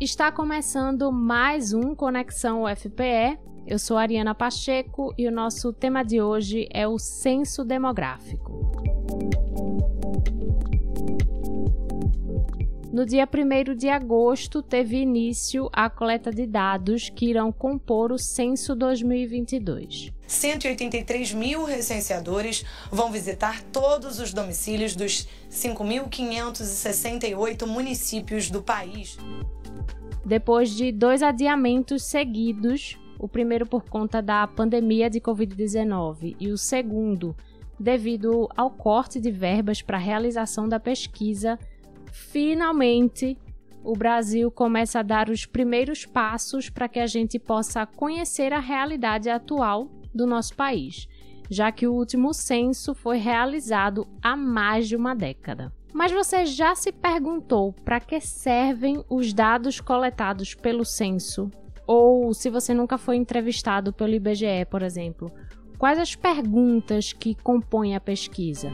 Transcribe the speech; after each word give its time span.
Está 0.00 0.32
começando 0.32 1.12
mais 1.12 1.72
um 1.72 1.94
Conexão 1.94 2.64
UFPE. 2.64 3.38
Eu 3.66 3.78
sou 3.78 3.96
Ariana 3.96 4.34
Pacheco 4.34 5.14
e 5.16 5.28
o 5.28 5.30
nosso 5.30 5.72
tema 5.72 6.02
de 6.02 6.20
hoje 6.20 6.68
é 6.72 6.88
o 6.88 6.98
censo 6.98 7.64
demográfico. 7.64 8.61
No 12.92 13.04
dia 13.06 13.26
1 13.26 13.74
de 13.74 13.88
agosto, 13.88 14.60
teve 14.60 14.98
início 14.98 15.70
a 15.72 15.88
coleta 15.88 16.30
de 16.30 16.46
dados 16.46 17.08
que 17.08 17.24
irão 17.24 17.50
compor 17.50 18.12
o 18.12 18.18
censo 18.18 18.74
2022. 18.74 20.12
183 20.26 21.32
mil 21.32 21.64
recenseadores 21.64 22.66
vão 22.90 23.10
visitar 23.10 23.62
todos 23.72 24.20
os 24.20 24.34
domicílios 24.34 24.94
dos 24.94 25.26
5.568 25.50 27.66
municípios 27.66 28.50
do 28.50 28.62
país. 28.62 29.16
Depois 30.22 30.76
de 30.76 30.92
dois 30.92 31.22
adiamentos 31.22 32.04
seguidos, 32.04 32.98
o 33.18 33.26
primeiro 33.26 33.64
por 33.64 33.88
conta 33.88 34.20
da 34.20 34.46
pandemia 34.46 35.08
de 35.08 35.18
Covid-19 35.18 36.36
e 36.38 36.48
o 36.48 36.58
segundo 36.58 37.34
devido 37.80 38.50
ao 38.54 38.70
corte 38.70 39.18
de 39.18 39.30
verbas 39.30 39.80
para 39.80 39.96
a 39.96 40.00
realização 40.00 40.68
da 40.68 40.78
pesquisa, 40.78 41.58
finalmente 42.12 43.36
o 43.82 43.94
Brasil 43.94 44.50
começa 44.50 45.00
a 45.00 45.02
dar 45.02 45.28
os 45.28 45.44
primeiros 45.44 46.06
passos 46.06 46.70
para 46.70 46.88
que 46.88 47.00
a 47.00 47.06
gente 47.06 47.38
possa 47.38 47.84
conhecer 47.84 48.52
a 48.52 48.60
realidade 48.60 49.28
atual 49.28 49.88
do 50.14 50.26
nosso 50.26 50.54
país, 50.54 51.08
já 51.50 51.72
que 51.72 51.86
o 51.86 51.92
último 51.92 52.32
censo 52.32 52.94
foi 52.94 53.18
realizado 53.18 54.06
há 54.22 54.36
mais 54.36 54.86
de 54.86 54.94
uma 54.94 55.14
década. 55.14 55.72
Mas 55.92 56.12
você 56.12 56.46
já 56.46 56.74
se 56.74 56.92
perguntou 56.92 57.72
para 57.84 58.00
que 58.00 58.20
servem 58.20 59.04
os 59.10 59.32
dados 59.32 59.80
coletados 59.80 60.54
pelo 60.54 60.84
censo? 60.84 61.50
Ou 61.86 62.32
se 62.32 62.48
você 62.48 62.72
nunca 62.72 62.96
foi 62.96 63.16
entrevistado 63.16 63.92
pelo 63.92 64.14
IBGE, 64.14 64.64
por 64.70 64.82
exemplo, 64.82 65.30
quais 65.78 65.98
as 65.98 66.14
perguntas 66.14 67.12
que 67.12 67.34
compõem 67.34 67.94
a 67.96 68.00
pesquisa? 68.00 68.70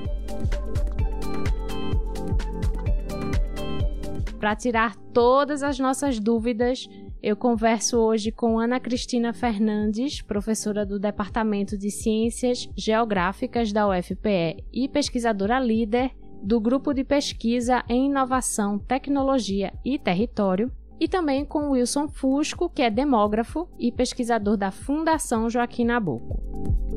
Para 4.39 4.55
tirar 4.55 4.95
todas 5.13 5.63
as 5.65 5.79
nossas 5.79 6.21
dúvidas, 6.21 6.89
eu 7.21 7.37
converso 7.37 7.99
hoje 7.99 8.31
com 8.31 8.59
Ana 8.59 8.79
Cristina 8.79 9.33
Fernandes, 9.33 10.23
professora 10.23 10.87
do 10.87 10.99
Departamento 10.99 11.77
de 11.77 11.91
Ciências 11.91 12.71
Geográficas 12.77 13.73
da 13.73 13.89
UFPE 13.89 14.65
e 14.73 14.89
pesquisadora 14.89 15.59
líder 15.59 16.13
do 16.41 16.61
Grupo 16.61 16.95
de 16.95 17.03
Pesquisa 17.03 17.83
em 17.89 18.07
Inovação, 18.07 18.79
Tecnologia 18.79 19.73
e 19.85 19.99
Território, 19.99 20.71
e 21.01 21.09
também 21.09 21.45
com 21.45 21.71
Wilson 21.71 22.09
Fusco, 22.09 22.69
que 22.69 22.83
é 22.83 22.91
demógrafo 22.91 23.69
e 23.77 23.91
pesquisador 23.91 24.57
da 24.57 24.71
Fundação 24.71 25.51
Joaquim 25.51 25.85
Nabuco. 25.85 26.88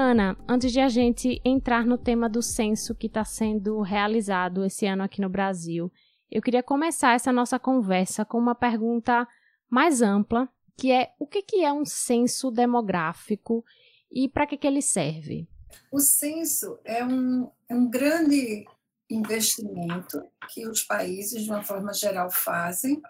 Ana, 0.00 0.36
antes 0.48 0.70
de 0.70 0.78
a 0.78 0.88
gente 0.88 1.42
entrar 1.44 1.84
no 1.84 1.98
tema 1.98 2.28
do 2.28 2.40
censo 2.40 2.94
que 2.94 3.08
está 3.08 3.24
sendo 3.24 3.80
realizado 3.80 4.64
esse 4.64 4.86
ano 4.86 5.02
aqui 5.02 5.20
no 5.20 5.28
Brasil, 5.28 5.90
eu 6.30 6.40
queria 6.40 6.62
começar 6.62 7.14
essa 7.14 7.32
nossa 7.32 7.58
conversa 7.58 8.24
com 8.24 8.38
uma 8.38 8.54
pergunta 8.54 9.26
mais 9.68 10.00
ampla, 10.00 10.48
que 10.76 10.92
é 10.92 11.10
o 11.18 11.26
que 11.26 11.64
é 11.64 11.72
um 11.72 11.84
censo 11.84 12.48
demográfico 12.48 13.64
e 14.08 14.28
para 14.28 14.46
que, 14.46 14.56
que 14.56 14.68
ele 14.68 14.82
serve? 14.82 15.48
O 15.90 15.98
censo 15.98 16.78
é 16.84 17.04
um, 17.04 17.50
é 17.68 17.74
um 17.74 17.90
grande 17.90 18.66
investimento 19.10 20.22
que 20.48 20.64
os 20.68 20.84
países, 20.84 21.42
de 21.42 21.50
uma 21.50 21.64
forma 21.64 21.92
geral, 21.92 22.30
fazem 22.30 23.02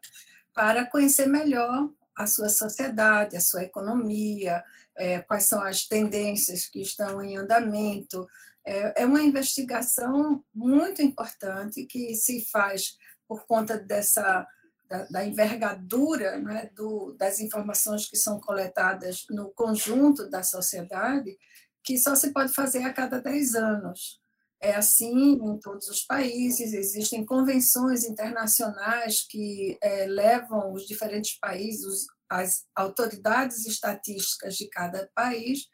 para 0.54 0.86
conhecer 0.86 1.26
melhor 1.26 1.90
a 2.16 2.26
sua 2.26 2.48
sociedade, 2.48 3.36
a 3.36 3.40
sua 3.40 3.62
economia, 3.62 4.64
é, 4.98 5.20
quais 5.20 5.44
são 5.44 5.62
as 5.62 5.86
tendências 5.86 6.66
que 6.66 6.80
estão 6.80 7.22
em 7.22 7.36
andamento. 7.36 8.26
É, 8.66 9.02
é 9.02 9.06
uma 9.06 9.22
investigação 9.22 10.44
muito 10.54 11.00
importante 11.00 11.86
que 11.86 12.14
se 12.14 12.44
faz 12.50 12.96
por 13.26 13.46
conta 13.46 13.78
dessa 13.78 14.46
da, 14.88 15.04
da 15.04 15.24
envergadura 15.24 16.38
né, 16.38 16.70
do, 16.74 17.12
das 17.12 17.40
informações 17.40 18.08
que 18.08 18.16
são 18.16 18.40
coletadas 18.40 19.26
no 19.30 19.50
conjunto 19.50 20.28
da 20.30 20.42
sociedade, 20.42 21.36
que 21.84 21.98
só 21.98 22.14
se 22.14 22.32
pode 22.32 22.52
fazer 22.52 22.82
a 22.82 22.92
cada 22.92 23.20
10 23.20 23.54
anos. 23.54 24.20
É 24.60 24.74
assim 24.74 25.34
em 25.34 25.58
todos 25.60 25.88
os 25.88 26.02
países, 26.02 26.72
existem 26.72 27.24
convenções 27.24 28.04
internacionais 28.04 29.24
que 29.28 29.78
é, 29.80 30.06
levam 30.06 30.72
os 30.72 30.84
diferentes 30.84 31.38
países, 31.38 32.06
as 32.28 32.64
autoridades 32.74 33.66
estatísticas 33.66 34.56
de 34.56 34.68
cada 34.68 35.08
país, 35.14 35.66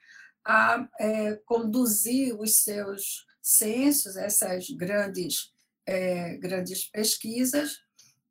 a 0.46 0.86
é, 1.00 1.36
conduzir 1.46 2.38
os 2.38 2.62
seus 2.62 3.26
censos, 3.42 4.16
essas 4.16 4.68
grandes, 4.70 5.52
é, 5.86 6.36
grandes 6.36 6.90
pesquisas, 6.90 7.78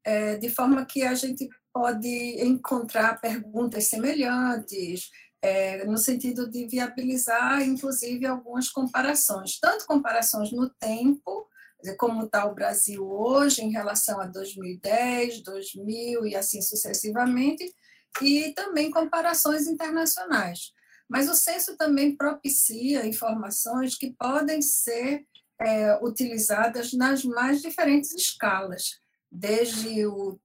é, 0.04 0.38
de 0.38 0.50
forma 0.50 0.86
que 0.86 1.04
a 1.04 1.16
gente 1.16 1.50
pode 1.74 2.08
encontrar 2.44 3.20
perguntas 3.20 3.88
semelhantes, 3.88 5.10
é, 5.42 5.84
no 5.86 5.98
sentido 5.98 6.50
de 6.50 6.68
viabilizar, 6.68 7.62
inclusive, 7.62 8.26
algumas 8.26 8.70
comparações, 8.70 9.60
tanto 9.60 9.86
comparações 9.86 10.52
no 10.52 10.70
tempo, 10.70 11.50
como 11.98 12.24
está 12.24 12.46
o 12.46 12.56
Brasil 12.56 13.06
hoje 13.06 13.62
em 13.62 13.72
relação 13.72 14.22
a 14.22 14.26
2010, 14.26 15.44
2000 15.44 16.26
e 16.26 16.36
assim 16.36 16.62
sucessivamente, 16.62 17.76
e 18.22 18.54
também 18.54 18.92
comparações 18.92 19.68
internacionais. 19.68 20.72
Mas 21.10 21.30
o 21.30 21.36
censo 21.36 21.78
também 21.78 22.16
propicia 22.16 23.06
informações 23.06 23.96
que 23.96 24.14
podem 24.18 24.62
ser 24.62 25.26
é, 25.60 25.98
utilizadas 26.04 26.94
nas 26.94 27.24
mais 27.24 27.62
diferentes 27.62 28.12
escalas 28.14 29.00
desde 29.32 30.06
o, 30.06 30.40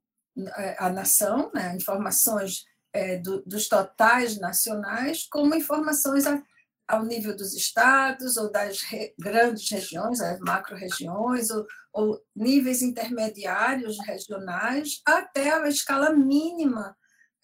a 0.79 0.89
nação, 0.91 1.51
né, 1.55 1.77
informações 1.77 2.65
é, 2.93 3.19
do, 3.19 3.43
dos 3.45 3.69
totais 3.69 4.39
nacionais, 4.39 5.27
como 5.31 5.55
informações 5.55 6.27
a, 6.27 6.43
ao 6.87 7.05
nível 7.05 7.37
dos 7.37 7.55
estados 7.55 8.37
ou 8.37 8.51
das 8.51 8.81
re, 8.83 9.15
grandes 9.19 9.71
regiões, 9.71 10.21
as 10.21 10.39
macro-regiões, 10.41 11.51
ou, 11.51 11.67
ou 11.93 12.21
níveis 12.35 12.81
intermediários 12.81 13.99
regionais, 14.07 15.03
até 15.05 15.51
a 15.53 15.69
escala 15.69 16.11
mínima 16.15 16.97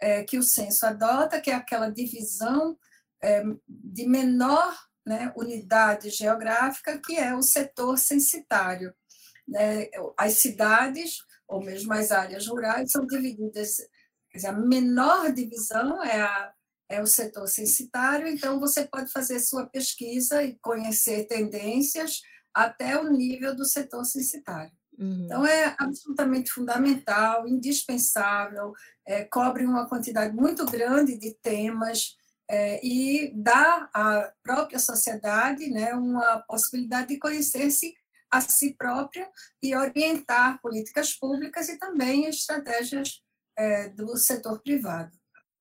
é, 0.04 0.22
que 0.22 0.38
o 0.38 0.42
censo 0.42 0.84
adota, 0.84 1.40
que 1.40 1.50
é 1.50 1.54
aquela 1.54 1.88
divisão 1.88 2.76
é, 3.22 3.42
de 3.66 4.06
menor 4.06 4.76
né, 5.06 5.32
unidade 5.36 6.10
geográfica, 6.10 7.00
que 7.04 7.16
é 7.16 7.34
o 7.34 7.42
setor 7.42 7.96
censitário. 7.96 8.94
Né? 9.48 9.88
As 10.16 10.34
cidades 10.34 11.18
ou 11.48 11.62
mesmo 11.62 11.92
as 11.92 12.10
áreas 12.10 12.46
rurais, 12.46 12.90
são 12.90 13.06
divididas, 13.06 13.76
dizer, 14.32 14.48
a 14.48 14.52
menor 14.52 15.32
divisão 15.32 16.02
é, 16.02 16.22
a, 16.22 16.52
é 16.88 17.02
o 17.02 17.06
setor 17.06 17.46
censitário, 17.46 18.28
então 18.28 18.58
você 18.58 18.86
pode 18.86 19.10
fazer 19.10 19.38
sua 19.40 19.66
pesquisa 19.66 20.42
e 20.42 20.58
conhecer 20.60 21.26
tendências 21.26 22.20
até 22.52 22.98
o 22.98 23.10
nível 23.10 23.54
do 23.54 23.64
setor 23.64 24.04
censitário. 24.04 24.72
Uhum. 24.98 25.24
Então, 25.24 25.46
é 25.46 25.74
absolutamente 25.78 26.50
fundamental, 26.50 27.48
indispensável, 27.48 28.72
é, 29.06 29.24
cobre 29.24 29.64
uma 29.64 29.88
quantidade 29.88 30.34
muito 30.34 30.64
grande 30.66 31.18
de 31.18 31.34
temas 31.34 32.16
é, 32.48 32.84
e 32.84 33.32
dá 33.34 33.88
à 33.92 34.32
própria 34.42 34.78
sociedade 34.78 35.68
né, 35.70 35.94
uma 35.94 36.40
possibilidade 36.46 37.08
de 37.08 37.18
conhecer-se 37.18 37.94
a 38.30 38.40
si 38.40 38.74
própria 38.74 39.28
e 39.62 39.74
orientar 39.74 40.60
políticas 40.60 41.12
públicas 41.14 41.68
e 41.68 41.78
também 41.78 42.26
estratégias 42.26 43.22
é, 43.56 43.88
do 43.88 44.16
setor 44.16 44.60
privado. 44.60 45.12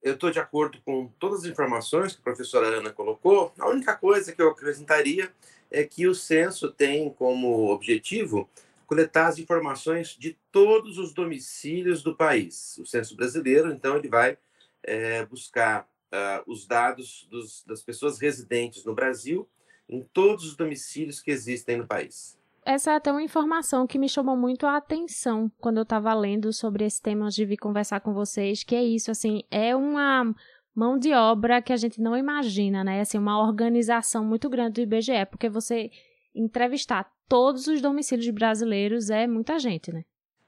Eu 0.02 0.16
estou 0.16 0.32
de 0.32 0.40
acordo 0.40 0.82
com 0.84 1.08
todas 1.18 1.42
as 1.42 1.46
informações 1.46 2.14
que 2.14 2.20
a 2.20 2.24
professora 2.24 2.68
Ana 2.68 2.92
colocou. 2.92 3.54
A 3.58 3.70
única 3.70 3.96
coisa 3.96 4.34
que 4.34 4.42
eu 4.42 4.50
acrescentaria 4.50 5.32
é 5.72 5.84
que 5.84 6.08
o 6.08 6.14
censo 6.14 6.72
tem 6.72 7.10
como 7.14 7.72
objetivo 7.72 8.50
coletar 8.94 9.28
as 9.28 9.40
informações 9.40 10.10
de 10.10 10.38
todos 10.52 11.00
os 11.00 11.14
domicílios 11.14 12.04
do 12.04 12.16
país. 12.16 12.78
O 12.78 12.86
censo 12.86 13.16
brasileiro, 13.16 13.72
então, 13.72 13.98
ele 13.98 14.08
vai 14.08 14.38
é, 14.84 15.26
buscar 15.26 15.90
uh, 16.12 16.52
os 16.52 16.68
dados 16.68 17.28
dos, 17.32 17.64
das 17.66 17.82
pessoas 17.82 18.20
residentes 18.20 18.86
no 18.86 18.94
Brasil 18.94 19.50
em 19.90 20.04
todos 20.04 20.46
os 20.46 20.56
domicílios 20.56 21.20
que 21.20 21.32
existem 21.32 21.78
no 21.78 21.88
país 21.88 22.38
essa 22.66 22.94
é 22.94 22.96
até 22.96 23.12
uma 23.12 23.22
informação 23.22 23.86
que 23.86 24.00
me 24.00 24.08
chamou 24.08 24.38
muito 24.38 24.66
a 24.66 24.78
atenção 24.78 25.52
quando 25.60 25.80
eu 25.80 25.84
estava 25.84 26.14
lendo 26.14 26.54
sobre 26.54 26.86
esse 26.86 27.02
tema 27.02 27.26
antes 27.26 27.36
de 27.36 27.44
vir 27.44 27.58
conversar 27.58 28.00
com 28.00 28.14
vocês, 28.14 28.64
que 28.64 28.74
é 28.74 28.82
isso, 28.82 29.12
assim, 29.12 29.44
é 29.52 29.76
uma 29.76 30.34
mão 30.74 30.98
de 30.98 31.14
obra 31.14 31.62
que 31.62 31.74
a 31.74 31.76
gente 31.76 32.02
não 32.02 32.16
imagina, 32.16 32.82
né? 32.82 33.02
Assim, 33.02 33.18
uma 33.18 33.38
organização 33.38 34.24
muito 34.24 34.50
grande 34.50 34.76
do 34.76 34.82
IBGE, 34.82 35.26
porque 35.30 35.50
você 35.50 35.92
entrevistar 36.34 37.12
todos 37.28 37.68
os 37.68 37.82
domicílios 37.82 38.30
brasileiros 38.30 39.10
é 39.10 39.28
muita 39.28 39.60
gente, 39.60 39.92
né? 39.92 40.06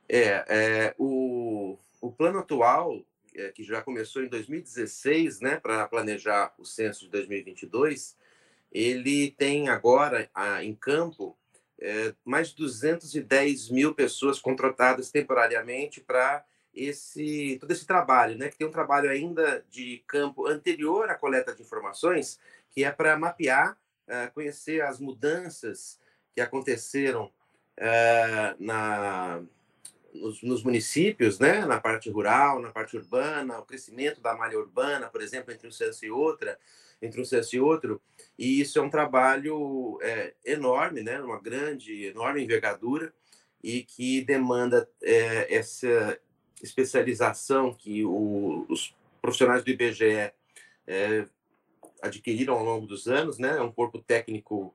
É, 0.07 0.45
é 0.48 0.95
o, 0.98 1.77
o 2.01 2.12
plano 2.12 2.39
atual, 2.39 3.04
é, 3.33 3.51
que 3.51 3.63
já 3.63 3.81
começou 3.81 4.24
em 4.24 4.30
2016, 4.30 5.42
né, 5.42 5.57
para 5.57 5.88
planejar 5.88 6.54
o 6.57 6.66
censo 6.66 7.06
de 7.06 7.10
2022, 7.10 8.16
ele 8.72 9.31
tem 9.31 9.69
agora 9.69 10.30
a, 10.33 10.63
em 10.63 10.75
campo 10.75 11.38
é, 11.80 12.13
mais 12.24 12.50
de 12.50 12.57
210 12.57 13.69
mil 13.69 13.94
pessoas 13.94 14.39
contratadas 14.39 15.12
temporariamente 15.12 16.01
para 16.01 16.45
esse 16.74 17.57
todo 17.60 17.72
esse 17.72 17.86
trabalho, 17.86 18.38
né? 18.38 18.50
Que 18.50 18.57
tem 18.57 18.68
um 18.68 18.72
trabalho 18.72 19.10
ainda 19.10 19.66
de 19.69 20.04
campo 20.07 20.45
anterior 20.45 21.10
à 21.10 21.16
coleta 21.16 21.54
de 21.54 21.62
informações, 21.62 22.39
que 22.69 22.83
é 22.83 22.92
para 22.92 23.18
mapear, 23.18 23.77
uh, 24.07 24.33
conhecer 24.33 24.81
as 24.81 25.00
mudanças 25.00 26.00
que 26.36 26.42
aconteceram 26.42 27.32
uh, 27.80 28.56
na 28.60 29.42
nos, 30.14 30.42
nos, 30.44 30.64
municípios, 30.64 31.40
né? 31.40 31.66
Na 31.66 31.80
parte 31.80 32.10
rural, 32.10 32.62
na 32.62 32.72
parte 32.72 32.96
urbana, 32.96 33.60
o 33.60 33.66
crescimento 33.66 34.22
da 34.22 34.36
malha 34.36 34.58
urbana, 34.58 35.08
por 35.08 35.22
exemplo, 35.22 35.54
entre 35.54 35.68
um 35.68 35.72
censo 35.72 36.06
e 36.06 36.12
outra, 36.12 36.58
entre 37.02 37.20
um 37.20 37.26
censo 37.26 37.56
e 37.56 37.60
outro, 37.60 38.02
e 38.38 38.62
isso 38.62 38.80
é 38.80 38.82
um 38.82 38.90
trabalho 38.90 39.98
é, 40.02 40.34
enorme, 40.46 41.02
né? 41.02 41.20
Uma 41.22 41.40
grande, 41.40 42.06
enorme 42.06 42.44
envergadura 42.44 43.14
e 43.64 43.84
que 43.84 44.22
demanda 44.22 44.90
é, 45.02 45.54
essa 45.54 46.18
especialização 46.62 47.74
que 47.74 48.06
o, 48.06 48.66
os 48.70 48.96
profissionais 49.22 49.64
do 49.64 49.70
IBGE 49.70 50.32
é, 50.88 51.26
adquiriram 52.02 52.54
ao 52.54 52.64
longo 52.64 52.88
dos 52.88 53.08
anos, 53.08 53.38
né? 53.38 53.58
É 53.58 53.62
um 53.62 53.72
corpo 53.72 54.00
técnico 54.00 54.74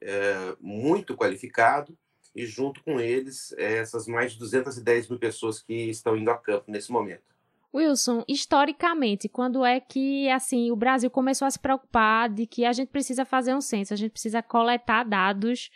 é, 0.00 0.56
muito 0.60 1.16
qualificado 1.16 1.96
e 2.34 2.44
junto 2.44 2.82
com 2.82 3.00
eles 3.00 3.54
essas 3.56 4.06
mais 4.06 4.32
de 4.32 4.38
210 4.38 5.08
mil 5.08 5.18
pessoas 5.18 5.60
que 5.60 5.90
estão 5.90 6.16
indo 6.16 6.30
a 6.30 6.36
campo 6.36 6.70
nesse 6.70 6.92
momento. 6.92 7.36
Wilson, 7.74 8.24
historicamente, 8.26 9.28
quando 9.28 9.64
é 9.64 9.80
que 9.80 10.28
assim 10.30 10.70
o 10.70 10.76
Brasil 10.76 11.10
começou 11.10 11.46
a 11.46 11.50
se 11.50 11.58
preocupar 11.58 12.30
de 12.30 12.46
que 12.46 12.64
a 12.64 12.72
gente 12.72 12.88
precisa 12.88 13.24
fazer 13.24 13.54
um 13.54 13.60
censo, 13.60 13.92
a 13.92 13.96
gente 13.96 14.12
precisa 14.12 14.42
coletar 14.42 15.04
dados 15.04 15.70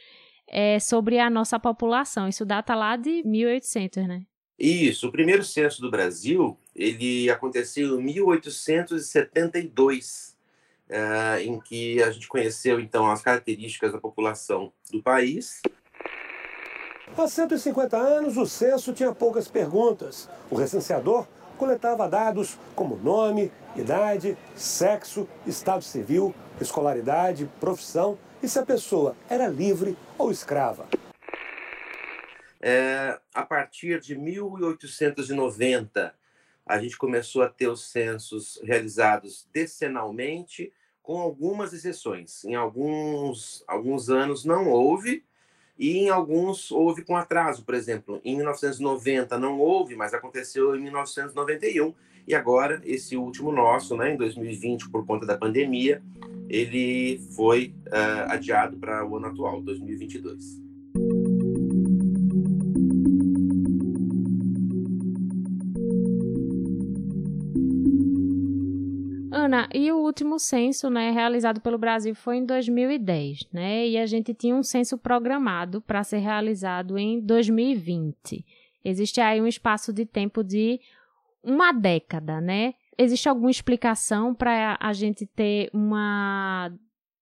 é, 0.48 0.78
sobre 0.78 1.18
a 1.18 1.28
nossa 1.28 1.58
população? 1.58 2.28
Isso 2.28 2.44
data 2.44 2.74
lá 2.74 2.96
de 2.96 3.22
1800, 3.24 4.06
né? 4.06 4.22
Isso, 4.58 5.08
o 5.08 5.12
primeiro 5.12 5.42
censo 5.42 5.80
do 5.80 5.90
Brasil, 5.90 6.58
ele 6.74 7.30
aconteceu 7.30 7.98
em 7.98 8.04
1872, 8.04 10.29
eh, 10.90 11.42
em 11.44 11.60
que 11.60 12.02
a 12.02 12.10
gente 12.10 12.26
conheceu, 12.26 12.80
então, 12.80 13.08
as 13.10 13.22
características 13.22 13.92
da 13.92 13.98
população 13.98 14.72
do 14.90 15.00
país. 15.00 15.62
Há 17.16 17.28
150 17.28 17.96
anos, 17.96 18.36
o 18.36 18.44
censo 18.44 18.92
tinha 18.92 19.12
poucas 19.14 19.46
perguntas. 19.46 20.28
O 20.50 20.56
recenseador 20.56 21.26
coletava 21.56 22.08
dados 22.08 22.58
como 22.74 22.96
nome, 22.96 23.52
idade, 23.76 24.36
sexo, 24.56 25.28
estado 25.46 25.82
civil, 25.82 26.34
escolaridade, 26.60 27.48
profissão 27.60 28.18
e 28.42 28.48
se 28.48 28.58
a 28.58 28.66
pessoa 28.66 29.14
era 29.28 29.46
livre 29.46 29.96
ou 30.18 30.30
escrava. 30.30 30.88
É, 32.60 33.18
a 33.34 33.42
partir 33.42 34.00
de 34.00 34.16
1890, 34.16 36.14
a 36.66 36.78
gente 36.78 36.96
começou 36.96 37.42
a 37.42 37.48
ter 37.48 37.68
os 37.68 37.90
censos 37.90 38.60
realizados 38.62 39.48
decenalmente, 39.52 40.72
com 41.10 41.18
algumas 41.18 41.72
exceções. 41.72 42.44
Em 42.44 42.54
alguns, 42.54 43.64
alguns 43.66 44.08
anos 44.08 44.44
não 44.44 44.68
houve, 44.70 45.24
e 45.76 45.98
em 45.98 46.08
alguns 46.08 46.70
houve 46.70 47.02
com 47.04 47.16
atraso. 47.16 47.64
Por 47.64 47.74
exemplo, 47.74 48.20
em 48.24 48.36
1990 48.36 49.36
não 49.36 49.58
houve, 49.58 49.96
mas 49.96 50.14
aconteceu 50.14 50.76
em 50.76 50.80
1991. 50.80 51.92
E 52.28 52.32
agora, 52.32 52.80
esse 52.84 53.16
último 53.16 53.50
nosso, 53.50 53.96
né, 53.96 54.14
em 54.14 54.16
2020, 54.16 54.88
por 54.88 55.04
conta 55.04 55.26
da 55.26 55.36
pandemia, 55.36 56.00
ele 56.48 57.18
foi 57.34 57.74
uh, 57.88 58.30
adiado 58.30 58.76
para 58.76 59.04
o 59.04 59.16
ano 59.16 59.26
atual, 59.26 59.60
2022. 59.62 60.69
Ana, 69.50 69.68
e 69.74 69.90
o 69.90 69.98
último 69.98 70.38
censo, 70.38 70.88
né, 70.88 71.10
realizado 71.10 71.60
pelo 71.60 71.76
Brasil 71.76 72.14
foi 72.14 72.36
em 72.36 72.46
2010, 72.46 73.48
né? 73.52 73.88
E 73.88 73.98
a 73.98 74.06
gente 74.06 74.32
tinha 74.32 74.54
um 74.54 74.62
censo 74.62 74.96
programado 74.96 75.80
para 75.80 76.04
ser 76.04 76.18
realizado 76.18 76.96
em 76.96 77.20
2020. 77.20 78.46
Existe 78.84 79.20
aí 79.20 79.40
um 79.40 79.46
espaço 79.48 79.92
de 79.92 80.06
tempo 80.06 80.44
de 80.44 80.80
uma 81.42 81.72
década, 81.72 82.40
né? 82.40 82.74
Existe 82.96 83.28
alguma 83.28 83.50
explicação 83.50 84.32
para 84.32 84.78
a 84.80 84.92
gente 84.92 85.26
ter 85.26 85.68
uma 85.72 86.72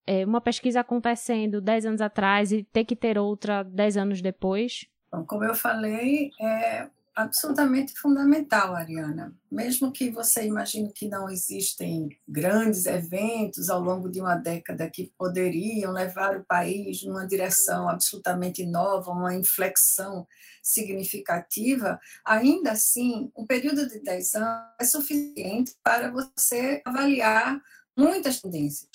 é, 0.06 0.24
uma 0.24 0.40
pesquisa 0.40 0.80
acontecendo 0.80 1.60
10 1.60 1.86
anos 1.86 2.00
atrás 2.00 2.52
e 2.52 2.62
ter 2.62 2.84
que 2.84 2.96
ter 2.96 3.18
outra 3.18 3.62
10 3.62 3.96
anos 3.96 4.22
depois? 4.22 4.86
Como 5.26 5.44
eu 5.44 5.54
falei, 5.54 6.30
é, 6.40 6.88
absolutamente 7.18 7.94
fundamental, 7.98 8.76
Ariana. 8.76 9.36
Mesmo 9.50 9.90
que 9.90 10.08
você 10.08 10.46
imagine 10.46 10.92
que 10.92 11.08
não 11.08 11.28
existem 11.28 12.16
grandes 12.28 12.86
eventos 12.86 13.68
ao 13.68 13.80
longo 13.80 14.08
de 14.08 14.20
uma 14.20 14.36
década 14.36 14.88
que 14.88 15.12
poderiam 15.18 15.92
levar 15.92 16.36
o 16.36 16.44
país 16.44 17.02
numa 17.02 17.26
direção 17.26 17.88
absolutamente 17.88 18.64
nova, 18.64 19.10
uma 19.10 19.34
inflexão 19.34 20.24
significativa, 20.62 21.98
ainda 22.24 22.70
assim, 22.70 23.32
um 23.36 23.44
período 23.44 23.88
de 23.88 24.00
10 24.00 24.34
anos 24.36 24.74
é 24.80 24.84
suficiente 24.84 25.74
para 25.82 26.12
você 26.12 26.80
avaliar 26.84 27.60
muitas 27.96 28.40
tendências. 28.40 28.90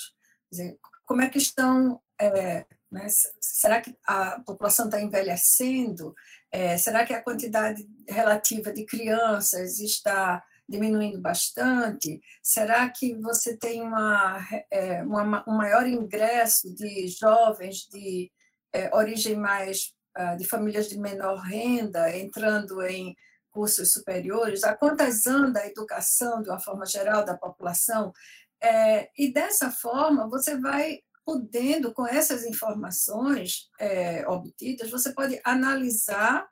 Dizer, 0.49 0.77
como 1.05 1.21
é 1.21 1.29
que 1.29 1.39
estão 1.39 1.99
é, 2.21 2.65
né? 2.93 3.07
Será 3.41 3.81
que 3.81 3.95
a 4.05 4.39
população 4.41 4.85
está 4.85 5.01
envelhecendo? 5.01 6.13
É, 6.51 6.77
será 6.77 7.05
que 7.05 7.13
a 7.13 7.21
quantidade 7.21 7.85
relativa 8.07 8.71
de 8.71 8.85
crianças 8.85 9.79
está 9.79 10.41
diminuindo 10.69 11.19
bastante? 11.19 12.21
Será 12.41 12.87
que 12.89 13.15
você 13.15 13.57
tem 13.57 13.81
uma, 13.81 14.39
é, 14.71 15.01
uma 15.03 15.43
um 15.47 15.57
maior 15.57 15.87
ingresso 15.87 16.73
de 16.73 17.07
jovens 17.07 17.87
de 17.91 18.31
é, 18.71 18.95
origem 18.95 19.35
mais 19.35 19.93
uh, 20.17 20.37
de 20.37 20.45
famílias 20.47 20.87
de 20.87 20.97
menor 20.97 21.39
renda 21.39 22.15
entrando 22.15 22.81
em 22.83 23.15
cursos 23.51 23.91
superiores? 23.91 24.63
A 24.63 24.75
quantas 24.75 25.25
anda 25.25 25.59
a 25.61 25.67
educação 25.67 26.41
de 26.41 26.49
uma 26.49 26.59
forma 26.59 26.85
geral 26.85 27.25
da 27.25 27.37
população? 27.37 28.13
É, 28.61 29.09
e 29.17 29.33
dessa 29.33 29.71
forma 29.71 30.29
você 30.29 30.57
vai 30.57 30.99
podendo, 31.25 31.93
com 31.93 32.05
essas 32.05 32.45
informações 32.45 33.69
é, 33.79 34.27
obtidas, 34.27 34.89
você 34.91 35.13
pode 35.13 35.39
analisar 35.43 36.47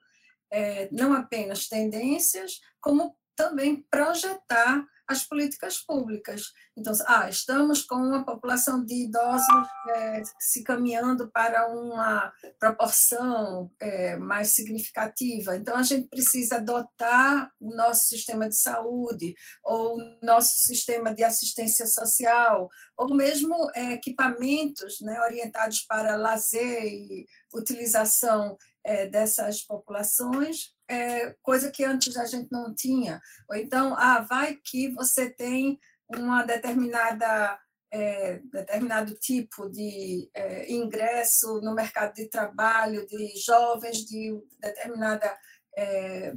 é, 0.51 0.89
não 0.91 1.13
apenas 1.13 1.67
tendências, 1.67 2.59
como 2.79 3.15
também 3.35 3.85
projetar 3.89 4.85
as 5.11 5.23
políticas 5.23 5.77
públicas. 5.77 6.53
Então, 6.75 6.93
ah, 7.05 7.29
estamos 7.29 7.83
com 7.83 7.95
uma 7.95 8.25
população 8.25 8.83
de 8.83 9.05
idosos 9.05 9.67
é, 9.89 10.23
se 10.39 10.63
caminhando 10.63 11.29
para 11.29 11.67
uma 11.67 12.31
proporção 12.59 13.69
é, 13.79 14.15
mais 14.15 14.55
significativa. 14.55 15.55
Então, 15.55 15.75
a 15.75 15.83
gente 15.83 16.07
precisa 16.07 16.55
adotar 16.55 17.51
o 17.59 17.75
nosso 17.75 18.07
sistema 18.07 18.47
de 18.47 18.55
saúde, 18.55 19.35
ou 19.63 19.97
o 19.97 20.19
nosso 20.23 20.53
sistema 20.61 21.13
de 21.13 21.23
assistência 21.23 21.85
social, 21.85 22.69
ou 22.97 23.13
mesmo 23.13 23.55
é, 23.75 23.93
equipamentos 23.93 25.01
né, 25.01 25.19
orientados 25.21 25.81
para 25.81 26.15
lazer 26.15 26.85
e 26.85 27.25
utilização 27.53 28.57
é, 28.83 29.07
dessas 29.07 29.61
populações, 29.61 30.73
é, 30.91 31.33
coisa 31.41 31.71
que 31.71 31.85
antes 31.85 32.17
a 32.17 32.25
gente 32.25 32.51
não 32.51 32.75
tinha. 32.75 33.21
Ou 33.49 33.55
então, 33.55 33.95
ah, 33.97 34.19
vai 34.19 34.57
que 34.61 34.89
você 34.89 35.29
tem 35.29 35.79
uma 36.09 36.43
determinada 36.43 37.57
é, 37.93 38.39
determinado 38.51 39.13
tipo 39.15 39.69
de 39.69 40.29
é, 40.33 40.71
ingresso 40.71 41.61
no 41.61 41.73
mercado 41.73 42.13
de 42.13 42.29
trabalho 42.29 43.05
de 43.07 43.33
jovens 43.37 44.05
de 44.05 44.37
determinada 44.59 45.37
é, 45.77 46.33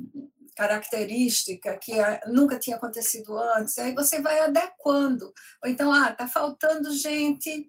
característica 0.56 1.76
que 1.78 1.92
nunca 2.26 2.58
tinha 2.58 2.76
acontecido 2.76 3.36
antes, 3.36 3.76
aí 3.78 3.92
você 3.92 4.20
vai 4.20 4.38
adequando. 4.38 5.32
Ou 5.64 5.68
então, 5.68 5.92
ah, 5.92 6.10
está 6.10 6.28
faltando 6.28 6.92
gente 6.92 7.68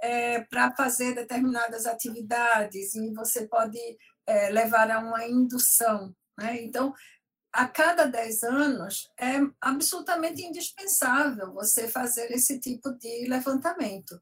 é, 0.00 0.40
para 0.42 0.74
fazer 0.76 1.14
determinadas 1.14 1.86
atividades 1.86 2.94
e 2.94 3.12
você 3.14 3.48
pode 3.48 3.78
é, 4.26 4.50
levar 4.50 4.90
a 4.90 5.00
uma 5.00 5.26
indução. 5.26 6.14
Né? 6.40 6.62
Então, 6.62 6.94
a 7.52 7.66
cada 7.66 8.06
10 8.06 8.42
anos 8.44 9.10
é 9.18 9.38
absolutamente 9.60 10.42
indispensável 10.42 11.52
você 11.52 11.88
fazer 11.88 12.30
esse 12.32 12.58
tipo 12.58 12.90
de 12.92 13.26
levantamento. 13.28 14.20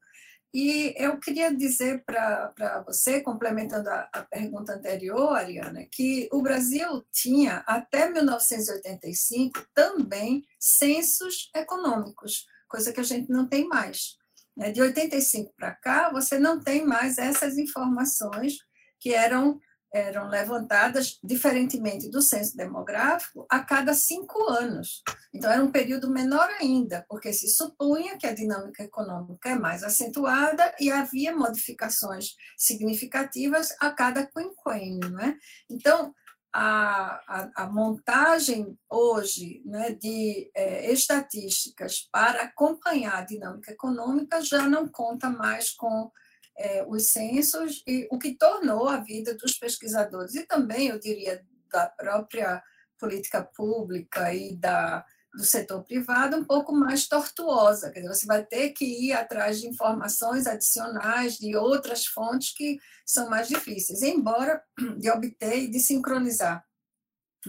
E 0.53 0.95
eu 0.97 1.21
queria 1.21 1.55
dizer 1.55 2.03
para 2.07 2.83
você, 2.87 3.21
complementando 3.21 3.91
a, 3.91 4.09
a, 4.11 4.23
pergunta 4.23 4.73
anterior, 4.73 5.37
Ariana, 5.37 5.87
que 5.93 6.27
o 6.33 6.41
Brasil 6.41 7.07
tinha, 7.13 7.63
até 7.67 8.11
1985, 8.11 9.63
também 9.75 10.43
censos 10.59 11.51
econômicos, 11.55 12.47
coisa 12.67 12.95
que 12.95 13.01
a 13.01 13.05
gente 13.05 13.31
não 13.31 13.47
tem 13.47 13.69
mais. 13.69 14.17
Né? 14.57 14.73
De 14.73 14.81
85 14.81 15.53
para 15.55 15.75
cá, 15.75 16.11
você 16.11 16.39
não 16.39 16.59
tem 16.59 16.85
mais 16.87 17.19
essas 17.19 17.59
informações 17.59 18.55
que 18.99 19.13
eram 19.13 19.61
eram 19.93 20.29
levantadas, 20.29 21.19
diferentemente 21.23 22.11
do 22.11 22.21
censo 22.21 22.57
demográfico, 22.57 23.47
a 23.51 23.61
cada 23.61 23.95
cinco 23.95 24.43
anos. 24.51 25.03
Então, 25.33 25.51
era 25.51 25.63
um 25.63 25.71
período 25.71 26.11
menor 26.11 26.49
ainda, 26.61 27.05
porque 27.09 27.33
se 27.33 27.49
supunha 27.49 28.19
que 28.19 28.27
a 28.27 28.35
dinâmica 28.35 28.83
econômica 28.83 29.51
é 29.51 29.55
mais 29.55 29.83
acentuada 29.83 30.75
e 30.81 30.91
havia 30.91 31.35
modificações 31.35 32.35
significativas 32.57 33.75
a 33.81 33.91
cada 33.91 34.27
quinquênio. 34.27 35.11
Né? 35.11 35.37
Então, 35.71 36.15
a, 36.53 37.21
a, 37.27 37.51
a, 37.65 37.67
montagem 37.67 38.77
hoje 38.91 39.63
né, 39.65 39.93
de 39.93 40.51
é, 40.55 40.91
estatísticas 40.91 42.09
para 42.11 42.43
acompanhar 42.43 43.19
a 43.19 43.25
dinâmica 43.25 43.73
econômica 43.73 44.41
já 44.41 44.69
não 44.69 44.89
conta 44.89 45.29
mais 45.29 45.71
com 45.71 46.11
é, 46.59 46.85
os 46.87 47.13
censos 47.13 47.83
e 47.87 48.09
o 48.11 48.19
que 48.19 48.37
tornou 48.37 48.89
a 48.89 48.99
vida 48.99 49.35
dos 49.35 49.55
pesquisadores 49.55 50.35
e 50.35 50.45
também, 50.45 50.89
eu 50.89 50.99
diria, 50.99 51.43
da 51.71 51.87
própria 51.87 52.63
política 52.99 53.43
pública 53.43 54.35
e 54.35 54.57
da, 54.57 55.05
do 55.35 55.45
setor 55.45 55.85
privado 55.85 56.37
um 56.37 56.45
pouco 56.45 56.75
mais 56.75 57.07
tortuosa. 57.07 57.91
Quer 57.91 58.01
dizer, 58.01 58.15
você 58.15 58.27
vai 58.27 58.45
ter 58.45 58.71
que 58.71 58.85
ir 58.85 59.13
atrás 59.13 59.61
de 59.61 59.69
informações 59.69 60.47
adicionais 60.47 61.37
de 61.37 61.57
outras 61.57 62.07
fontes 62.07 62.53
que 62.53 62.79
são 63.07 63.31
mais 63.31 63.49
difíceis, 63.49 64.03
embora 64.03 64.63
de 64.99 65.11
obter 65.11 65.59
e 65.59 65.71
de 65.71 65.79
sincronizar. 65.79 66.65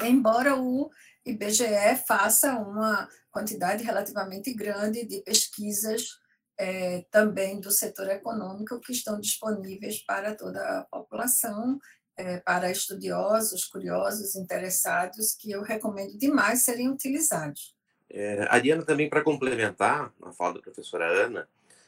Embora 0.04 0.56
o 0.56 0.90
IBGE 1.26 1.96
faça 2.08 2.54
uma 2.60 3.10
quantidade 3.32 3.84
relativamente 3.84 4.54
grande 4.54 5.06
de 5.06 5.22
pesquisas 5.22 6.20
é, 6.60 7.06
também 7.10 7.62
do 7.62 7.72
setor 7.72 8.10
econômico 8.10 8.82
que 8.82 8.92
estão 8.92 9.18
disponíveis 9.18 10.04
para 10.04 10.36
toda 10.36 10.60
a 10.60 10.84
população, 10.84 11.80
é, 12.18 12.38
para 12.40 12.70
estudiosos, 12.70 13.64
curiosos, 13.64 14.36
interessados, 14.36 15.34
que 15.40 15.52
eu 15.52 15.62
recomendo 15.62 16.18
demais 16.18 16.64
serem 16.64 16.90
utilizados. 16.90 17.74
É, 18.10 18.46
Ariana, 18.50 18.84
também 18.84 19.10
para 19.10 19.24
complementar 19.24 20.12
a 20.22 20.34
fala 20.34 20.56
da 20.56 20.62
professora 20.62 21.06
Ana, 21.06 21.48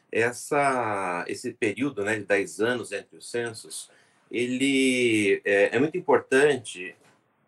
essa, 0.10 1.26
esse 1.28 1.52
período 1.52 2.06
né, 2.06 2.18
de 2.18 2.24
10 2.24 2.62
anos 2.62 2.92
entre 2.94 3.18
os 3.18 3.30
censos, 3.30 3.92
ele 4.30 5.42
é, 5.44 5.76
é 5.76 5.80
muito 5.80 5.98
importante 5.98 6.96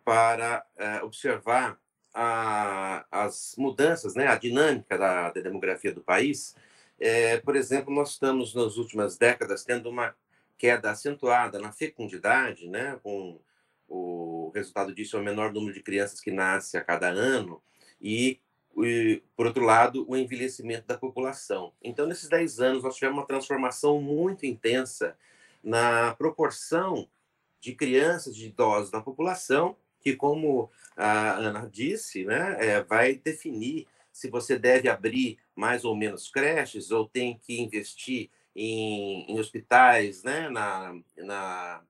para 0.04 0.66
é, 0.76 1.02
observar 1.02 1.78
a, 2.12 3.06
as 3.10 3.54
mudanças, 3.56 4.14
né, 4.14 4.26
a 4.26 4.36
dinâmica 4.36 4.98
da, 4.98 5.30
da 5.30 5.40
demografia 5.40 5.92
do 5.92 6.02
país, 6.02 6.54
é, 6.98 7.38
por 7.38 7.56
exemplo, 7.56 7.92
nós 7.92 8.10
estamos 8.10 8.54
nas 8.54 8.76
últimas 8.76 9.16
décadas 9.16 9.64
tendo 9.64 9.88
uma 9.90 10.14
queda 10.56 10.90
acentuada 10.90 11.58
na 11.58 11.72
fecundidade, 11.72 12.68
né, 12.68 12.98
com 13.02 13.40
o 13.88 14.50
resultado 14.54 14.94
disso 14.94 15.16
é 15.16 15.20
o 15.20 15.22
menor 15.22 15.52
número 15.52 15.74
de 15.74 15.82
crianças 15.82 16.20
que 16.20 16.30
nasce 16.30 16.76
a 16.76 16.84
cada 16.84 17.08
ano 17.08 17.62
e, 18.00 18.40
e, 18.78 19.22
por 19.36 19.46
outro 19.46 19.64
lado, 19.64 20.04
o 20.08 20.16
envelhecimento 20.16 20.86
da 20.86 20.96
população. 20.96 21.72
Então, 21.82 22.06
nesses 22.06 22.28
10 22.28 22.60
anos, 22.60 22.82
nós 22.82 22.94
tivemos 22.94 23.18
uma 23.18 23.26
transformação 23.26 24.00
muito 24.00 24.46
intensa 24.46 25.16
na 25.62 26.14
proporção 26.14 27.08
de 27.60 27.74
crianças, 27.74 28.36
de 28.36 28.46
idosos 28.46 28.90
na 28.90 29.00
população, 29.00 29.76
que, 30.00 30.14
como 30.14 30.70
a 30.96 31.32
Ana 31.32 31.68
disse, 31.70 32.24
né, 32.24 32.56
é, 32.60 32.82
vai 32.82 33.14
definir 33.14 33.86
se 34.12 34.28
você 34.28 34.58
deve 34.58 34.88
abrir 34.88 35.38
mais 35.54 35.84
ou 35.84 35.94
menos 35.96 36.28
creches 36.30 36.90
ou 36.90 37.08
tem 37.08 37.38
que 37.38 37.60
investir 37.60 38.30
em, 38.54 39.30
em 39.30 39.38
hospitais, 39.38 40.22
né, 40.22 40.48
na, 40.48 40.94
na, 41.16 41.82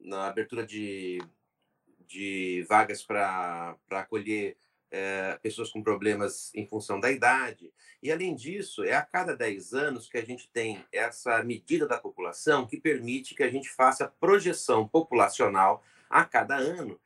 na 0.00 0.26
abertura 0.26 0.66
de, 0.66 1.20
de 2.06 2.64
vagas 2.68 3.02
para 3.02 3.76
acolher 3.90 4.56
é, 4.90 5.38
pessoas 5.42 5.70
com 5.70 5.82
problemas 5.82 6.54
em 6.54 6.66
função 6.66 7.00
da 7.00 7.10
idade. 7.10 7.72
E, 8.02 8.12
além 8.12 8.34
disso, 8.34 8.84
é 8.84 8.94
a 8.94 9.02
cada 9.02 9.36
10 9.36 9.74
anos 9.74 10.08
que 10.08 10.16
a 10.16 10.24
gente 10.24 10.48
tem 10.50 10.84
essa 10.92 11.42
medida 11.42 11.86
da 11.86 11.98
população 11.98 12.66
que 12.66 12.80
permite 12.80 13.34
que 13.34 13.42
a 13.42 13.50
gente 13.50 13.68
faça 13.68 14.12
projeção 14.20 14.86
populacional 14.86 15.82
a 16.08 16.24
cada 16.24 16.56
ano 16.56 17.00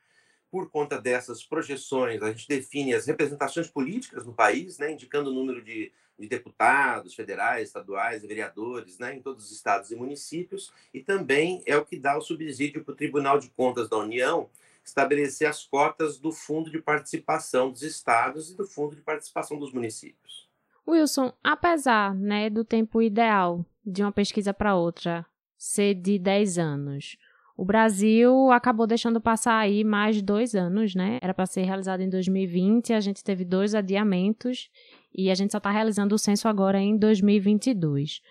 por 0.51 0.71
conta 0.71 1.01
dessas 1.01 1.45
projeções, 1.45 2.23
a 2.23 2.31
gente 2.31 2.49
define 2.49 2.95
as 2.95 3.07
representações 3.07 3.69
políticas 3.69 4.27
no 4.27 4.33
país, 4.33 4.79
né, 4.79 4.93
indicando 4.93 5.31
o 5.31 5.35
número 5.35 5.63
de, 5.63 5.93
de 6.19 6.29
deputados 6.29 7.15
federais, 7.15 7.69
estaduais, 7.69 8.23
vereadores, 8.23 8.99
né, 8.99 9.15
em 9.15 9.23
todos 9.23 9.47
os 9.47 9.53
estados 9.53 9.91
e 9.91 9.97
municípios, 9.97 10.73
e 10.93 11.01
também 11.01 11.63
é 11.67 11.77
o 11.77 11.85
que 11.85 11.99
dá 11.99 12.19
o 12.19 12.23
subsídio 12.23 12.85
para 12.85 12.93
o 12.93 12.97
Tribunal 12.97 13.39
de 13.39 13.49
Contas 13.51 13.89
da 13.89 13.97
União 13.97 14.51
estabelecer 14.85 15.49
as 15.49 15.65
cotas 15.65 16.19
do 16.19 16.33
Fundo 16.33 16.71
de 16.71 16.81
Participação 16.81 17.71
dos 17.71 17.83
estados 17.83 18.51
e 18.51 18.57
do 18.57 18.67
Fundo 18.67 18.97
de 18.97 19.03
Participação 19.03 19.59
dos 19.59 19.73
municípios. 19.73 20.49
Wilson, 20.87 21.33
apesar 21.45 22.15
né, 22.15 22.51
do 22.51 22.65
tempo 22.65 23.01
ideal 23.01 23.65
de 23.85 24.03
uma 24.03 24.11
pesquisa 24.11 24.53
para 24.53 24.75
outra 24.75 25.25
ser 25.57 25.95
de 25.95 26.19
10 26.19 26.59
anos, 26.59 27.17
o 27.61 27.65
Brasil 27.67 28.51
acabou 28.51 28.87
deixando 28.87 29.21
passar 29.21 29.59
aí 29.59 29.85
mais 29.85 30.23
dois 30.23 30.55
anos, 30.55 30.95
né? 30.95 31.19
Era 31.21 31.35
para 31.35 31.45
ser 31.45 31.61
realizado 31.61 32.01
em 32.01 32.09
2020, 32.09 32.95
a 32.95 33.01
gente 33.01 33.23
teve 33.23 33.45
dois 33.45 33.75
adiamentos 33.75 34.71
e 35.15 35.31
a 35.31 35.35
gente 35.35 35.51
só 35.51 35.59
está 35.59 35.71
realizando 35.71 36.15
o 36.15 36.19
censo 36.19 36.49
agora 36.49 36.81
em 36.81 36.97
2022. 36.97 38.23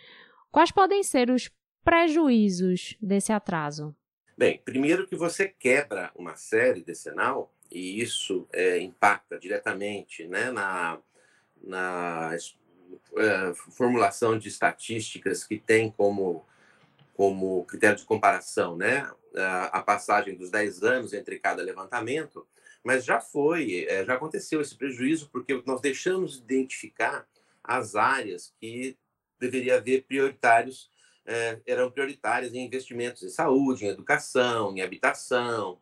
Quais 0.51 0.71
podem 0.71 1.03
ser 1.03 1.29
os 1.29 1.47
prejuízos 1.83 2.97
desse 2.99 3.31
atraso? 3.31 3.95
Bem, 4.35 4.63
primeiro 4.65 5.05
que 5.05 5.15
você 5.15 5.47
quebra 5.47 6.11
uma 6.15 6.35
série 6.35 6.81
decenal 6.81 7.53
e 7.71 8.01
isso 8.01 8.47
é, 8.51 8.79
impacta 8.79 9.37
diretamente 9.37 10.27
né, 10.27 10.49
na, 10.49 10.97
na 11.61 12.31
é, 13.15 13.53
formulação 13.53 14.39
de 14.39 14.47
estatísticas 14.47 15.43
que 15.43 15.59
tem 15.59 15.91
como, 15.91 16.43
como 17.13 17.63
critério 17.65 17.95
de 17.95 18.05
comparação 18.05 18.75
né, 18.75 19.07
a 19.71 19.81
passagem 19.81 20.35
dos 20.35 20.49
10 20.49 20.83
anos 20.83 21.13
entre 21.13 21.39
cada 21.39 21.61
levantamento, 21.61 22.47
mas 22.83 23.05
já 23.05 23.19
foi, 23.19 23.85
é, 23.87 24.05
já 24.05 24.15
aconteceu 24.15 24.61
esse 24.61 24.75
prejuízo, 24.75 25.29
porque 25.31 25.61
nós 25.65 25.81
deixamos 25.81 26.39
de 26.39 26.55
identificar 26.55 27.27
as 27.63 27.95
áreas 27.95 28.53
que 28.59 28.97
deveria 29.39 29.75
haver 29.75 30.03
prioritários, 30.03 30.89
é, 31.25 31.59
eram 31.65 31.91
prioritárias 31.91 32.53
em 32.53 32.65
investimentos 32.65 33.21
em 33.23 33.29
saúde, 33.29 33.85
em 33.85 33.89
educação, 33.89 34.75
em 34.75 34.81
habitação, 34.81 35.77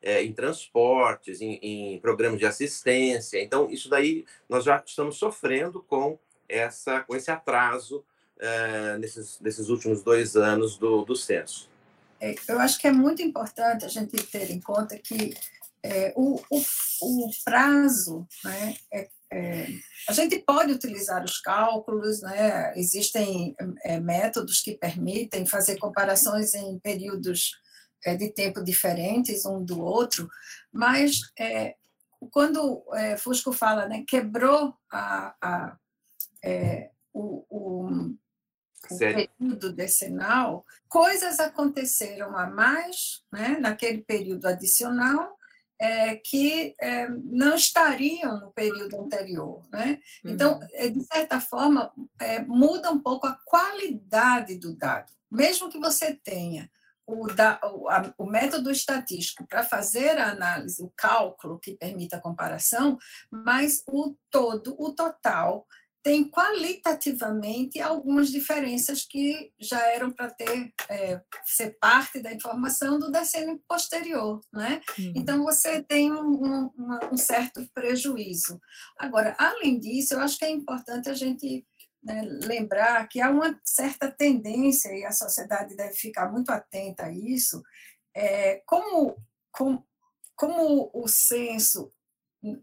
é, 0.00 0.22
em 0.22 0.32
transportes, 0.32 1.40
em, 1.40 1.54
em, 1.62 2.00
programas 2.00 2.38
de 2.38 2.46
assistência. 2.46 3.42
Então, 3.42 3.70
isso 3.70 3.88
daí 3.88 4.24
nós 4.48 4.64
já 4.64 4.82
estamos 4.84 5.16
sofrendo 5.16 5.82
com, 5.82 6.18
essa, 6.48 7.00
com 7.00 7.16
esse 7.16 7.30
atraso 7.30 8.04
nesses, 8.98 9.38
nesses 9.38 9.68
últimos 9.68 10.02
dois 10.02 10.34
anos 10.34 10.76
do, 10.76 11.04
do 11.04 11.14
censo. 11.14 11.70
É, 12.22 12.36
eu 12.48 12.60
acho 12.60 12.78
que 12.78 12.86
é 12.86 12.92
muito 12.92 13.20
importante 13.20 13.84
a 13.84 13.88
gente 13.88 14.16
ter 14.28 14.48
em 14.52 14.60
conta 14.60 14.96
que 14.96 15.34
é, 15.82 16.12
o, 16.14 16.40
o, 16.48 16.62
o, 17.00 17.30
prazo, 17.44 18.24
né, 18.44 18.76
é, 18.92 19.08
é, 19.32 19.66
a 20.08 20.12
gente 20.12 20.38
pode 20.38 20.72
utilizar 20.72 21.24
os 21.24 21.40
cálculos, 21.40 22.22
né, 22.22 22.72
existem 22.78 23.56
é, 23.82 23.98
métodos 23.98 24.60
que 24.60 24.78
permitem 24.78 25.44
fazer 25.44 25.78
comparações 25.78 26.54
em 26.54 26.78
períodos 26.78 27.60
é, 28.04 28.14
de 28.14 28.28
tempo 28.28 28.62
diferentes 28.62 29.44
um 29.44 29.64
do 29.64 29.80
outro, 29.80 30.28
mas 30.72 31.18
quando 32.30 32.84
Fusco 33.18 33.52
fala, 33.52 33.88
né, 33.88 34.04
quebrou 34.06 34.76
a, 34.92 35.34
a 35.42 35.76
o, 37.12 37.44
o 37.50 38.14
o 38.90 38.98
período 38.98 39.72
decenal, 39.72 40.64
coisas 40.88 41.38
aconteceram 41.40 42.36
a 42.36 42.46
mais 42.46 43.22
né, 43.32 43.58
naquele 43.60 44.02
período 44.02 44.46
adicional 44.46 45.36
é, 45.82 46.14
que 46.14 46.76
é, 46.80 47.08
não 47.08 47.56
estariam 47.56 48.38
no 48.38 48.52
período 48.52 49.00
anterior. 49.00 49.62
Né? 49.72 49.98
Então, 50.24 50.60
uhum. 50.60 50.68
É, 50.74 50.88
de 50.88 51.04
certa 51.04 51.40
forma, 51.40 51.92
é, 52.20 52.40
muda 52.40 52.92
um 52.92 53.00
pouco 53.00 53.26
a 53.26 53.36
qualidade 53.44 54.56
do 54.58 54.76
dado. 54.76 55.10
Mesmo 55.28 55.68
que 55.68 55.80
você 55.80 56.14
tenha 56.14 56.70
o, 57.04 57.26
da, 57.26 57.58
o, 57.64 57.88
a, 57.88 58.14
o 58.16 58.24
método 58.24 58.70
estatístico 58.70 59.44
para 59.46 59.64
fazer 59.64 60.18
a 60.18 60.30
análise, 60.30 60.80
o 60.82 60.92
cálculo 60.96 61.58
que 61.58 61.76
permite 61.76 62.14
a 62.14 62.20
comparação, 62.20 62.96
mas 63.28 63.82
o 63.88 64.14
todo, 64.30 64.76
o 64.78 64.92
total, 64.92 65.66
tem 66.02 66.28
qualitativamente 66.28 67.80
algumas 67.80 68.28
diferenças 68.30 69.04
que 69.04 69.52
já 69.58 69.80
eram 69.92 70.10
para 70.10 70.30
ter 70.30 70.72
é, 70.88 71.20
ser 71.44 71.78
parte 71.78 72.20
da 72.20 72.32
informação 72.32 72.98
do 72.98 73.10
decênio 73.10 73.62
posterior, 73.68 74.40
né? 74.52 74.80
Uhum. 74.98 75.12
Então 75.16 75.44
você 75.44 75.82
tem 75.82 76.12
um, 76.12 76.70
um, 76.76 76.98
um, 77.12 77.16
certo 77.16 77.64
prejuízo. 77.72 78.60
Agora, 78.98 79.36
além 79.38 79.78
disso, 79.78 80.14
eu 80.14 80.20
acho 80.20 80.38
que 80.38 80.44
é 80.44 80.50
importante 80.50 81.08
a 81.08 81.14
gente 81.14 81.64
né, 82.02 82.22
lembrar 82.44 83.06
que 83.08 83.20
há 83.20 83.30
uma 83.30 83.58
certa 83.64 84.10
tendência 84.10 84.92
e 84.92 85.04
a 85.04 85.12
sociedade 85.12 85.76
deve 85.76 85.94
ficar 85.94 86.30
muito 86.32 86.50
atenta 86.50 87.04
a 87.04 87.12
isso, 87.12 87.62
é, 88.14 88.60
como, 88.66 89.16
como 89.52 89.86
como 90.34 90.90
o 90.92 91.06
censo 91.06 91.92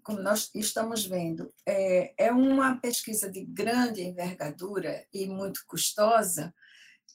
como 0.03 0.19
nós 0.21 0.49
estamos 0.53 1.05
vendo, 1.05 1.53
é, 1.65 2.13
é 2.17 2.31
uma 2.31 2.77
pesquisa 2.77 3.31
de 3.31 3.45
grande 3.45 4.01
envergadura 4.01 5.05
e 5.13 5.25
muito 5.25 5.63
custosa, 5.65 6.53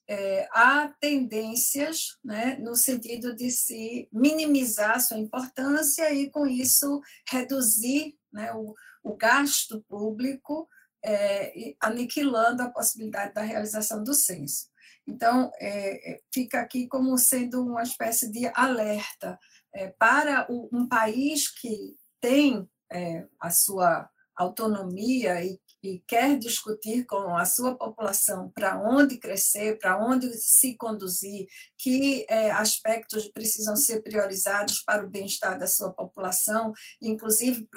é, 0.09 0.47
há 0.53 0.89
tendências 1.01 2.19
né, 2.23 2.57
no 2.57 2.75
sentido 2.75 3.35
de 3.35 3.51
se 3.51 4.09
minimizar 4.13 5.01
sua 5.01 5.19
importância 5.19 6.13
e, 6.13 6.31
com 6.31 6.47
isso, 6.47 7.01
reduzir 7.29 8.15
né, 8.33 8.53
o, 8.55 8.75
o 9.03 9.17
gasto 9.17 9.83
público, 9.89 10.69
é, 11.03 11.75
aniquilando 11.81 12.63
a 12.63 12.71
possibilidade 12.71 13.35
da 13.35 13.43
realização 13.43 14.03
do 14.03 14.15
censo. 14.15 14.69
Então, 15.07 15.51
é, 15.59 16.13
é 16.13 16.21
fica 16.33 16.61
aqui 16.61 16.89
como 16.89 17.17
sendo 17.19 17.63
uma 17.63 17.83
espécie 17.83 18.31
de 18.31 18.51
alerta 18.55 19.39
é, 19.75 19.89
para 19.99 20.47
o, 20.51 20.69
um 20.73 20.89
país 20.89 21.51
que 21.51 21.95
tem 22.25 22.67
é, 22.91 23.27
a 23.39 23.51
sua 23.51 24.09
autonomia 24.35 25.45
e, 25.45 25.61
e, 25.83 26.03
quer 26.09 26.39
discutir 26.39 27.05
com 27.05 27.37
a 27.37 27.45
sua 27.45 27.77
população 27.77 28.51
para 28.55 28.81
onde 28.81 29.19
crescer, 29.19 29.79
para 29.79 30.03
onde 30.03 30.33
se 30.39 30.75
conduzir, 30.75 31.47
que 31.77 32.25
é, 32.31 32.51
aspectos 32.51 33.29
precisam 33.29 33.77
ser 33.77 34.01
priorizados 34.01 34.81
para 34.81 35.05
o 35.05 35.11
bem-estar 35.11 35.59
da 35.59 35.67
sua 35.67 35.93
população, 35.93 36.73
inclusive 37.01 37.69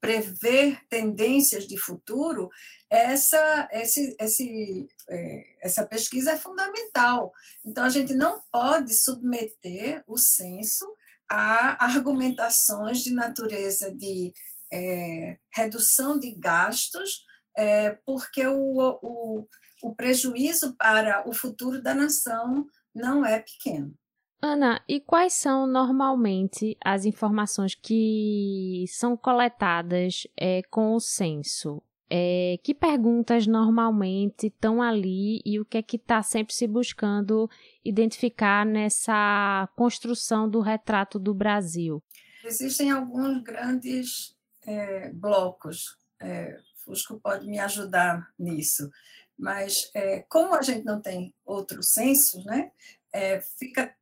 prever 0.00 0.80
tendências 0.88 1.66
de 1.66 1.78
futuro, 1.78 2.50
essa, 2.90 3.68
esse, 3.72 4.16
esse, 4.20 4.88
é, 5.08 5.44
essa 5.62 5.86
pesquisa 5.86 6.32
é 6.32 6.36
fundamental. 6.36 7.32
Então, 7.64 7.84
a 7.84 7.88
gente 7.88 8.12
não 8.12 8.42
pode 8.50 8.92
submeter 8.92 10.02
o 10.08 10.18
censo 10.18 10.84
a 11.30 11.84
argumentações 11.84 12.98
de 12.98 13.12
natureza 13.12 13.94
de 13.94 14.32
é, 14.72 15.38
redução 15.52 16.18
de 16.18 16.32
gastos, 16.32 17.24
é, 17.56 17.92
porque 18.04 18.46
o, 18.46 18.98
o, 19.02 19.48
o 19.82 19.94
prejuízo 19.94 20.76
para 20.76 21.28
o 21.28 21.32
futuro 21.32 21.82
da 21.82 21.94
nação 21.94 22.66
não 22.94 23.24
é 23.24 23.40
pequeno. 23.40 23.94
Ana, 24.42 24.84
e 24.86 25.00
quais 25.00 25.32
são 25.32 25.66
normalmente 25.66 26.76
as 26.84 27.06
informações 27.06 27.74
que 27.74 28.84
são 28.88 29.16
coletadas 29.16 30.26
é, 30.38 30.62
com 30.70 30.94
o 30.94 31.00
censo? 31.00 31.82
É, 32.10 32.58
que 32.62 32.74
perguntas 32.74 33.46
normalmente 33.46 34.48
estão 34.48 34.82
ali 34.82 35.40
e 35.44 35.58
o 35.58 35.64
que 35.64 35.78
é 35.78 35.82
que 35.82 35.96
está 35.96 36.22
sempre 36.22 36.54
se 36.54 36.66
buscando 36.66 37.48
identificar 37.84 38.66
nessa 38.66 39.68
construção 39.74 40.48
do 40.48 40.60
retrato 40.60 41.18
do 41.18 41.34
Brasil? 41.34 42.02
Existem 42.44 42.90
alguns 42.90 43.42
grandes 43.42 44.36
é, 44.66 45.10
blocos. 45.12 45.96
É, 46.20 46.58
Fusco 46.84 47.18
pode 47.18 47.46
me 47.46 47.58
ajudar 47.58 48.30
nisso. 48.38 48.90
Mas 49.36 49.90
é, 49.94 50.20
como 50.28 50.54
a 50.54 50.62
gente 50.62 50.84
não 50.84 51.00
tem 51.00 51.34
outros 51.44 51.92
censos, 51.92 52.44
né, 52.44 52.70
é, 53.12 53.40
fica, 53.40 53.94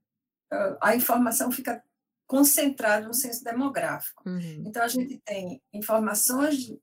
a 0.81 0.95
informação 0.95 1.51
fica 1.51 1.83
concentrada 2.33 3.07
no 3.07 3.12
censo 3.12 3.45
demográfico. 3.45 4.23
Uhum. 4.27 4.65
Então, 4.67 4.83
a 4.83 4.88
gente 4.88 5.19
tem 5.19 5.62
informações 5.71 6.75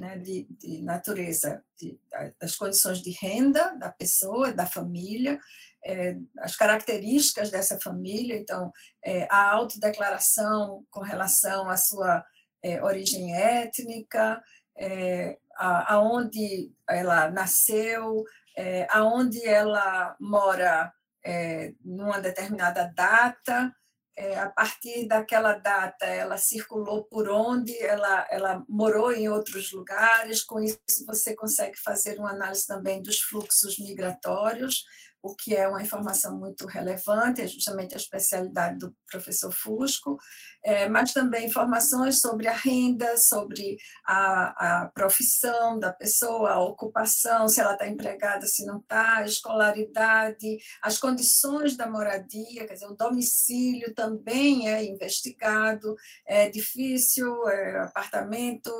né, 0.00 0.16
de, 0.16 0.46
de, 0.58 0.82
natureza 0.82 1.62
de, 1.78 2.00
das 2.40 2.56
condições 2.56 3.02
de 3.02 3.10
renda 3.10 3.76
da 3.76 3.90
pessoa, 3.90 4.50
da 4.50 4.64
família, 4.64 5.38
é, 5.84 6.16
as 6.38 6.56
características 6.56 7.50
dessa 7.50 7.78
família, 7.78 8.36
então, 8.36 8.72
é, 9.04 9.28
a 9.30 9.50
autodeclaração 9.50 10.84
com 10.90 11.00
relação 11.00 11.68
à 11.68 11.76
sua 11.76 12.24
é, 12.62 12.82
origem 12.82 13.36
étnica, 13.36 14.42
é, 14.76 15.38
a, 15.54 15.94
aonde 15.94 16.72
ela 16.88 17.30
nasceu, 17.30 18.24
é, 18.56 18.86
aonde 18.90 19.46
ela 19.46 20.16
mora 20.18 20.90
é, 21.22 21.74
numa 21.84 22.20
determinada 22.20 22.90
data, 22.94 23.70
é, 24.16 24.38
a 24.38 24.50
partir 24.50 25.06
daquela 25.06 25.54
data, 25.54 26.04
ela 26.04 26.36
circulou 26.36 27.04
por 27.04 27.28
onde, 27.28 27.76
ela, 27.78 28.26
ela 28.30 28.64
morou 28.68 29.12
em 29.12 29.28
outros 29.28 29.72
lugares, 29.72 30.42
com 30.42 30.60
isso 30.60 30.78
você 31.06 31.34
consegue 31.34 31.78
fazer 31.78 32.18
uma 32.18 32.30
análise 32.30 32.66
também 32.66 33.02
dos 33.02 33.20
fluxos 33.20 33.78
migratórios, 33.78 34.84
o 35.22 35.34
que 35.34 35.54
é 35.54 35.68
uma 35.68 35.82
informação 35.82 36.38
muito 36.38 36.66
relevante, 36.66 37.42
é 37.42 37.46
justamente 37.46 37.94
a 37.94 37.98
especialidade 37.98 38.78
do 38.78 38.94
professor 39.10 39.52
Fusco, 39.52 40.18
é, 40.62 40.88
mas 40.88 41.12
também 41.12 41.46
informações 41.46 42.20
sobre 42.20 42.46
a 42.46 42.52
renda, 42.52 43.16
sobre 43.16 43.78
a, 44.04 44.82
a 44.82 44.88
profissão 44.88 45.78
da 45.78 45.92
pessoa, 45.92 46.50
a 46.50 46.60
ocupação, 46.60 47.48
se 47.48 47.60
ela 47.60 47.72
está 47.72 47.88
empregada, 47.88 48.46
se 48.46 48.64
não 48.66 48.78
está, 48.78 49.18
a 49.18 49.24
escolaridade, 49.24 50.58
as 50.82 50.98
condições 50.98 51.76
da 51.76 51.88
moradia, 51.88 52.66
quer 52.66 52.74
dizer, 52.74 52.86
o 52.86 52.96
domicílio 52.96 53.94
também 53.94 54.68
é 54.68 54.84
investigado, 54.84 55.94
é 56.26 56.48
difícil, 56.50 57.48
é 57.48 57.80
apartamento, 57.80 58.70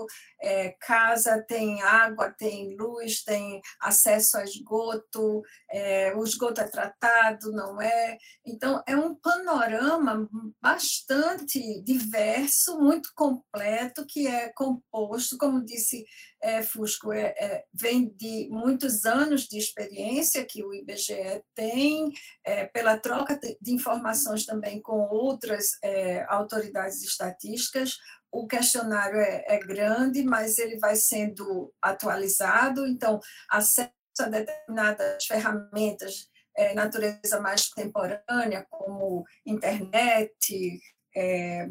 é, 0.40 0.70
casa, 0.80 1.42
tem 1.46 1.80
água, 1.82 2.30
tem 2.30 2.76
luz, 2.76 3.22
tem 3.22 3.60
acesso 3.80 4.36
a 4.36 4.44
esgoto, 4.44 5.42
é, 5.70 6.14
o 6.14 6.24
esgoto 6.24 6.60
é 6.60 6.68
tratado, 6.68 7.52
não 7.52 7.80
é? 7.80 8.18
Então, 8.44 8.82
é 8.86 8.96
um 8.96 9.14
panorama 9.14 10.28
bastante 10.60 11.58
diverso, 11.82 12.78
muito 12.78 13.10
completo, 13.14 14.06
que 14.06 14.26
é 14.26 14.48
composto, 14.50 15.36
como 15.38 15.64
disse 15.64 16.04
é, 16.40 16.62
Fusco, 16.62 17.12
é, 17.12 17.34
é, 17.38 17.64
vem 17.72 18.08
de 18.16 18.48
muitos 18.50 19.04
anos 19.04 19.46
de 19.46 19.58
experiência 19.58 20.44
que 20.44 20.64
o 20.64 20.72
IBGE 20.72 21.42
tem, 21.54 22.10
é, 22.44 22.66
pela 22.66 22.98
troca 22.98 23.38
de 23.60 23.72
informações 23.72 24.46
também 24.46 24.80
com 24.80 25.00
outras 25.10 25.78
é, 25.82 26.24
autoridades 26.28 27.02
estatísticas, 27.02 27.98
o 28.32 28.46
questionário 28.46 29.18
é, 29.20 29.44
é, 29.46 29.58
grande, 29.58 30.22
mas 30.22 30.58
ele 30.58 30.78
vai 30.78 30.96
sendo 30.96 31.72
atualizado, 31.82 32.86
então, 32.86 33.20
acesso 33.50 33.90
a 34.20 34.28
determinadas 34.28 35.24
ferramentas 35.26 36.28
natureza 36.74 37.40
mais 37.40 37.68
contemporânea, 37.68 38.66
como 38.68 39.24
internet, 39.46 40.78
é, 41.16 41.68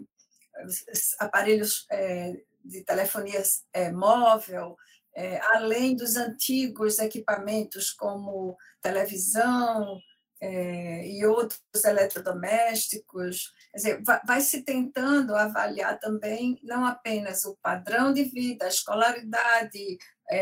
aparelhos 1.19 1.85
é, 1.91 2.33
de 2.63 2.83
telefonia 2.83 3.41
é, 3.73 3.91
móvel, 3.91 4.75
é, 5.15 5.39
além 5.55 5.95
dos 5.95 6.15
antigos 6.15 6.99
equipamentos 6.99 7.91
como 7.91 8.55
televisão, 8.81 9.99
é, 10.41 11.05
e 11.05 11.25
outros 11.25 11.59
eletrodomésticos. 11.83 13.51
Dizer, 13.75 14.01
vai, 14.25 14.39
se 14.39 14.63
tentando 14.63 15.35
avaliar 15.35 15.99
também 15.99 16.57
não 16.63 16.85
apenas 16.85 17.43
o 17.43 17.57
padrão 17.61 18.13
de 18.13 18.23
vida, 18.23 18.63
a 18.63 18.69
escolaridade, 18.69 19.97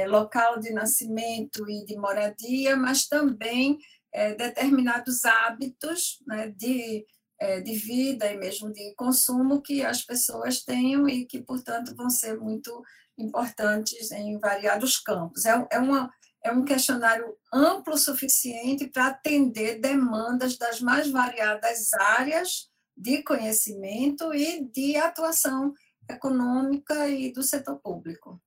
local 0.07 0.59
de 0.59 0.71
nascimento 0.71 1.67
e 1.67 1.83
de 1.85 1.97
moradia, 1.97 2.75
mas 2.75 3.07
também 3.07 3.79
determinados 4.37 5.25
hábitos 5.25 6.21
né, 6.27 6.49
de, 6.49 7.05
é, 7.39 7.61
de 7.61 7.75
vida 7.75 8.31
e 8.31 8.37
mesmo 8.37 8.71
de 8.71 8.93
consumo 8.95 9.61
que 9.61 9.83
as 9.83 10.03
pessoas 10.03 10.63
tenham 10.63 11.07
e 11.07 11.25
que, 11.25 11.41
portanto, 11.41 11.95
vão 11.95 12.09
ser 12.09 12.37
muito 12.37 12.83
importantes 13.17 14.11
em 14.11 14.37
variados 14.39 14.97
campos. 14.99 15.45
É, 15.45 15.67
é 15.71 15.79
uma 15.79 16.11
é 16.43 16.51
um 16.51 16.63
questionário 16.63 17.35
amplo 17.51 17.95
o 17.95 17.97
suficiente 17.97 18.87
para 18.87 19.07
atender 19.07 19.79
demandas 19.79 20.57
das 20.57 20.79
mais 20.79 21.09
variadas 21.09 21.93
áreas 21.93 22.69
de 22.95 23.21
conhecimento 23.23 24.33
e 24.33 24.63
de 24.63 24.95
atuação 24.95 25.73
econômica 26.09 27.09
e 27.09 27.31
do 27.31 27.43
setor 27.43 27.77
público. 27.79 28.41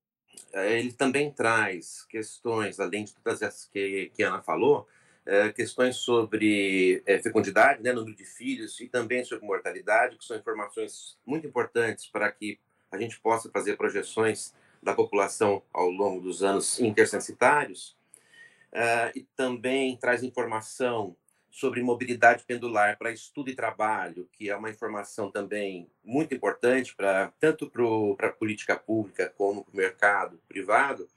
É, 0.53 0.79
ele 0.79 0.93
também 0.93 1.31
traz 1.31 2.05
questões, 2.07 2.81
além 2.81 3.05
de 3.05 3.15
todas 3.15 3.43
essas 3.43 3.67
que, 3.67 4.11
que 4.15 4.23
a 4.23 4.29
Ana 4.29 4.43
falou, 4.43 4.89
é, 5.27 5.53
questões 5.53 5.97
sobre 5.97 7.03
é, 7.07 7.19
fecundidade, 7.19 7.83
né, 7.83 7.93
número 7.93 8.17
de 8.17 8.25
filhos, 8.25 8.81
e 8.81 8.89
também 8.89 9.25
sobre 9.25 9.47
mortalidade, 9.47 10.17
que 10.17 10.25
são 10.25 10.37
informações 10.37 11.19
muito 11.27 11.47
importantes 11.47 12.07
para 12.07 12.31
que 12.31 12.59
a 12.91 12.99
gente 12.99 13.21
possa 13.21 13.51
fazer 13.51 13.77
projeções 13.77 14.55
da 14.83 14.95
população 14.95 15.63
ao 15.73 15.91
longo 15.91 16.21
dos 16.21 16.43
anos 16.43 16.81
intercensitários. 16.81 17.97
Uh, 18.73 19.11
e 19.17 19.23
também 19.37 19.97
traz 19.97 20.23
informação 20.23 21.17
sobre 21.51 21.83
mobilidade 21.83 22.45
pendular 22.45 22.97
para 22.97 23.11
estudo 23.11 23.51
e 23.51 23.57
trabalho, 23.57 24.29
que 24.33 24.49
é 24.49 24.57
uma 24.57 24.71
informação 24.71 25.31
também 25.31 25.91
muito 26.05 26.33
importante 26.33 26.95
para 26.95 27.33
tanto 27.41 27.69
para 28.17 28.29
a 28.29 28.33
política 28.33 28.77
pública 28.77 29.33
como 29.37 29.65
para 29.65 29.75
o 29.75 29.77
mercado 29.77 30.41
privado. 30.49 31.09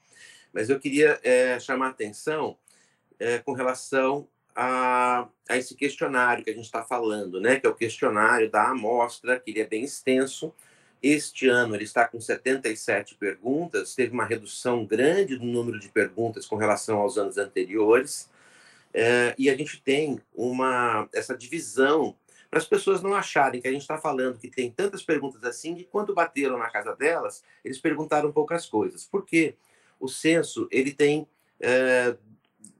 Mas 0.52 0.70
eu 0.70 0.80
queria 0.80 1.20
é, 1.24 1.60
chamar 1.60 1.88
a 1.88 1.92
atenção 1.92 2.58
é, 3.20 3.40
com 3.40 3.54
relação 3.54 4.28
a, 4.56 5.28
a, 5.50 5.58
esse 5.58 5.76
questionário 5.76 6.44
que 6.44 6.50
a 6.50 6.54
gente 6.54 6.66
está 6.66 6.84
falando, 6.84 7.42
né? 7.42 7.60
Que 7.60 7.68
é 7.68 7.70
o 7.70 7.76
questionário 7.76 8.50
da 8.50 8.70
amostra, 8.70 9.40
que 9.40 9.52
ele 9.52 9.62
é 9.62 9.66
bem 9.66 9.84
extenso. 9.84 10.54
Este 11.02 11.48
ano 11.48 11.76
ele 11.76 11.84
está 11.84 12.08
com 12.08 12.20
77 12.20 13.16
perguntas, 13.16 13.94
teve 13.94 14.14
uma 14.14 14.26
redução 14.26 14.86
grande 14.86 15.36
do 15.36 15.46
número 15.46 15.80
de 15.80 15.90
perguntas 15.90 16.46
com 16.46 16.56
relação 16.56 17.00
aos 17.00 17.18
anos 17.18 17.38
anteriores. 17.38 18.30
É, 18.94 19.34
e 19.38 19.50
a 19.50 19.58
gente 19.58 19.82
tem 19.82 20.22
uma 20.34 21.10
essa 21.14 21.36
divisão 21.36 22.16
para 22.50 22.60
as 22.60 22.68
pessoas 22.68 23.02
não 23.02 23.16
acharem 23.16 23.60
que 23.60 23.68
a 23.68 23.72
gente 23.72 23.82
está 23.82 23.98
falando 23.98 24.38
que 24.38 24.48
tem 24.48 24.70
tantas 24.70 25.02
perguntas 25.02 25.44
assim 25.44 25.76
e 25.76 25.84
quando 25.84 26.14
bateram 26.14 26.56
na 26.56 26.70
casa 26.70 26.96
delas, 26.96 27.44
eles 27.66 27.80
perguntaram 27.80 28.32
poucas 28.32 28.68
coisas. 28.68 29.04
Por 29.04 29.26
quê? 29.26 29.56
O 30.00 30.08
censo 30.08 30.68
ele 30.70 30.94
tem 30.94 31.28
é, 31.60 32.16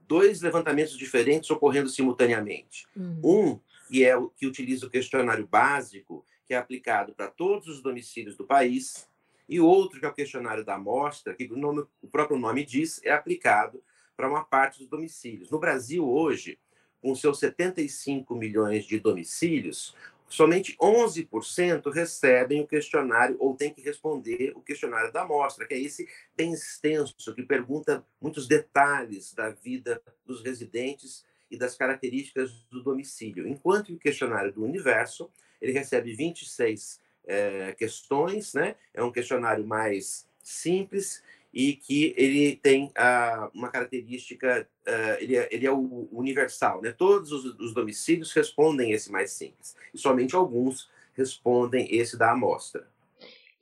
dois 0.06 0.40
levantamentos 0.40 0.96
diferentes 0.96 1.50
ocorrendo 1.50 1.88
simultaneamente. 1.88 2.86
Uhum. 2.96 3.20
Um 3.22 3.60
que 3.88 4.04
é 4.04 4.16
o 4.16 4.30
que 4.30 4.46
utiliza 4.46 4.86
o 4.86 4.90
questionário 4.90 5.46
básico, 5.46 6.24
que 6.46 6.54
é 6.54 6.56
aplicado 6.56 7.14
para 7.14 7.28
todos 7.28 7.68
os 7.68 7.82
domicílios 7.82 8.36
do 8.36 8.44
país, 8.44 9.08
e 9.48 9.60
outro 9.60 10.00
que 10.00 10.06
é 10.06 10.08
o 10.08 10.14
questionário 10.14 10.64
da 10.64 10.74
amostra, 10.74 11.34
que 11.34 11.44
o, 11.44 11.56
nome, 11.56 11.84
o 12.00 12.08
próprio 12.08 12.38
nome 12.38 12.64
diz, 12.64 13.00
é 13.04 13.12
aplicado 13.12 13.82
para 14.16 14.28
uma 14.28 14.44
parte 14.44 14.78
dos 14.78 14.88
domicílios. 14.88 15.50
No 15.50 15.58
Brasil, 15.58 16.08
hoje, 16.08 16.58
com 17.00 17.14
seus 17.14 17.38
75 17.38 18.34
milhões 18.34 18.86
de 18.86 18.98
domicílios, 18.98 19.94
somente 20.34 20.76
11% 20.78 21.92
recebem 21.92 22.60
o 22.60 22.66
questionário 22.66 23.36
ou 23.38 23.54
têm 23.54 23.72
que 23.72 23.80
responder 23.80 24.52
o 24.56 24.60
questionário 24.60 25.12
da 25.12 25.22
amostra, 25.22 25.64
que 25.64 25.74
é 25.74 25.78
esse 25.78 26.08
bem 26.36 26.52
extenso, 26.52 27.34
que 27.34 27.42
pergunta 27.44 28.04
muitos 28.20 28.48
detalhes 28.48 29.32
da 29.32 29.50
vida 29.50 30.02
dos 30.26 30.42
residentes 30.42 31.24
e 31.48 31.56
das 31.56 31.76
características 31.76 32.50
do 32.68 32.82
domicílio. 32.82 33.46
Enquanto 33.46 33.92
o 33.92 33.98
questionário 33.98 34.52
do 34.52 34.64
universo, 34.64 35.30
ele 35.62 35.70
recebe 35.70 36.12
26 36.14 37.00
é, 37.26 37.68
eh, 37.68 37.72
questões, 37.74 38.54
né? 38.54 38.74
É 38.92 39.04
um 39.04 39.12
questionário 39.12 39.64
mais 39.64 40.26
simples 40.42 41.22
e 41.54 41.74
que 41.74 42.12
ele 42.16 42.56
tem 42.56 42.86
uh, 42.86 43.48
uma 43.54 43.68
característica, 43.68 44.68
uh, 44.88 45.22
ele, 45.22 45.36
é, 45.36 45.48
ele 45.52 45.64
é 45.64 45.70
o 45.70 46.08
universal, 46.10 46.82
né? 46.82 46.90
Todos 46.90 47.30
os, 47.30 47.44
os, 47.60 47.72
domicílios 47.72 48.32
respondem 48.32 48.90
esse 48.90 49.10
mais 49.12 49.30
simples, 49.30 49.76
e 49.94 49.98
somente 49.98 50.34
alguns 50.34 50.90
respondem 51.16 51.86
esse 51.94 52.18
da 52.18 52.32
amostra. 52.32 52.88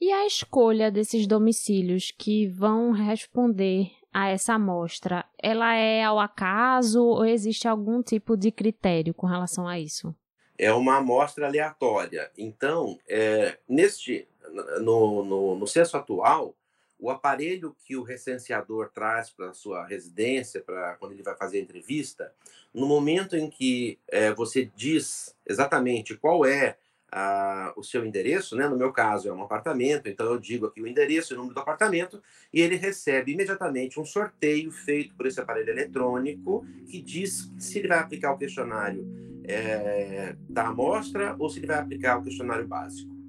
E 0.00 0.10
a 0.10 0.26
escolha 0.26 0.90
desses 0.90 1.26
domicílios 1.26 2.10
que 2.16 2.46
vão 2.46 2.92
responder 2.92 3.90
a 4.10 4.28
essa 4.28 4.54
amostra, 4.54 5.26
ela 5.38 5.74
é 5.74 6.02
ao 6.02 6.18
acaso 6.18 7.04
ou 7.04 7.26
existe 7.26 7.68
algum 7.68 8.02
tipo 8.02 8.36
de 8.36 8.50
critério 8.50 9.12
com 9.12 9.26
relação 9.26 9.68
a 9.68 9.78
isso? 9.78 10.14
É 10.58 10.72
uma 10.72 10.96
amostra 10.96 11.46
aleatória. 11.46 12.30
Então, 12.36 12.98
é, 13.08 13.58
neste, 13.68 14.26
no, 14.80 15.24
no, 15.24 15.56
no 15.56 15.66
censo 15.66 15.96
atual, 15.96 16.54
o 17.02 17.10
aparelho 17.10 17.74
que 17.84 17.96
o 17.96 18.02
recenseador 18.04 18.88
traz 18.94 19.28
para 19.28 19.50
a 19.50 19.52
sua 19.52 19.84
residência, 19.84 20.60
para 20.60 20.94
quando 20.94 21.10
ele 21.10 21.22
vai 21.24 21.34
fazer 21.36 21.58
a 21.58 21.60
entrevista, 21.60 22.32
no 22.72 22.86
momento 22.86 23.36
em 23.36 23.50
que 23.50 23.98
é, 24.06 24.32
você 24.32 24.70
diz 24.76 25.34
exatamente 25.44 26.16
qual 26.16 26.46
é 26.46 26.76
a, 27.10 27.72
o 27.76 27.82
seu 27.82 28.06
endereço, 28.06 28.54
né? 28.54 28.68
no 28.68 28.76
meu 28.76 28.92
caso 28.92 29.28
é 29.28 29.32
um 29.32 29.42
apartamento, 29.42 30.08
então 30.08 30.26
eu 30.26 30.38
digo 30.38 30.66
aqui 30.66 30.80
o 30.80 30.86
endereço 30.86 31.32
e 31.32 31.34
o 31.34 31.38
número 31.38 31.56
do 31.56 31.60
apartamento, 31.60 32.22
e 32.54 32.60
ele 32.60 32.76
recebe 32.76 33.32
imediatamente 33.32 33.98
um 33.98 34.04
sorteio 34.04 34.70
feito 34.70 35.12
por 35.16 35.26
esse 35.26 35.40
aparelho 35.40 35.70
eletrônico 35.70 36.64
que 36.86 37.02
diz 37.02 37.50
se 37.58 37.80
ele 37.80 37.88
vai 37.88 37.98
aplicar 37.98 38.30
o 38.30 38.38
questionário 38.38 39.04
é, 39.42 40.36
da 40.48 40.68
amostra 40.68 41.34
ou 41.36 41.50
se 41.50 41.58
ele 41.58 41.66
vai 41.66 41.80
aplicar 41.80 42.18
o 42.18 42.22
questionário 42.22 42.66
básico. 42.66 43.21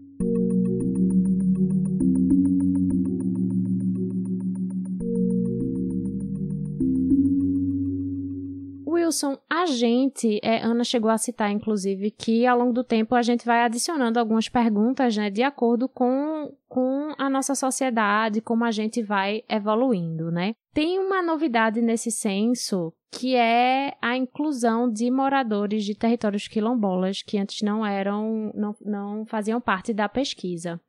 Wilson, 9.13 9.37
a 9.47 9.67
gente, 9.67 10.39
é, 10.41 10.63
Ana 10.63 10.83
chegou 10.83 11.11
a 11.11 11.19
citar, 11.19 11.51
inclusive, 11.51 12.09
que 12.09 12.47
ao 12.47 12.57
longo 12.57 12.73
do 12.73 12.83
tempo 12.83 13.13
a 13.13 13.21
gente 13.21 13.45
vai 13.45 13.61
adicionando 13.61 14.19
algumas 14.19 14.49
perguntas, 14.49 15.15
né, 15.15 15.29
de 15.29 15.43
acordo 15.43 15.87
com, 15.87 16.51
com 16.67 17.13
a 17.15 17.29
nossa 17.29 17.53
sociedade, 17.53 18.41
como 18.41 18.65
a 18.65 18.71
gente 18.71 19.03
vai 19.03 19.43
evoluindo, 19.47 20.31
né? 20.31 20.55
Tem 20.73 20.97
uma 20.97 21.21
novidade 21.21 21.79
nesse 21.79 22.09
censo 22.09 22.91
que 23.11 23.35
é 23.35 23.95
a 24.01 24.17
inclusão 24.17 24.91
de 24.91 25.11
moradores 25.11 25.85
de 25.85 25.93
territórios 25.93 26.47
quilombolas 26.47 27.21
que 27.21 27.37
antes 27.37 27.61
não 27.61 27.85
eram, 27.85 28.51
não, 28.55 28.75
não 28.83 29.25
faziam 29.27 29.61
parte 29.61 29.93
da 29.93 30.09
pesquisa. 30.09 30.81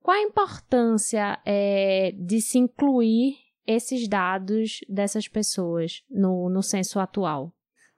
Qual 0.00 0.16
a 0.16 0.22
importância 0.22 1.38
é, 1.44 2.14
de 2.16 2.40
se 2.40 2.56
incluir 2.56 3.34
esses 3.66 4.08
dados 4.08 4.80
dessas 4.88 5.28
pessoas 5.28 6.02
no, 6.08 6.48
no 6.48 6.62
censo 6.62 6.98
atual? 6.98 7.52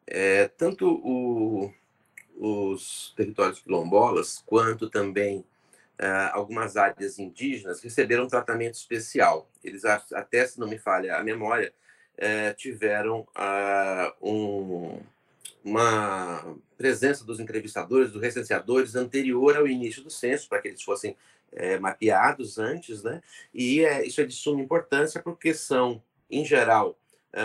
É, 0.06 0.48
tanto 0.48 0.88
o, 0.88 1.72
os 2.36 3.12
territórios 3.16 3.60
quilombolas 3.60 4.42
quanto 4.46 4.88
também 4.88 5.44
é, 5.98 6.30
algumas 6.32 6.78
áreas 6.78 7.18
indígenas 7.18 7.82
receberam 7.82 8.26
tratamento 8.26 8.74
especial. 8.74 9.50
Eles, 9.62 9.84
até 9.84 10.46
se 10.46 10.58
não 10.58 10.66
me 10.66 10.78
falha 10.78 11.16
a 11.16 11.22
memória, 11.22 11.74
é, 12.16 12.54
tiveram 12.54 13.26
um, 14.20 14.98
uma 15.62 16.56
presença 16.78 17.22
dos 17.22 17.38
entrevistadores, 17.38 18.12
dos 18.12 18.22
recenseadores, 18.22 18.94
anterior 18.94 19.56
ao 19.56 19.68
início 19.68 20.02
do 20.02 20.10
censo, 20.10 20.48
para 20.48 20.62
que 20.62 20.68
eles 20.68 20.82
fossem 20.82 21.14
é, 21.52 21.78
mapeados 21.78 22.58
antes, 22.58 23.02
né? 23.02 23.22
E 23.52 23.80
isso 24.04 24.22
é 24.22 24.24
de 24.24 24.34
suma 24.34 24.62
importância 24.62 25.22
porque 25.22 25.52
são, 25.52 26.02
em 26.30 26.44
geral, 26.44 26.98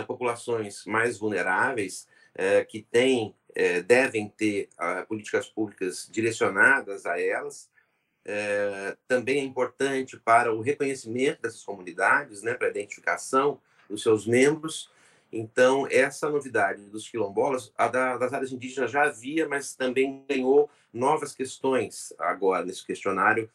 populações 0.06 0.84
mais 0.86 1.18
vulneráveis 1.18 2.08
é, 2.36 2.64
que 2.64 2.82
têm, 2.82 3.34
é, 3.54 3.80
devem 3.80 4.28
ter 4.28 4.68
ah, 4.76 5.04
políticas 5.08 5.48
públicas 5.48 6.08
direcionadas 6.10 7.06
a 7.06 7.20
elas. 7.20 7.68
É, 8.24 8.96
também 9.08 9.40
é 9.40 9.44
importante 9.44 10.18
para 10.18 10.52
o 10.52 10.60
reconhecimento 10.60 11.42
dessas 11.42 11.64
comunidades, 11.64 12.42
né? 12.42 12.54
Para 12.54 12.68
a 12.68 12.70
identificação 12.70 13.60
dos 13.88 14.02
seus 14.02 14.26
membros. 14.26 14.90
Então, 15.32 15.86
essa 15.90 16.28
novidade 16.28 16.82
dos 16.86 17.08
quilombolas, 17.08 17.72
a 17.76 17.88
da, 17.88 18.16
das 18.16 18.32
áreas 18.32 18.52
indígenas 18.52 18.90
já 18.90 19.04
havia, 19.04 19.48
mas 19.48 19.74
também 19.74 20.24
ganhou 20.28 20.70
novas 20.92 21.34
questões 21.34 22.12
agora 22.18 22.64
nesse 22.64 22.84
questionário 22.84 23.50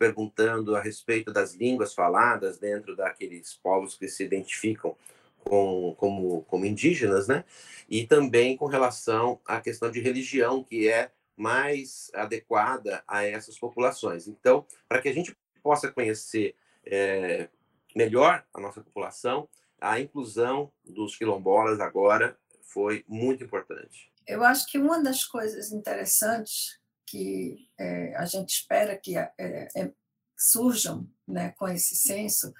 perguntando 0.00 0.74
a 0.74 0.80
respeito 0.80 1.30
das 1.32 1.54
línguas 1.54 1.94
faladas 1.94 2.58
dentro 2.58 2.96
daqueles 2.96 3.54
povos 3.62 3.94
que 3.94 4.08
se 4.08 4.24
identificam 4.24 4.96
com, 5.44 5.94
como, 5.98 6.42
como 6.42 6.64
indígenas, 6.64 7.28
né? 7.28 7.44
E 7.88 8.06
também 8.06 8.56
com 8.56 8.66
relação 8.66 9.40
à 9.44 9.60
questão 9.60 9.90
de 9.90 10.00
religião, 10.00 10.62
que 10.62 10.88
é 10.88 11.10
mais 11.36 12.10
adequada 12.14 13.02
a 13.08 13.24
essas 13.24 13.58
populações. 13.58 14.28
Então, 14.28 14.66
para 14.88 15.00
que 15.00 15.08
a 15.08 15.12
gente 15.12 15.36
possa 15.62 15.90
conhecer 15.90 16.54
é, 16.84 17.48
melhor 17.94 18.44
a 18.52 18.60
nossa 18.60 18.80
população, 18.80 19.48
a 19.80 19.98
inclusão 19.98 20.70
dos 20.84 21.16
quilombolas 21.16 21.80
agora 21.80 22.36
foi 22.62 23.04
muito 23.08 23.42
importante. 23.42 24.12
Eu 24.26 24.44
acho 24.44 24.66
que 24.66 24.78
uma 24.78 25.02
das 25.02 25.24
coisas 25.24 25.72
interessantes 25.72 26.78
que 27.06 27.68
é, 27.76 28.14
a 28.16 28.24
gente 28.24 28.50
espera 28.50 28.96
que 28.96 29.16
é, 29.16 29.32
é, 29.36 29.90
surjam 30.36 31.08
né, 31.26 31.52
com 31.58 31.66
esse 31.66 31.96
censo 31.96 32.54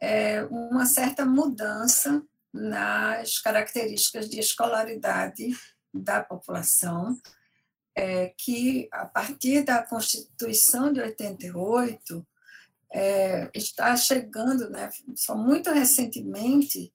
é 0.00 0.44
uma 0.44 0.86
certa 0.86 1.24
mudança 1.24 2.22
nas 2.52 3.38
características 3.38 4.28
de 4.28 4.38
escolaridade 4.38 5.48
da 5.92 6.22
população, 6.22 7.18
é, 7.96 8.32
que 8.36 8.88
a 8.92 9.06
partir 9.06 9.62
da 9.62 9.82
Constituição 9.82 10.92
de 10.92 11.00
88 11.00 12.26
é, 12.92 13.50
está 13.54 13.96
chegando, 13.96 14.70
né, 14.70 14.90
só 15.16 15.36
muito 15.36 15.70
recentemente, 15.70 16.92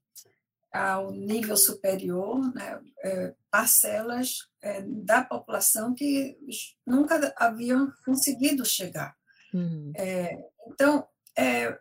ao 0.71 1.11
nível 1.11 1.57
superior, 1.57 2.53
né, 2.53 2.79
é, 3.03 3.33
parcelas 3.49 4.49
é, 4.61 4.81
da 4.81 5.23
população 5.23 5.95
que 5.95 6.37
nunca 6.85 7.33
haviam 7.37 7.91
conseguido 8.05 8.63
chegar. 8.63 9.15
Uhum. 9.53 9.91
Então, 10.67 11.07
é, 11.35 11.79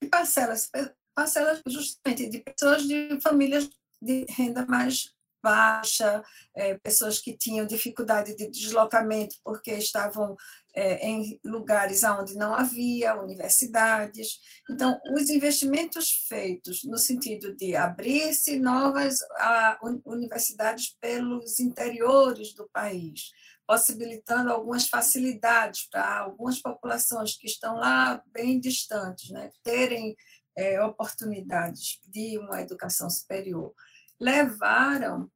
que 0.00 0.08
parcelas? 0.08 0.70
Parcelas 1.14 1.62
justamente 1.66 2.28
de 2.28 2.40
pessoas 2.40 2.86
de 2.86 3.20
famílias 3.20 3.68
de 4.00 4.26
renda 4.28 4.66
mais 4.66 5.14
baixa, 5.42 6.24
é, 6.56 6.76
pessoas 6.78 7.20
que 7.20 7.36
tinham 7.36 7.64
dificuldade 7.64 8.34
de 8.36 8.50
deslocamento 8.50 9.36
porque 9.44 9.72
estavam 9.74 10.36
é, 10.74 11.06
em 11.06 11.38
lugares 11.44 12.02
onde 12.02 12.34
não 12.34 12.52
havia 12.52 13.14
universidades. 13.14 14.40
Então, 14.68 15.00
os 15.14 15.30
investimentos 15.30 16.26
feitos 16.28 16.82
no 16.82 16.98
sentido 16.98 17.54
de 17.54 17.76
abrir-se 17.76 18.58
novas 18.58 19.18
a, 19.38 19.78
universidades 20.04 20.96
pelos 21.00 21.60
interiores 21.60 22.52
do 22.52 22.68
país, 22.72 23.30
possibilitando 23.66 24.50
algumas 24.50 24.86
facilidades 24.88 25.88
para 25.90 26.20
algumas 26.20 26.60
populações 26.60 27.36
que 27.36 27.46
estão 27.46 27.76
lá 27.76 28.22
bem 28.32 28.60
distantes, 28.60 29.30
né, 29.30 29.50
terem 29.62 30.16
é, 30.56 30.82
oportunidades 30.82 32.00
de 32.08 32.38
uma 32.38 32.62
educação 32.62 33.10
superior, 33.10 33.74
levaram 34.20 35.30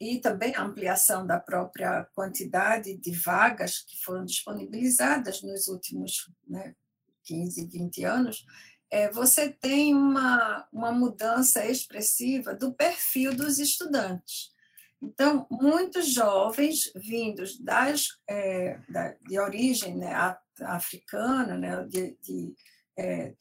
e 0.00 0.18
também 0.20 0.54
a 0.54 0.62
ampliação 0.62 1.26
da 1.26 1.40
própria 1.40 2.04
quantidade 2.14 2.96
de 2.96 3.12
vagas 3.12 3.78
que 3.78 3.96
foram 4.02 4.24
disponibilizadas 4.24 5.42
nos 5.42 5.68
últimos 5.68 6.30
né, 6.46 6.74
15, 7.24 7.66
20 7.66 8.04
anos, 8.04 8.44
é, 8.90 9.10
você 9.10 9.48
tem 9.50 9.94
uma, 9.94 10.66
uma 10.72 10.92
mudança 10.92 11.64
expressiva 11.66 12.54
do 12.54 12.72
perfil 12.72 13.34
dos 13.34 13.58
estudantes. 13.58 14.54
Então, 15.06 15.46
muitos 15.48 16.12
jovens 16.12 16.90
vindos 16.96 17.56
das, 17.60 18.08
é, 18.28 18.76
da, 18.88 19.14
de 19.24 19.38
origem 19.38 19.96
né, 19.96 20.12
africana, 20.62 21.56
né, 21.56 21.84
de, 21.84 22.16
de 22.20 22.54
é, 22.98 23.32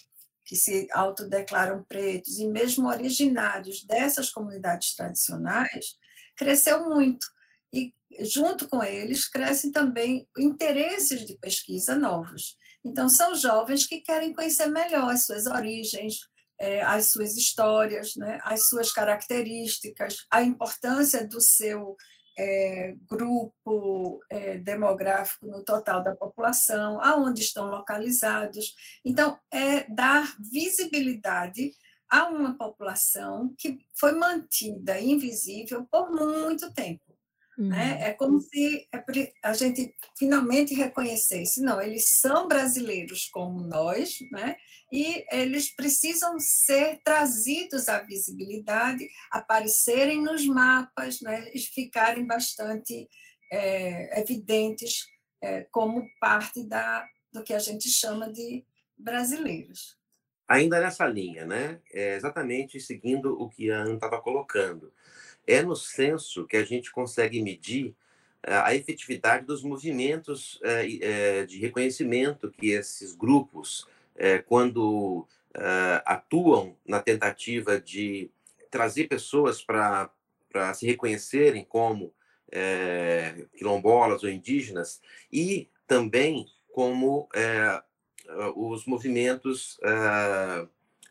que 0.45 0.55
se 0.55 0.87
autodeclaram 0.91 1.83
pretos, 1.83 2.37
e 2.37 2.47
mesmo 2.47 2.87
originários 2.87 3.83
dessas 3.83 4.29
comunidades 4.29 4.95
tradicionais, 4.95 5.95
cresceu 6.37 6.87
muito. 6.87 7.25
E, 7.73 7.91
junto 8.21 8.69
com 8.69 8.83
eles, 8.83 9.27
crescem 9.27 9.71
também 9.71 10.27
interesses 10.37 11.25
de 11.25 11.35
pesquisa 11.39 11.95
novos. 11.95 12.57
Então, 12.85 13.09
são 13.09 13.33
jovens 13.33 13.87
que 13.87 14.01
querem 14.01 14.33
conhecer 14.33 14.67
melhor 14.67 15.09
as 15.09 15.25
suas 15.25 15.47
origens, 15.47 16.19
é, 16.59 16.81
as 16.81 17.11
suas 17.11 17.35
histórias, 17.35 18.15
né, 18.15 18.39
as 18.43 18.67
suas 18.67 18.91
características, 18.91 20.25
a 20.31 20.41
importância 20.41 21.27
do 21.27 21.41
seu 21.41 21.95
é, 22.37 22.93
grupo 23.09 24.19
é, 24.29 24.57
demográfico 24.57 25.47
no 25.47 25.63
total 25.63 26.03
da 26.03 26.15
população, 26.15 27.01
aonde 27.01 27.41
estão 27.41 27.69
localizados. 27.69 28.73
Então, 29.03 29.37
é 29.51 29.83
dar 29.89 30.35
visibilidade 30.39 31.71
a 32.09 32.27
uma 32.27 32.57
população 32.57 33.53
que 33.57 33.79
foi 33.97 34.11
mantida 34.11 34.99
invisível 34.99 35.85
por 35.89 36.11
muito 36.11 36.71
tempo. 36.73 37.03
Uhum. 37.57 37.69
Né? 37.69 38.09
É 38.09 38.13
como 38.13 38.39
se 38.41 38.87
a 39.41 39.53
gente 39.53 39.95
finalmente 40.17 40.73
reconhecesse, 40.73 41.61
não, 41.61 41.81
eles 41.81 42.19
são 42.19 42.47
brasileiros 42.47 43.29
como 43.31 43.61
nós, 43.61 44.17
né? 44.31 44.57
E 44.91 45.25
eles 45.31 45.73
precisam 45.75 46.39
ser 46.39 46.99
trazidos 47.03 47.89
à 47.89 48.01
visibilidade, 48.01 49.07
aparecerem 49.31 50.21
nos 50.21 50.45
mapas, 50.45 51.21
né? 51.21 51.49
e 51.53 51.59
ficarem 51.59 52.25
bastante 52.25 53.07
é, 53.51 54.19
evidentes 54.19 55.05
é, 55.41 55.65
como 55.71 56.07
parte 56.19 56.63
da, 56.63 57.07
do 57.31 57.43
que 57.43 57.53
a 57.53 57.59
gente 57.59 57.89
chama 57.89 58.31
de 58.31 58.65
brasileiros. 58.97 59.97
Ainda 60.47 60.79
nessa 60.79 61.07
linha, 61.07 61.45
né? 61.45 61.81
É 61.91 62.15
exatamente 62.15 62.79
seguindo 62.79 63.33
o 63.41 63.49
que 63.49 63.71
a 63.71 63.79
Ana 63.79 63.95
estava 63.95 64.21
colocando. 64.21 64.93
É 65.47 65.61
no 65.63 65.75
censo 65.75 66.45
que 66.45 66.55
a 66.55 66.63
gente 66.63 66.91
consegue 66.91 67.41
medir 67.41 67.95
eh, 68.43 68.53
a 68.53 68.75
efetividade 68.75 69.45
dos 69.45 69.63
movimentos 69.63 70.59
é, 70.63 71.45
de 71.45 71.59
reconhecimento 71.59 72.51
que 72.51 72.69
esses 72.69 73.15
grupos, 73.15 73.87
é, 74.15 74.39
quando 74.39 75.27
é, 75.53 76.01
atuam 76.05 76.77
na 76.85 77.01
tentativa 77.01 77.79
de 77.79 78.31
trazer 78.69 79.07
pessoas 79.07 79.61
para 79.61 80.09
se 80.73 80.85
reconhecerem 80.85 81.63
como 81.63 82.13
quilombolas 83.57 84.23
ou 84.23 84.29
indígenas, 84.29 85.01
e 85.31 85.69
também 85.85 86.45
como 86.71 87.27
os 88.55 88.85
movimentos 88.85 89.77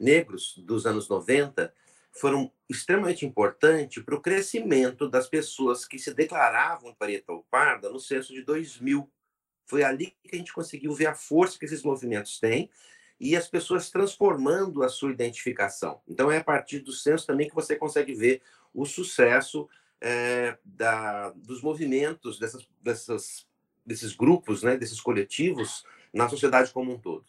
negros 0.00 0.54
dos 0.58 0.86
anos 0.86 1.08
90 1.08 1.72
foram 2.14 2.50
extremamente 2.68 3.26
importantes 3.26 4.02
para 4.02 4.14
o 4.14 4.20
crescimento 4.20 5.08
das 5.08 5.28
pessoas 5.28 5.84
que 5.84 5.98
se 5.98 6.14
declaravam 6.14 6.94
preta 6.94 7.32
ou 7.32 7.44
parda 7.50 7.90
no 7.90 7.98
censo 7.98 8.32
de 8.32 8.42
2000. 8.42 9.10
Foi 9.66 9.82
ali 9.82 10.16
que 10.22 10.34
a 10.34 10.38
gente 10.38 10.52
conseguiu 10.52 10.92
ver 10.92 11.06
a 11.06 11.14
força 11.14 11.58
que 11.58 11.64
esses 11.64 11.82
movimentos 11.82 12.38
têm 12.38 12.70
e 13.18 13.36
as 13.36 13.48
pessoas 13.48 13.90
transformando 13.90 14.82
a 14.82 14.88
sua 14.88 15.10
identificação. 15.10 16.00
Então, 16.08 16.30
é 16.30 16.38
a 16.38 16.44
partir 16.44 16.80
do 16.80 16.92
censo 16.92 17.26
também 17.26 17.48
que 17.48 17.54
você 17.54 17.76
consegue 17.76 18.14
ver 18.14 18.42
o 18.72 18.84
sucesso 18.84 19.68
é, 20.00 20.58
da, 20.64 21.30
dos 21.30 21.62
movimentos 21.62 22.38
dessas, 22.38 22.68
dessas, 22.82 23.46
desses 23.86 24.14
grupos, 24.14 24.62
né, 24.62 24.76
desses 24.76 25.00
coletivos, 25.00 25.84
na 26.12 26.28
sociedade 26.28 26.72
como 26.72 26.92
um 26.92 26.98
todo. 26.98 27.24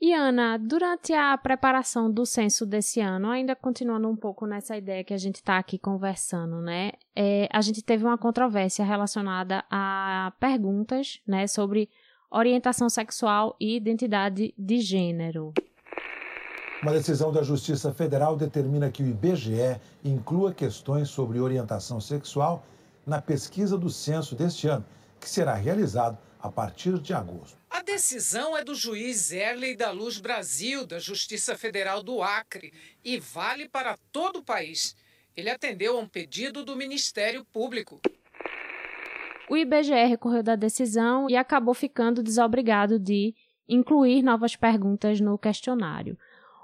E 0.00 0.12
Ana, 0.12 0.58
durante 0.58 1.12
a 1.12 1.36
preparação 1.38 2.10
do 2.10 2.26
censo 2.26 2.66
desse 2.66 3.00
ano, 3.00 3.30
ainda 3.30 3.56
continuando 3.56 4.08
um 4.08 4.16
pouco 4.16 4.46
nessa 4.46 4.76
ideia 4.76 5.04
que 5.04 5.14
a 5.14 5.18
gente 5.18 5.36
está 5.36 5.56
aqui 5.56 5.78
conversando, 5.78 6.60
né? 6.60 6.92
É, 7.16 7.48
a 7.50 7.60
gente 7.60 7.82
teve 7.82 8.04
uma 8.04 8.18
controvérsia 8.18 8.84
relacionada 8.84 9.64
a 9.70 10.32
perguntas, 10.38 11.20
né, 11.26 11.46
sobre 11.46 11.88
orientação 12.30 12.88
sexual 12.90 13.56
e 13.60 13.76
identidade 13.76 14.52
de 14.58 14.80
gênero. 14.80 15.52
Uma 16.82 16.92
decisão 16.92 17.32
da 17.32 17.42
Justiça 17.42 17.94
Federal 17.94 18.36
determina 18.36 18.90
que 18.90 19.02
o 19.02 19.06
IBGE 19.06 19.80
inclua 20.04 20.52
questões 20.52 21.08
sobre 21.08 21.40
orientação 21.40 21.98
sexual 21.98 22.66
na 23.06 23.22
pesquisa 23.22 23.78
do 23.78 23.88
censo 23.88 24.34
deste 24.34 24.68
ano, 24.68 24.84
que 25.18 25.30
será 25.30 25.54
realizado 25.54 26.18
a 26.44 26.52
partir 26.52 26.98
de 26.98 27.14
agosto. 27.14 27.56
A 27.70 27.82
decisão 27.82 28.54
é 28.54 28.62
do 28.62 28.74
juiz 28.74 29.32
Erley 29.32 29.74
da 29.74 29.90
Luz 29.90 30.18
Brasil, 30.18 30.86
da 30.86 30.98
Justiça 30.98 31.56
Federal 31.56 32.02
do 32.02 32.22
Acre, 32.22 32.70
e 33.02 33.18
vale 33.18 33.66
para 33.66 33.96
todo 34.12 34.40
o 34.40 34.44
país. 34.44 34.94
Ele 35.34 35.48
atendeu 35.48 35.96
a 35.96 36.00
um 36.02 36.06
pedido 36.06 36.62
do 36.62 36.76
Ministério 36.76 37.46
Público. 37.46 37.98
O 39.48 39.56
IBGE 39.56 40.04
recorreu 40.04 40.42
da 40.42 40.54
decisão 40.54 41.30
e 41.30 41.36
acabou 41.36 41.72
ficando 41.72 42.22
desobrigado 42.22 42.98
de 42.98 43.34
incluir 43.66 44.22
novas 44.22 44.54
perguntas 44.54 45.20
no 45.20 45.38
questionário. 45.38 46.18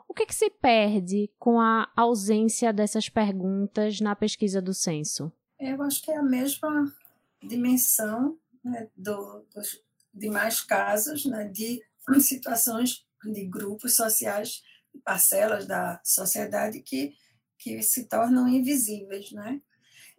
O 0.06 0.12
que, 0.12 0.26
que 0.26 0.34
se 0.34 0.50
perde 0.50 1.30
com 1.38 1.58
a 1.58 1.90
ausência 1.96 2.70
dessas 2.70 3.08
perguntas 3.08 3.98
na 3.98 4.14
pesquisa 4.14 4.60
do 4.60 4.74
censo? 4.74 5.32
Eu 5.58 5.80
acho 5.82 6.02
que 6.02 6.10
é 6.10 6.18
a 6.18 6.22
mesma 6.22 6.94
dimensão 7.42 8.36
né, 8.64 8.88
do, 8.96 9.46
dos 9.54 9.82
demais 10.12 10.60
casos 10.60 11.24
né, 11.24 11.44
de 11.44 11.82
situações 12.20 13.06
de 13.24 13.46
grupos 13.46 13.94
sociais, 13.96 14.62
parcelas 15.04 15.66
da 15.66 16.00
sociedade 16.02 16.80
que, 16.80 17.14
que 17.58 17.82
se 17.82 18.04
tornam 18.04 18.48
invisíveis. 18.48 19.30
Né? 19.32 19.60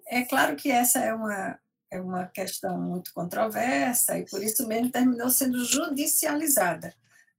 É 0.07 0.23
claro 0.23 0.55
que 0.55 0.71
essa 0.71 0.99
é 0.99 1.13
uma, 1.13 1.59
é 1.89 1.99
uma 1.99 2.27
questão 2.27 2.79
muito 2.79 3.13
controversa 3.13 4.17
e 4.17 4.25
por 4.25 4.41
isso 4.41 4.67
mesmo 4.67 4.91
terminou 4.91 5.29
sendo 5.29 5.63
judicializada, 5.65 6.93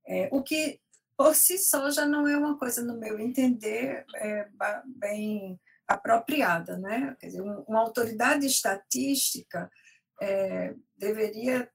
é, 0.07 0.29
o 0.33 0.43
que 0.43 0.81
por 1.17 1.35
si 1.35 1.59
só 1.59 1.89
já 1.91 2.05
não 2.05 2.27
é 2.27 2.37
uma 2.37 2.59
coisa, 2.59 2.83
no 2.83 2.99
meu 2.99 3.19
entender, 3.21 4.05
é, 4.17 4.49
bem 4.85 5.61
apropriada. 5.87 6.77
Né? 6.79 7.17
Quer 7.21 7.27
dizer, 7.27 7.43
uma 7.43 7.81
autoridade 7.81 8.47
estatística 8.47 9.71
é, 10.23 10.75
deveria 10.97 11.69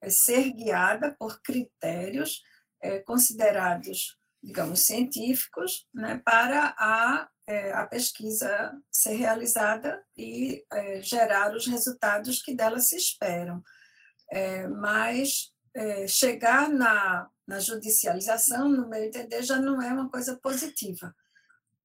é, 0.00 0.08
ser 0.08 0.50
guiada 0.52 1.14
por 1.18 1.42
critérios 1.42 2.42
é, 2.80 3.00
considerados, 3.00 4.18
digamos, 4.42 4.86
científicos, 4.86 5.86
né, 5.92 6.20
para 6.24 6.74
a, 6.78 7.28
é, 7.46 7.72
a 7.72 7.86
pesquisa 7.86 8.72
ser 8.90 9.14
realizada 9.16 10.02
e 10.16 10.64
é, 10.72 11.02
gerar 11.02 11.54
os 11.54 11.66
resultados 11.66 12.40
que 12.42 12.54
dela 12.54 12.80
se 12.80 12.96
esperam. 12.96 13.62
É, 14.30 14.66
mas 14.66 15.52
chegar 16.06 16.68
na, 16.68 17.30
na 17.46 17.58
judicialização, 17.58 18.68
no 18.68 18.90
meu 18.90 19.02
entender, 19.04 19.42
já 19.42 19.58
não 19.58 19.80
é 19.80 19.90
uma 19.90 20.10
coisa 20.10 20.38
positiva. 20.42 21.14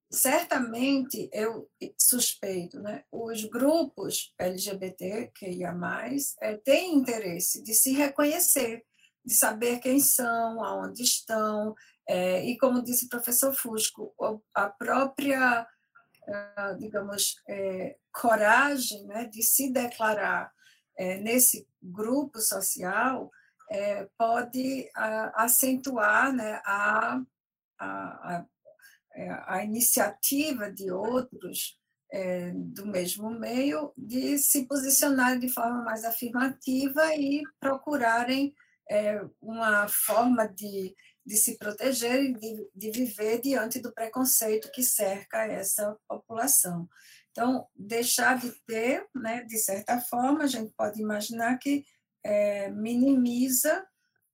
Certamente, 0.09 1.29
eu 1.33 1.69
suspeito, 1.97 2.79
né, 2.79 3.03
os 3.11 3.43
grupos 3.45 4.33
LGBT 4.39 5.31
que 5.35 5.49
ia 5.49 5.73
mais 5.73 6.35
é, 6.41 6.55
têm 6.57 6.95
interesse 6.95 7.61
de 7.61 7.73
se 7.73 7.91
reconhecer, 7.91 8.85
de 9.25 9.33
saber 9.35 9.79
quem 9.79 9.99
são, 9.99 10.63
aonde 10.63 11.03
estão, 11.03 11.75
é, 12.07 12.45
e 12.45 12.57
como 12.57 12.81
disse 12.81 13.05
o 13.05 13.09
professor 13.09 13.53
Fusco, 13.53 14.13
a 14.55 14.69
própria, 14.69 15.67
digamos, 16.79 17.35
é, 17.49 17.97
coragem 18.13 19.05
né, 19.05 19.25
de 19.25 19.43
se 19.43 19.71
declarar 19.71 20.51
nesse 21.21 21.67
grupo 21.83 22.39
social 22.39 23.29
pode 24.17 24.89
a, 24.95 25.43
acentuar 25.43 26.33
né, 26.33 26.61
a, 26.65 27.21
a, 27.77 28.37
a, 28.37 28.45
a, 29.45 29.63
iniciativa 29.63 30.71
de 30.71 30.91
outros 30.91 31.77
é, 32.11 32.51
do 32.53 32.85
mesmo 32.85 33.29
meio 33.29 33.91
de 33.97 34.37
se 34.37 34.65
posicionarem 34.65 35.39
de 35.39 35.49
forma 35.49 35.83
mais 35.83 36.05
afirmativa 36.05 37.13
e 37.15 37.41
procurarem 37.59 38.53
é, 38.89 39.19
uma 39.41 39.87
forma 39.87 40.47
de, 40.47 40.95
de 41.25 41.35
se 41.35 41.57
proteger 41.57 42.23
e 42.23 42.33
de, 42.33 42.69
de 42.73 42.91
viver 42.91 43.41
diante 43.41 43.79
do 43.79 43.93
preconceito 43.93 44.71
que 44.71 44.83
cerca 44.83 45.45
essa 45.45 45.97
população. 46.07 46.87
Então, 47.31 47.67
deixar 47.75 48.39
de 48.39 48.51
ter, 48.65 49.05
né, 49.13 49.43
de 49.43 49.57
certa 49.57 49.99
forma, 49.99 50.43
a 50.43 50.47
gente 50.47 50.73
pode 50.75 51.01
imaginar 51.01 51.57
que 51.57 51.83
é, 52.23 52.71
minimiza 52.71 53.85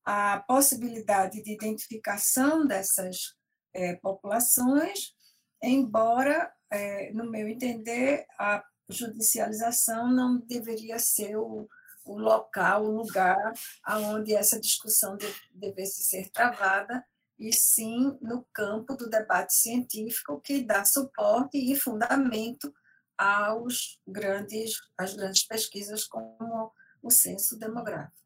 a 0.05 0.39
possibilidade 0.47 1.41
de 1.41 1.53
identificação 1.53 2.65
dessas 2.65 3.35
é, 3.73 3.95
populações, 3.95 5.13
embora, 5.61 6.51
é, 6.69 7.11
no 7.13 7.29
meu 7.29 7.47
entender, 7.47 8.25
a 8.37 8.63
judicialização 8.89 10.11
não 10.11 10.39
deveria 10.39 10.99
ser 10.99 11.37
o, 11.37 11.67
o 12.05 12.17
local, 12.17 12.85
o 12.85 12.91
lugar 12.91 13.53
aonde 13.83 14.35
essa 14.35 14.59
discussão 14.59 15.15
de, 15.17 15.27
devesse 15.53 16.03
ser 16.03 16.29
travada, 16.29 17.03
e 17.39 17.51
sim 17.51 18.17
no 18.21 18.45
campo 18.53 18.95
do 18.95 19.09
debate 19.09 19.53
científico 19.53 20.39
que 20.39 20.63
dá 20.63 20.85
suporte 20.85 21.57
e 21.57 21.75
fundamento 21.75 22.73
aos 23.17 23.99
grandes, 24.07 24.75
às 24.97 25.13
grandes 25.13 25.45
pesquisas 25.45 26.05
como 26.05 26.71
o 27.01 27.11
censo 27.11 27.57
demográfico. 27.57 28.22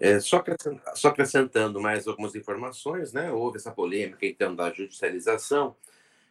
É, 0.00 0.18
só, 0.18 0.38
acrescentando, 0.38 0.80
só 0.94 1.08
acrescentando 1.08 1.80
mais 1.80 2.08
algumas 2.08 2.34
informações, 2.34 3.12
né? 3.12 3.30
houve 3.30 3.58
essa 3.58 3.70
polêmica 3.70 4.24
então 4.24 4.56
da 4.56 4.72
judicialização 4.72 5.76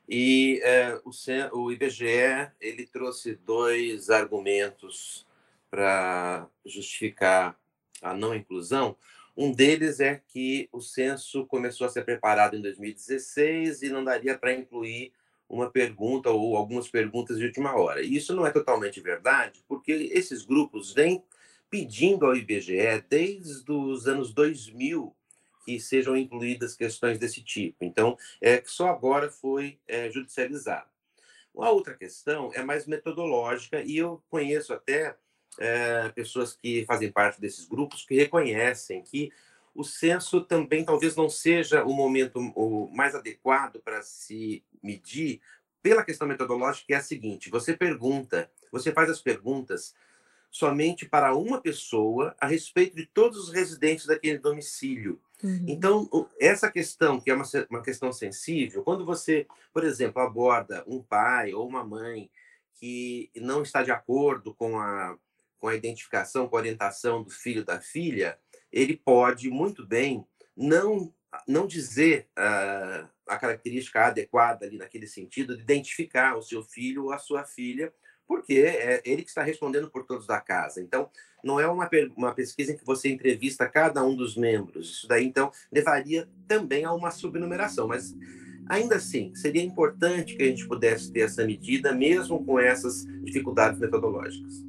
e 0.09 0.59
é, 0.63 0.99
o, 1.05 1.11
o 1.55 1.71
IBGE 1.71 2.49
ele 2.59 2.87
trouxe 2.87 3.35
dois 3.35 4.09
argumentos 4.09 5.23
para 5.69 6.47
justificar 6.65 7.55
a 8.01 8.13
não 8.15 8.33
inclusão. 8.33 8.97
Um 9.37 9.51
deles 9.51 9.99
é 9.99 10.19
que 10.27 10.67
o 10.71 10.81
censo 10.81 11.45
começou 11.45 11.85
a 11.85 11.89
ser 11.89 12.03
preparado 12.03 12.55
em 12.55 12.61
2016 12.61 13.83
e 13.83 13.89
não 13.89 14.03
daria 14.03 14.35
para 14.35 14.51
incluir 14.51 15.13
uma 15.47 15.69
pergunta 15.69 16.31
ou 16.31 16.57
algumas 16.57 16.89
perguntas 16.89 17.37
de 17.37 17.45
última 17.45 17.75
hora. 17.75 18.01
E 18.01 18.15
isso 18.15 18.35
não 18.35 18.47
é 18.47 18.51
totalmente 18.51 18.99
verdade, 18.99 19.63
porque 19.67 20.09
esses 20.11 20.43
grupos 20.43 20.91
vêm 20.91 21.23
pedindo 21.69 22.25
ao 22.25 22.35
IBGE 22.35 23.03
desde 23.07 23.71
os 23.71 24.07
anos 24.07 24.33
2000 24.33 25.15
que 25.65 25.79
sejam 25.79 26.17
incluídas 26.17 26.75
questões 26.75 27.19
desse 27.19 27.43
tipo. 27.43 27.83
Então, 27.83 28.17
é 28.41 28.57
que 28.57 28.71
só 28.71 28.87
agora 28.87 29.29
foi 29.29 29.79
é, 29.87 30.09
judicializado. 30.09 30.89
Uma 31.53 31.69
outra 31.69 31.93
questão 31.93 32.51
é 32.53 32.63
mais 32.63 32.87
metodológica 32.87 33.81
e 33.83 33.97
eu 33.97 34.23
conheço 34.29 34.73
até 34.73 35.15
é, 35.59 36.09
pessoas 36.09 36.53
que 36.53 36.85
fazem 36.85 37.11
parte 37.11 37.39
desses 37.39 37.65
grupos 37.67 38.05
que 38.05 38.15
reconhecem 38.15 39.03
que 39.03 39.31
o 39.75 39.83
censo 39.83 40.41
também 40.41 40.83
talvez 40.83 41.15
não 41.15 41.29
seja 41.29 41.83
o 41.83 41.93
momento 41.93 42.39
o 42.55 42.89
mais 42.91 43.13
adequado 43.13 43.79
para 43.79 44.01
se 44.01 44.63
medir 44.81 45.41
pela 45.81 46.03
questão 46.03 46.27
metodológica, 46.27 46.87
que 46.87 46.93
é 46.93 46.97
a 46.97 47.03
seguinte: 47.03 47.49
você 47.49 47.75
pergunta, 47.75 48.51
você 48.71 48.91
faz 48.91 49.09
as 49.09 49.21
perguntas 49.21 49.93
somente 50.51 51.07
para 51.07 51.35
uma 51.35 51.61
pessoa 51.61 52.35
a 52.39 52.47
respeito 52.47 52.95
de 52.95 53.05
todos 53.05 53.37
os 53.37 53.53
residentes 53.53 54.05
daquele 54.05 54.39
domicílio. 54.39 55.21
Uhum. 55.43 55.65
Então, 55.67 56.29
essa 56.39 56.71
questão, 56.71 57.19
que 57.19 57.29
é 57.29 57.33
uma, 57.33 57.45
uma 57.69 57.81
questão 57.81 58.11
sensível, 58.11 58.83
quando 58.83 59.05
você, 59.05 59.47
por 59.73 59.83
exemplo, 59.83 60.21
aborda 60.21 60.83
um 60.87 61.01
pai 61.01 61.53
ou 61.53 61.67
uma 61.67 61.83
mãe 61.83 62.29
que 62.73 63.29
não 63.35 63.61
está 63.61 63.83
de 63.83 63.91
acordo 63.91 64.53
com 64.53 64.79
a, 64.79 65.17
com 65.59 65.67
a 65.67 65.75
identificação, 65.75 66.47
com 66.47 66.55
a 66.55 66.59
orientação 66.59 67.23
do 67.23 67.29
filho 67.29 67.63
da 67.63 67.79
filha, 67.79 68.39
ele 68.71 68.97
pode 68.97 69.49
muito 69.49 69.85
bem 69.85 70.25
não, 70.55 71.13
não 71.47 71.67
dizer 71.67 72.27
uh, 72.37 73.07
a 73.27 73.37
característica 73.37 74.05
adequada 74.05 74.65
ali 74.65 74.77
naquele 74.77 75.07
sentido 75.07 75.55
de 75.55 75.61
identificar 75.61 76.37
o 76.37 76.41
seu 76.41 76.63
filho 76.63 77.05
ou 77.05 77.13
a 77.13 77.17
sua 77.17 77.43
filha 77.43 77.93
porque 78.29 78.53
é 78.53 79.01
ele 79.03 79.23
que 79.23 79.29
está 79.29 79.41
respondendo 79.41 79.89
por 79.89 80.05
todos 80.05 80.27
da 80.27 80.39
casa. 80.39 80.79
Então, 80.79 81.09
não 81.43 81.59
é 81.59 81.67
uma, 81.67 81.89
uma 82.15 82.31
pesquisa 82.31 82.71
em 82.71 82.77
que 82.77 82.85
você 82.85 83.09
entrevista 83.09 83.67
cada 83.67 84.05
um 84.05 84.15
dos 84.15 84.37
membros. 84.37 84.97
Isso 84.97 85.07
daí, 85.07 85.25
então, 85.25 85.51
levaria 85.71 86.29
também 86.47 86.85
a 86.85 86.93
uma 86.93 87.09
subnumeração. 87.09 87.87
Mas, 87.87 88.15
ainda 88.69 88.97
assim, 88.97 89.33
seria 89.33 89.63
importante 89.63 90.35
que 90.35 90.43
a 90.43 90.45
gente 90.45 90.67
pudesse 90.67 91.11
ter 91.11 91.21
essa 91.21 91.43
medida, 91.43 91.91
mesmo 91.91 92.45
com 92.45 92.59
essas 92.59 93.03
dificuldades 93.23 93.79
metodológicas. 93.79 94.68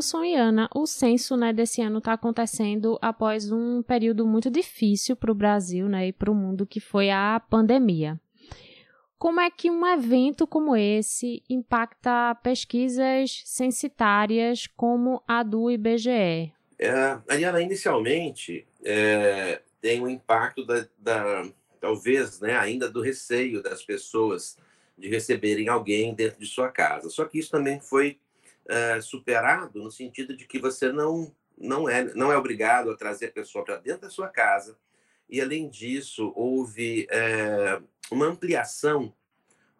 Wilson 0.00 0.24
e 0.24 0.34
Ana, 0.34 0.66
o 0.74 0.86
censo 0.86 1.36
né, 1.36 1.52
desse 1.52 1.82
ano 1.82 1.98
está 1.98 2.14
acontecendo 2.14 2.98
após 3.02 3.52
um 3.52 3.82
período 3.82 4.26
muito 4.26 4.50
difícil 4.50 5.14
para 5.14 5.30
o 5.30 5.34
Brasil 5.34 5.90
né, 5.90 6.08
e 6.08 6.12
para 6.12 6.30
o 6.30 6.34
mundo, 6.34 6.66
que 6.66 6.80
foi 6.80 7.10
a 7.10 7.38
pandemia. 7.50 8.18
Como 9.18 9.38
é 9.40 9.50
que 9.50 9.70
um 9.70 9.86
evento 9.86 10.46
como 10.46 10.74
esse 10.74 11.42
impacta 11.50 12.34
pesquisas 12.42 13.42
censitárias 13.44 14.66
como 14.74 15.22
a 15.28 15.42
do 15.42 15.70
IBGE? 15.70 16.54
É, 16.78 17.18
Ariana, 17.28 17.60
inicialmente 17.60 18.66
é, 18.82 19.60
tem 19.82 20.00
um 20.00 20.08
impacto 20.08 20.64
da, 20.64 20.86
da, 20.98 21.46
talvez, 21.78 22.40
né, 22.40 22.56
ainda 22.56 22.88
do 22.88 23.02
receio 23.02 23.62
das 23.62 23.84
pessoas 23.84 24.56
de 24.96 25.10
receberem 25.10 25.68
alguém 25.68 26.14
dentro 26.14 26.40
de 26.40 26.46
sua 26.46 26.70
casa. 26.70 27.10
Só 27.10 27.26
que 27.26 27.38
isso 27.38 27.50
também 27.50 27.78
foi 27.80 28.18
é, 28.68 29.00
superado 29.00 29.82
no 29.82 29.90
sentido 29.90 30.36
de 30.36 30.46
que 30.46 30.58
você 30.58 30.92
não 30.92 31.34
não 31.58 31.88
é 31.88 32.04
não 32.14 32.32
é 32.32 32.38
obrigado 32.38 32.90
a 32.90 32.96
trazer 32.96 33.26
a 33.26 33.32
pessoa 33.32 33.64
para 33.64 33.76
dentro 33.76 34.02
da 34.02 34.10
sua 34.10 34.28
casa. 34.28 34.78
E 35.28 35.40
além 35.40 35.68
disso 35.68 36.32
houve 36.34 37.06
é, 37.10 37.80
uma 38.10 38.26
ampliação 38.26 39.14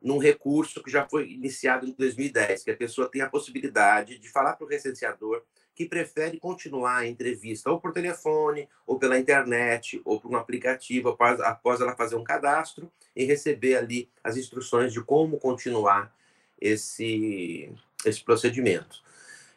num 0.00 0.18
recurso 0.18 0.82
que 0.82 0.90
já 0.90 1.06
foi 1.06 1.30
iniciado 1.30 1.86
em 1.86 1.92
2010 1.92 2.64
que 2.64 2.70
a 2.70 2.76
pessoa 2.76 3.08
tem 3.08 3.20
a 3.20 3.28
possibilidade 3.28 4.18
de 4.18 4.28
falar 4.28 4.54
para 4.54 4.64
o 4.64 4.68
recenseador 4.68 5.42
que 5.80 5.86
prefere 5.86 6.38
continuar 6.38 6.98
a 6.98 7.06
entrevista 7.06 7.70
ou 7.70 7.80
por 7.80 7.90
telefone, 7.90 8.68
ou 8.86 8.98
pela 8.98 9.18
internet, 9.18 9.98
ou 10.04 10.20
por 10.20 10.30
um 10.30 10.36
aplicativo, 10.36 11.08
após, 11.08 11.40
após 11.40 11.80
ela 11.80 11.96
fazer 11.96 12.16
um 12.16 12.22
cadastro 12.22 12.92
e 13.16 13.24
receber 13.24 13.76
ali 13.76 14.10
as 14.22 14.36
instruções 14.36 14.92
de 14.92 15.02
como 15.02 15.38
continuar 15.38 16.14
esse, 16.60 17.72
esse 18.04 18.22
procedimento. 18.22 19.02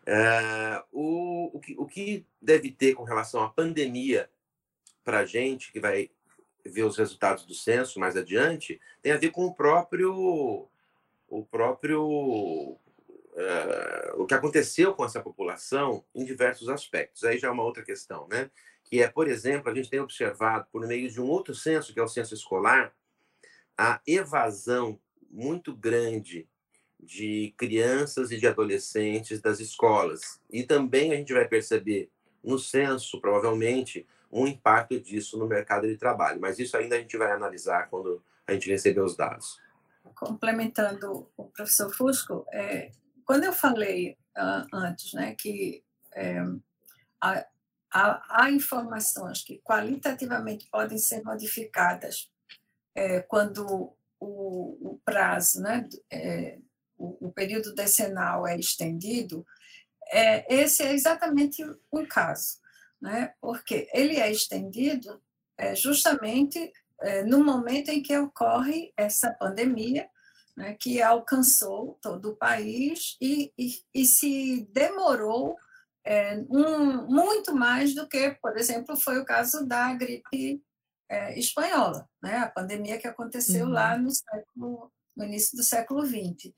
É, 0.06 0.84
o, 0.92 1.50
o, 1.54 1.60
que, 1.60 1.76
o 1.78 1.86
que 1.86 2.26
deve 2.42 2.72
ter 2.72 2.94
com 2.94 3.04
relação 3.04 3.42
à 3.42 3.50
pandemia 3.50 4.30
para 5.04 5.20
a 5.20 5.26
gente, 5.26 5.72
que 5.72 5.80
vai 5.80 6.10
ver 6.66 6.84
os 6.84 6.98
resultados 6.98 7.46
do 7.46 7.54
censo 7.54 8.00
mais 8.00 8.16
adiante, 8.16 8.80
tem 9.02 9.12
a 9.12 9.18
ver 9.18 9.32
com 9.32 9.46
o 9.46 9.54
próprio 9.54 10.68
o 11.28 11.44
próprio 11.46 12.78
é, 13.36 14.14
o 14.16 14.26
que 14.26 14.34
aconteceu 14.34 14.94
com 14.94 15.04
essa 15.04 15.22
população 15.22 16.04
em 16.14 16.24
diversos 16.24 16.70
aspectos. 16.70 17.24
Aí 17.24 17.40
já 17.40 17.48
é 17.48 17.52
uma 17.52 17.64
outra 17.64 17.84
questão, 17.84 18.28
né? 18.28 18.52
Que 18.84 19.02
é, 19.02 19.10
por 19.10 19.28
exemplo, 19.28 19.72
a 19.72 19.74
gente 19.74 19.90
tem 19.90 20.00
observado 20.00 20.68
por 20.72 20.86
meio 20.86 21.10
de 21.10 21.20
um 21.20 21.28
outro 21.28 21.56
censo, 21.56 21.94
que 21.94 22.00
é 22.00 22.04
o 22.04 22.08
censo 22.08 22.34
escolar, 22.34 22.94
a 23.78 24.00
evasão 24.06 25.00
muito 25.32 25.76
grande 25.76 26.48
de 27.04 27.54
crianças 27.58 28.32
e 28.32 28.38
de 28.38 28.48
adolescentes 28.48 29.42
das 29.42 29.60
escolas. 29.60 30.40
E 30.52 30.64
também 30.64 31.12
a 31.12 31.16
gente 31.16 31.34
vai 31.34 31.48
perceber 31.48 32.10
no 32.44 32.60
censo, 32.60 33.20
provavelmente, 33.22 34.06
um 34.32 34.48
impacto 34.48 35.00
disso 35.00 35.38
no 35.38 35.48
mercado 35.48 35.88
de 35.88 35.96
trabalho. 35.96 36.42
Mas 36.42 36.60
isso 36.60 36.76
ainda 36.76 36.96
a 36.96 37.00
gente 37.00 37.18
vai 37.18 37.32
analisar 37.32 37.90
quando 37.90 38.24
a 38.48 38.54
gente 38.54 38.70
receber 38.70 39.02
os 39.02 39.16
dados. 39.16 39.60
Complementando 40.16 41.30
o 41.38 41.46
professor 41.46 41.94
Fusco, 41.94 42.46
é, 42.52 42.92
quando 43.26 43.46
eu 43.46 43.54
falei 43.54 44.18
uh, 44.38 44.68
antes 44.74 45.14
né, 45.14 45.36
que 45.36 45.84
é, 46.14 46.40
há, 47.22 47.46
há, 47.92 48.44
há 48.44 48.52
informações 48.52 49.44
que 49.44 49.60
qualitativamente 49.64 50.68
podem 50.70 50.98
ser 50.98 51.24
modificadas 51.24 52.30
é, 52.96 53.22
quando 53.22 53.96
o, 54.20 54.92
o, 54.92 55.02
prazo, 55.04 55.62
né, 55.62 55.88
é, 56.12 56.60
o, 57.04 57.28
o, 57.28 57.32
período 57.32 57.74
decenal 57.76 58.48
é 58.48 58.58
estendido, 58.58 59.46
é, 60.12 60.54
esse 60.54 60.84
é 60.84 60.94
exatamente 60.94 61.64
um 61.92 62.06
caso, 62.06 62.60
né, 63.02 63.34
porque 63.42 63.90
ele 63.94 64.18
é 64.18 64.32
estendido 64.32 65.22
é, 65.58 65.76
justamente 65.76 66.72
é, 67.02 67.24
no 67.24 67.44
momento 67.44 67.90
em 67.90 68.02
que 68.02 68.18
ocorre 68.18 68.94
essa 68.96 69.32
pandemia, 69.34 70.08
né, 70.56 70.76
que 70.80 71.02
alcançou 71.02 71.98
todo 72.02 72.32
o 72.32 72.36
país 72.36 73.18
e, 73.20 73.52
e, 73.58 73.82
e 73.94 74.06
se 74.06 74.68
demorou 74.72 75.58
é, 76.06 76.38
um, 76.50 77.08
muito 77.08 77.56
mais 77.56 77.96
do 77.96 78.08
que, 78.08 78.32
por 78.42 78.58
exemplo, 78.58 78.96
foi 78.96 79.18
o 79.20 79.26
caso 79.26 79.66
da 79.66 79.94
gripe 79.94 80.62
é, 81.10 81.38
espanhola, 81.38 82.08
né, 82.22 82.38
a 82.38 82.50
pandemia 82.50 82.98
que 82.98 83.08
aconteceu 83.08 83.66
uhum. 83.66 83.72
lá 83.72 83.98
no, 83.98 84.12
século, 84.12 84.92
no 85.16 85.26
início 85.26 85.58
do 85.58 85.64
século 85.64 86.06
XX. 86.06 86.54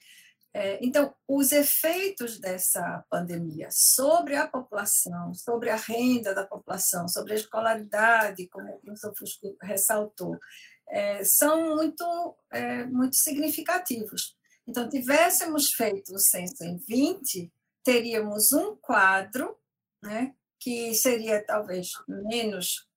É, 0.58 0.80
então, 0.82 1.14
os 1.28 1.52
efeitos 1.52 2.40
dessa 2.40 3.04
pandemia 3.10 3.68
sobre 3.70 4.38
a 4.38 4.48
população, 4.48 5.34
sobre 5.34 5.70
a 5.70 5.76
renda 5.76 6.34
da 6.34 6.48
população, 6.48 7.10
sobre 7.10 7.34
a 7.34 7.36
escolaridade, 7.36 8.48
como 8.48 8.74
o 8.74 8.80
professor 8.80 9.14
Fusco 9.18 9.58
ressaltou, 9.62 10.40
é, 10.88 11.22
são 11.26 11.76
muito, 11.76 12.38
é, 12.54 12.86
muito 12.86 13.18
significativos. 13.18 14.38
Então, 14.66 14.88
tivéssemos 14.88 15.74
feito 15.74 16.16
o 16.16 16.20
censo 16.20 16.64
em 16.64 16.78
20, 16.78 17.52
teríamos 17.84 18.54
um 18.54 18.78
quadro, 18.78 19.58
né, 20.02 20.34
que 20.58 20.94
seria 20.94 21.46
talvez 21.46 21.90
menos. 22.08 22.88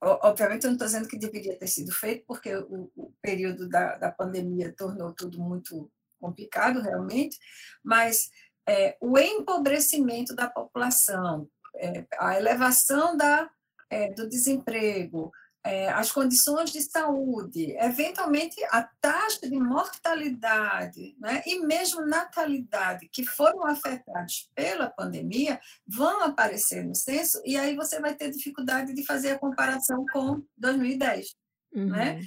Obviamente, 0.00 0.64
eu 0.64 0.70
não 0.70 0.74
estou 0.74 0.88
dizendo 0.88 1.08
que 1.08 1.16
deveria 1.16 1.56
ter 1.56 1.68
sido 1.68 1.92
feito, 1.92 2.24
porque 2.26 2.56
o, 2.56 2.90
o 2.96 3.14
período 3.22 3.68
da, 3.68 3.96
da 3.98 4.10
pandemia 4.10 4.74
tornou 4.76 5.12
tudo 5.12 5.38
muito 5.38 5.88
complicado, 6.24 6.80
realmente, 6.80 7.38
mas 7.82 8.30
é, 8.66 8.96
o 9.00 9.18
empobrecimento 9.18 10.34
da 10.34 10.48
população, 10.48 11.48
é, 11.76 12.06
a 12.18 12.38
elevação 12.38 13.16
da, 13.16 13.50
é, 13.90 14.10
do 14.12 14.26
desemprego, 14.28 15.30
é, 15.66 15.88
as 15.88 16.12
condições 16.12 16.70
de 16.70 16.82
saúde, 16.82 17.74
eventualmente 17.78 18.62
a 18.64 18.82
taxa 19.00 19.48
de 19.48 19.58
mortalidade 19.58 21.16
né, 21.18 21.42
e 21.46 21.60
mesmo 21.60 22.04
natalidade 22.06 23.08
que 23.10 23.24
foram 23.24 23.66
afetados 23.66 24.50
pela 24.54 24.90
pandemia 24.90 25.58
vão 25.86 26.22
aparecer 26.22 26.84
no 26.84 26.94
censo 26.94 27.40
e 27.46 27.56
aí 27.56 27.74
você 27.74 27.98
vai 27.98 28.14
ter 28.14 28.30
dificuldade 28.30 28.92
de 28.92 29.06
fazer 29.06 29.30
a 29.30 29.38
comparação 29.38 30.04
com 30.12 30.42
2010, 30.58 31.34
né? 31.72 31.82
uhum. 31.82 31.90
né? 31.90 32.20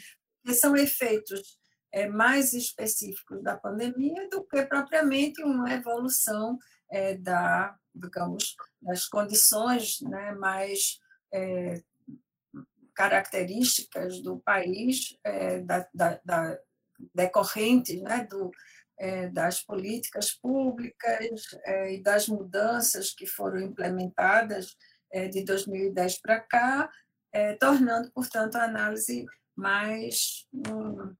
Que 0.43 0.53
são 0.55 0.75
efeitos 0.75 1.59
é, 1.97 2.07
mais 2.07 2.53
específicos 2.53 3.41
da 3.41 3.57
pandemia 3.57 4.29
do 4.29 4.43
que 4.43 4.63
propriamente 4.67 5.41
uma 5.41 5.73
evolução 5.73 6.59
é, 6.91 7.17
da, 7.17 7.75
digamos, 7.93 8.55
das 8.79 9.07
condições 9.07 9.99
né, 10.01 10.33
mais 10.33 10.99
é, 11.33 11.81
características 12.93 14.21
do 14.21 14.37
país 14.39 15.17
é, 15.23 15.59
da, 15.61 15.87
da, 15.91 16.21
da, 16.23 16.59
decorrentes 17.15 17.99
né, 18.01 18.27
do, 18.29 18.51
é, 18.99 19.29
das 19.29 19.63
políticas 19.63 20.31
públicas 20.31 21.41
é, 21.65 21.95
e 21.95 22.03
das 22.03 22.27
mudanças 22.27 23.11
que 23.11 23.25
foram 23.25 23.59
implementadas 23.59 24.75
de 25.31 25.41
2010 25.45 26.19
para 26.19 26.41
cá, 26.41 26.91
tornando, 27.61 28.11
portanto, 28.11 28.57
a 28.57 28.65
análise 28.65 29.25
mais, 29.55 30.45
um, 30.53 31.15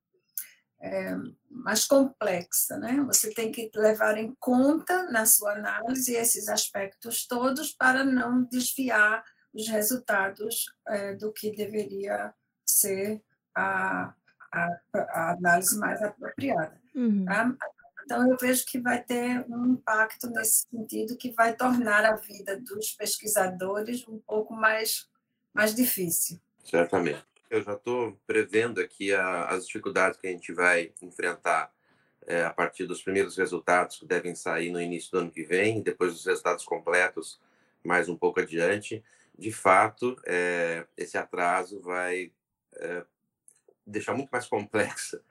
é, 0.80 1.16
mais 1.50 1.86
complexa. 1.86 2.78
Né? 2.78 3.04
Você 3.08 3.34
tem 3.34 3.52
que 3.52 3.70
levar 3.76 4.18
em 4.18 4.36
conta 4.40 5.10
na 5.12 5.26
sua 5.26 5.54
análise 5.54 6.14
esses 6.14 6.48
aspectos 6.48 7.26
todos 7.26 7.74
para 7.74 8.04
não 8.04 8.44
desviar 8.44 9.24
os 9.54 9.68
resultados 9.68 10.66
é, 10.88 11.14
do 11.16 11.32
que 11.34 11.56
deveria 11.56 12.34
ser 12.66 13.22
a, 13.56 14.14
a, 14.52 14.80
a 14.94 15.32
análise 15.32 15.78
mais 15.78 16.02
apropriada. 16.02 16.80
Uhum. 16.94 17.26
Tá? 17.26 17.56
Então, 18.08 18.30
eu 18.30 18.38
vejo 18.38 18.66
que 18.66 18.80
vai 18.80 19.04
ter 19.04 19.46
um 19.50 19.74
impacto 19.74 20.30
nesse 20.30 20.66
sentido 20.70 21.18
que 21.18 21.32
vai 21.32 21.54
tornar 21.54 22.06
a 22.06 22.16
vida 22.16 22.58
dos 22.58 22.92
pesquisadores 22.92 24.08
um 24.08 24.18
pouco 24.20 24.54
mais, 24.54 25.10
mais 25.54 25.76
difícil. 25.76 26.40
Certamente. 26.64 27.26
Eu 27.50 27.64
já 27.64 27.74
estou 27.74 28.20
prevendo 28.28 28.80
aqui 28.82 29.14
a, 29.14 29.46
as 29.46 29.66
dificuldades 29.66 30.20
que 30.20 30.28
a 30.28 30.32
gente 30.32 30.52
vai 30.54 30.92
enfrentar 31.02 31.72
é, 32.26 32.44
a 32.44 32.52
partir 32.52 32.86
dos 32.86 33.02
primeiros 33.02 33.38
resultados 33.38 34.00
que 34.00 34.06
devem 34.06 34.36
sair 34.36 34.72
no 34.72 34.82
início 34.82 35.12
do 35.12 35.20
ano 35.20 35.32
que 35.32 35.44
vem, 35.44 35.82
depois 35.82 36.14
dos 36.14 36.26
resultados 36.26 36.66
completos 36.66 37.40
mais 37.84 38.10
um 38.10 38.18
pouco 38.18 38.40
adiante 38.40 39.04
de 39.38 39.52
fato, 39.52 40.20
é, 40.26 40.88
esse 40.98 41.18
atraso 41.18 41.80
vai 41.80 42.32
é, 42.76 43.06
deixar 43.86 44.14
muito 44.16 44.30
mais 44.32 44.48
complexa 44.48 45.22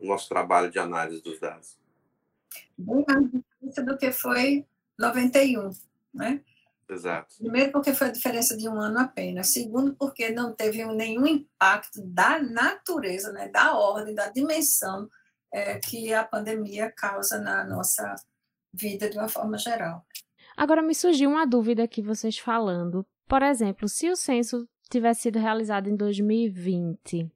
o 0.00 0.06
nosso 0.06 0.28
trabalho 0.28 0.70
de 0.70 0.78
análise 0.78 1.22
dos 1.22 1.38
dados. 1.38 1.78
Bem 2.78 3.04
mais 3.06 3.30
difícil 3.30 3.84
do 3.84 3.98
que 3.98 4.10
foi 4.10 4.66
91, 4.98 5.70
né? 6.14 6.42
Exato. 6.90 7.36
Primeiro, 7.38 7.72
porque 7.72 7.94
foi 7.94 8.08
a 8.08 8.12
diferença 8.12 8.56
de 8.56 8.68
um 8.68 8.80
ano 8.80 8.98
apenas. 8.98 9.52
Segundo, 9.52 9.94
porque 9.94 10.30
não 10.30 10.54
teve 10.54 10.84
nenhum 10.86 11.26
impacto 11.26 12.02
da 12.04 12.42
natureza, 12.42 13.32
né, 13.32 13.48
da 13.48 13.76
ordem, 13.76 14.14
da 14.14 14.28
dimensão 14.28 15.08
é, 15.52 15.78
que 15.78 16.12
a 16.12 16.24
pandemia 16.24 16.92
causa 16.96 17.38
na 17.38 17.64
nossa 17.64 18.14
vida 18.72 19.08
de 19.08 19.18
uma 19.18 19.28
forma 19.28 19.56
geral. 19.56 20.04
Agora 20.56 20.82
me 20.82 20.94
surgiu 20.94 21.30
uma 21.30 21.46
dúvida 21.46 21.84
aqui 21.84 22.02
vocês 22.02 22.38
falando. 22.38 23.06
Por 23.26 23.42
exemplo, 23.42 23.88
se 23.88 24.10
o 24.10 24.16
censo 24.16 24.68
tivesse 24.90 25.22
sido 25.22 25.38
realizado 25.38 25.88
em 25.88 25.96
2020, 25.96 27.30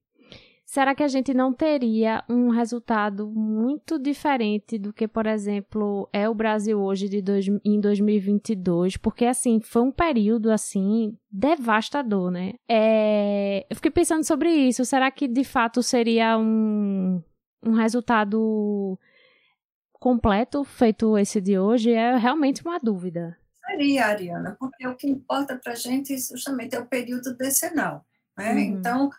será 0.74 0.92
que 0.92 1.04
a 1.04 1.08
gente 1.08 1.32
não 1.32 1.52
teria 1.52 2.24
um 2.28 2.48
resultado 2.48 3.30
muito 3.30 3.96
diferente 3.96 4.76
do 4.76 4.92
que, 4.92 5.06
por 5.06 5.24
exemplo, 5.24 6.08
é 6.12 6.28
o 6.28 6.34
Brasil 6.34 6.80
hoje 6.80 7.08
de 7.08 7.22
dois, 7.22 7.46
em 7.64 7.80
2022? 7.80 8.96
Porque, 8.96 9.24
assim, 9.24 9.60
foi 9.60 9.82
um 9.82 9.92
período, 9.92 10.50
assim, 10.50 11.16
devastador, 11.30 12.28
né? 12.32 12.54
É... 12.68 13.64
Eu 13.70 13.76
fiquei 13.76 13.92
pensando 13.92 14.24
sobre 14.24 14.50
isso. 14.50 14.84
Será 14.84 15.12
que, 15.12 15.28
de 15.28 15.44
fato, 15.44 15.80
seria 15.80 16.36
um, 16.36 17.22
um 17.64 17.74
resultado 17.74 18.98
completo 19.92 20.64
feito 20.64 21.16
esse 21.16 21.40
de 21.40 21.56
hoje 21.56 21.92
é 21.92 22.16
realmente 22.16 22.62
uma 22.64 22.80
dúvida. 22.80 23.38
Seria, 23.64 24.06
Ariana, 24.06 24.56
porque 24.58 24.88
o 24.88 24.96
que 24.96 25.08
importa 25.08 25.56
para 25.56 25.74
a 25.74 25.76
gente 25.76 26.18
justamente 26.18 26.74
é 26.74 26.80
o 26.80 26.86
período 26.86 27.32
decenal. 27.36 28.04
Né? 28.36 28.52
Uhum. 28.52 28.58
Então, 28.58 29.10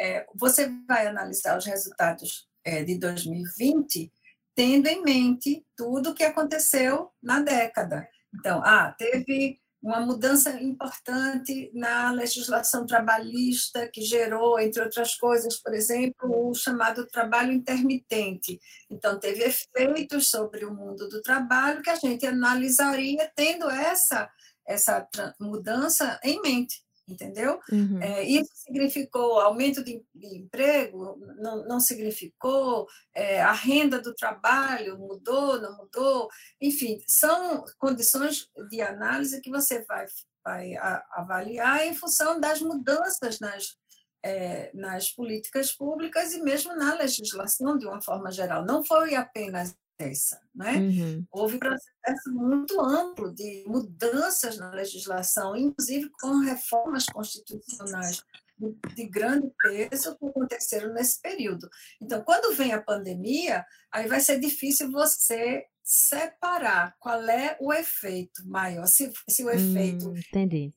é, 0.00 0.26
você 0.34 0.72
vai 0.88 1.06
analisar 1.06 1.58
os 1.58 1.66
resultados 1.66 2.48
é, 2.64 2.82
de 2.82 2.98
2020 2.98 4.10
tendo 4.54 4.88
em 4.88 5.02
mente 5.02 5.64
tudo 5.76 6.10
o 6.10 6.14
que 6.14 6.24
aconteceu 6.24 7.10
na 7.22 7.40
década. 7.40 8.08
Então, 8.34 8.62
ah, 8.64 8.94
teve 8.98 9.60
uma 9.82 10.00
mudança 10.00 10.50
importante 10.60 11.70
na 11.72 12.10
legislação 12.10 12.84
trabalhista, 12.84 13.88
que 13.88 14.02
gerou, 14.02 14.60
entre 14.60 14.82
outras 14.82 15.14
coisas, 15.14 15.58
por 15.58 15.72
exemplo, 15.72 16.50
o 16.50 16.54
chamado 16.54 17.06
trabalho 17.06 17.52
intermitente. 17.52 18.60
Então, 18.90 19.18
teve 19.18 19.44
efeitos 19.44 20.28
sobre 20.28 20.66
o 20.66 20.74
mundo 20.74 21.08
do 21.08 21.22
trabalho 21.22 21.80
que 21.80 21.90
a 21.90 21.94
gente 21.94 22.26
analisaria 22.26 23.30
tendo 23.34 23.70
essa, 23.70 24.30
essa 24.66 25.08
mudança 25.40 26.20
em 26.22 26.40
mente 26.42 26.82
entendeu? 27.10 27.60
Uhum. 27.70 28.00
É, 28.02 28.22
isso 28.22 28.50
significou 28.54 29.40
aumento 29.40 29.82
de, 29.82 30.02
de 30.14 30.38
emprego? 30.38 31.18
Não, 31.38 31.66
não 31.66 31.80
significou? 31.80 32.86
É, 33.14 33.42
a 33.42 33.52
renda 33.52 34.00
do 34.00 34.14
trabalho 34.14 34.98
mudou? 34.98 35.60
Não 35.60 35.76
mudou? 35.76 36.28
Enfim, 36.60 36.98
são 37.06 37.64
condições 37.78 38.48
de 38.70 38.80
análise 38.80 39.40
que 39.40 39.50
você 39.50 39.84
vai, 39.84 40.06
vai 40.44 40.76
avaliar 41.12 41.86
em 41.86 41.94
função 41.94 42.40
das 42.40 42.60
mudanças 42.60 43.40
nas, 43.40 43.76
é, 44.22 44.70
nas 44.74 45.10
políticas 45.10 45.72
públicas 45.72 46.32
e 46.32 46.42
mesmo 46.42 46.74
na 46.76 46.94
legislação 46.94 47.76
de 47.76 47.86
uma 47.86 48.02
forma 48.02 48.30
geral. 48.30 48.64
Não 48.64 48.84
foi 48.84 49.14
apenas 49.14 49.74
essa. 50.00 50.40
Né? 50.54 50.76
Uhum. 50.76 51.26
Houve 51.30 51.56
um 51.56 51.60
processo 51.60 52.32
muito 52.32 52.80
amplo 52.80 53.34
de 53.34 53.64
mudanças 53.66 54.56
na 54.58 54.70
legislação, 54.70 55.56
inclusive 55.56 56.10
com 56.20 56.38
reformas 56.40 57.06
constitucionais 57.06 58.22
de, 58.58 58.94
de 58.94 59.06
grande 59.06 59.50
peso 59.58 60.16
que 60.16 60.26
aconteceram 60.26 60.92
nesse 60.92 61.20
período. 61.20 61.68
Então, 62.00 62.22
quando 62.22 62.54
vem 62.54 62.72
a 62.72 62.82
pandemia, 62.82 63.64
aí 63.92 64.06
vai 64.06 64.20
ser 64.20 64.38
difícil 64.38 64.90
você 64.90 65.64
separar 65.92 66.94
qual 67.00 67.20
é 67.28 67.56
o 67.60 67.72
efeito 67.72 68.48
maior, 68.48 68.86
se, 68.86 69.12
se 69.28 69.42
o 69.42 69.50
efeito 69.50 70.10
hum, 70.10 70.14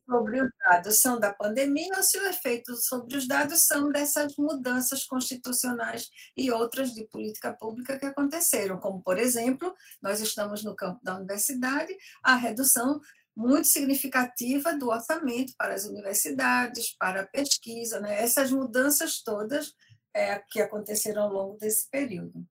sobre 0.10 0.42
os 0.42 0.50
dados 0.58 1.02
são 1.02 1.20
da 1.20 1.32
pandemia 1.32 1.96
ou 1.96 2.02
se 2.02 2.18
o 2.18 2.26
efeito 2.26 2.76
sobre 2.78 3.18
os 3.18 3.28
dados 3.28 3.62
são 3.68 3.92
dessas 3.92 4.36
mudanças 4.36 5.06
constitucionais 5.06 6.10
e 6.36 6.50
outras 6.50 6.96
de 6.96 7.06
política 7.10 7.54
pública 7.54 8.00
que 8.00 8.08
aconteceram, 8.08 8.80
como, 8.80 9.04
por 9.04 9.20
exemplo, 9.20 9.72
nós 10.02 10.20
estamos 10.20 10.64
no 10.64 10.76
campo 10.76 11.00
da 11.04 11.16
universidade, 11.16 11.96
a 12.24 12.36
redução 12.36 13.00
muito 13.38 13.68
significativa 13.68 14.76
do 14.76 14.90
orçamento 14.90 15.54
para 15.56 15.76
as 15.76 15.86
universidades, 15.86 16.98
para 16.98 17.22
a 17.22 17.28
pesquisa, 17.28 18.00
né? 18.00 18.20
essas 18.20 18.50
mudanças 18.50 19.22
todas 19.22 19.76
é, 20.12 20.42
que 20.50 20.60
aconteceram 20.60 21.22
ao 21.22 21.32
longo 21.32 21.58
desse 21.60 21.88
período. 21.88 22.44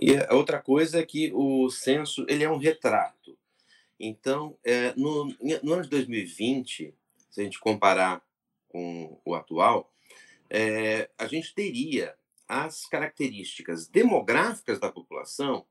E 0.00 0.16
a 0.16 0.34
outra 0.34 0.60
coisa 0.60 1.00
é 1.00 1.06
que 1.06 1.32
o 1.34 1.68
censo 1.70 2.24
ele 2.28 2.44
é 2.44 2.50
um 2.50 2.58
retrato. 2.58 3.36
Então, 3.98 4.56
é, 4.64 4.94
no, 4.96 5.24
no 5.62 5.72
ano 5.72 5.82
de 5.82 5.88
2020, 5.88 6.94
se 7.30 7.40
a 7.40 7.44
gente 7.44 7.58
comparar 7.58 8.22
com 8.68 9.20
o 9.24 9.34
atual, 9.34 9.92
é, 10.48 11.10
a 11.18 11.26
gente 11.26 11.54
teria 11.54 12.14
as 12.46 12.86
características 12.86 13.88
demográficas 13.88 14.78
da 14.78 14.90
população 14.90 15.66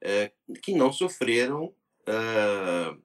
é, 0.00 0.30
que 0.62 0.74
não 0.74 0.92
sofreram 0.92 1.74
uh, 2.08 3.02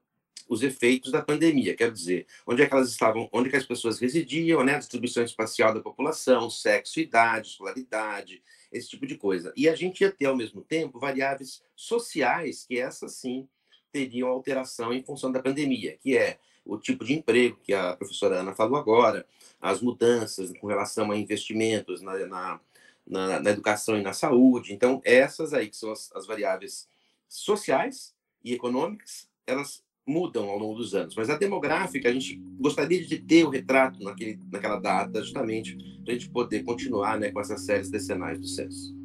os 0.48 0.62
efeitos 0.62 1.12
da 1.12 1.22
pandemia, 1.22 1.76
quer 1.76 1.92
dizer, 1.92 2.26
onde 2.46 2.62
é 2.62 2.66
que 2.66 2.74
elas 2.74 2.90
estavam, 2.90 3.28
onde 3.32 3.48
é 3.48 3.50
que 3.50 3.56
as 3.56 3.66
pessoas 3.66 3.98
residiam, 3.98 4.64
né, 4.64 4.74
a 4.74 4.78
distribuição 4.78 5.22
espacial 5.22 5.72
da 5.72 5.80
população, 5.80 6.50
sexo, 6.50 6.98
idade, 7.00 7.48
escolaridade, 7.48 8.42
esse 8.72 8.88
tipo 8.88 9.06
de 9.06 9.16
coisa. 9.16 9.52
E 9.56 9.68
a 9.68 9.74
gente 9.74 10.02
ia 10.02 10.10
ter, 10.12 10.26
ao 10.26 10.36
mesmo 10.36 10.62
tempo, 10.62 10.98
variáveis 10.98 11.62
sociais, 11.74 12.64
que 12.66 12.78
essas 12.78 13.14
sim 13.14 13.48
teriam 13.92 14.28
alteração 14.28 14.92
em 14.92 15.02
função 15.02 15.32
da 15.32 15.42
pandemia, 15.42 15.96
que 15.98 16.16
é 16.16 16.38
o 16.64 16.78
tipo 16.78 17.04
de 17.04 17.14
emprego 17.14 17.58
que 17.62 17.72
a 17.72 17.96
professora 17.96 18.40
Ana 18.40 18.54
falou 18.54 18.78
agora, 18.78 19.26
as 19.60 19.80
mudanças 19.80 20.52
com 20.58 20.66
relação 20.66 21.10
a 21.10 21.16
investimentos 21.16 22.00
na, 22.00 22.26
na, 22.26 22.60
na, 23.06 23.40
na 23.40 23.50
educação 23.50 23.98
e 23.98 24.02
na 24.02 24.12
saúde. 24.12 24.72
Então, 24.72 25.00
essas 25.04 25.52
aí 25.52 25.68
que 25.68 25.76
são 25.76 25.90
as, 25.90 26.12
as 26.14 26.26
variáveis 26.26 26.88
sociais 27.28 28.14
e 28.44 28.52
econômicas, 28.52 29.28
elas 29.46 29.82
mudam 30.10 30.48
ao 30.48 30.58
longo 30.58 30.74
dos 30.74 30.94
anos, 30.94 31.14
mas 31.14 31.30
a 31.30 31.38
demográfica, 31.38 32.08
a 32.08 32.12
gente 32.12 32.42
gostaria 32.58 33.04
de 33.04 33.18
ter 33.18 33.44
o 33.44 33.50
retrato 33.50 34.02
naquele, 34.02 34.38
naquela 34.50 34.78
data, 34.78 35.22
justamente 35.22 35.76
para 36.04 36.12
a 36.12 36.18
gente 36.18 36.28
poder 36.30 36.64
continuar 36.64 37.18
né, 37.18 37.30
com 37.30 37.40
essas 37.40 37.64
séries 37.64 37.90
decenais 37.90 38.40
do 38.40 38.46
censo. 38.46 38.98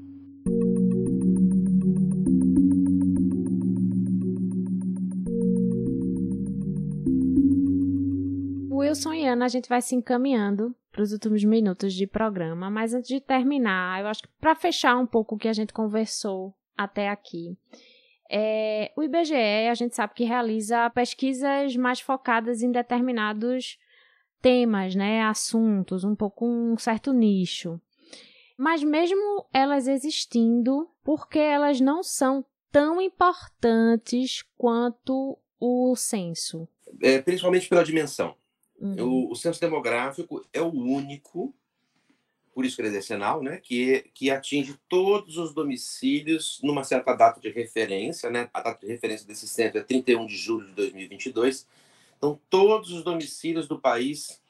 Wilson 8.72 9.14
e 9.14 9.26
Ana, 9.26 9.46
a 9.46 9.50
gente 9.50 9.68
vai 9.68 9.82
se 9.82 9.96
encaminhando 9.96 10.74
para 10.92 11.04
os 11.04 11.12
últimos 11.12 11.44
minutos 11.44 11.94
de 11.94 12.08
programa, 12.08 12.70
mas 12.70 12.94
antes 12.94 13.10
de 13.10 13.20
terminar, 13.20 14.02
eu 14.02 14.08
acho 14.08 14.24
que 14.24 14.30
para 14.40 14.56
fechar 14.56 14.98
um 14.98 15.06
pouco 15.06 15.36
o 15.36 15.38
que 15.38 15.50
a 15.50 15.54
gente 15.54 15.74
conversou 15.74 16.56
até 16.78 17.10
aqui, 17.10 17.58
é, 18.30 18.92
o 18.96 19.04
IBGE, 19.04 19.68
a 19.70 19.74
gente 19.74 19.96
sabe 19.96 20.14
que 20.14 20.24
realiza 20.24 20.90
pesquisas 20.90 21.76
mais 21.76 22.00
focadas 22.00 22.62
em 22.62 22.72
determinados 22.72 23.78
temas, 24.42 24.96
né, 24.96 25.24
assuntos, 25.24 26.04
um 26.04 26.16
pouco 26.16 26.46
um 26.46 26.78
certo 26.78 27.12
nicho. 27.14 27.80
Mas 28.58 28.84
mesmo 28.84 29.46
elas 29.54 29.88
existindo, 29.88 30.90
por 31.04 31.28
que 31.28 31.40
elas 31.40 31.82
não 31.82 32.02
são 32.02 32.46
tão 32.72 33.02
importantes 33.02 34.44
quanto 34.58 35.38
o 35.60 35.96
censo? 35.96 36.68
É, 37.02 37.22
principalmente 37.22 37.68
pela 37.68 37.84
dimensão. 37.84 38.36
Uhum. 38.80 39.28
O, 39.28 39.32
o 39.32 39.36
censo 39.36 39.60
demográfico 39.60 40.46
é 40.54 40.62
o 40.62 40.72
único 40.72 41.54
por 42.56 42.66
isso 42.66 42.78
que 42.78 42.82
ele 42.82 42.98
é 42.98 43.42
né, 43.44 43.60
que, 43.62 44.06
que 44.14 44.32
atinge 44.32 44.80
todos 44.88 45.38
os 45.38 45.54
domicílios 45.54 46.62
numa 46.64 46.86
certa 46.86 47.14
data 47.14 47.38
de 47.38 47.50
referência, 47.50 48.30
né, 48.30 48.50
a 48.54 48.62
data 48.62 48.80
de 48.80 48.92
referência 48.92 49.28
desse 49.28 49.46
centro 49.46 49.80
é 49.80 49.84
31 49.84 50.26
de 50.26 50.38
julho 50.38 50.66
de 50.68 50.74
2022, 50.74 51.68
então 52.18 52.40
todos 52.50 52.94
os 52.94 53.04
domicílios 53.04 53.68
do 53.68 53.78
país 53.78 54.42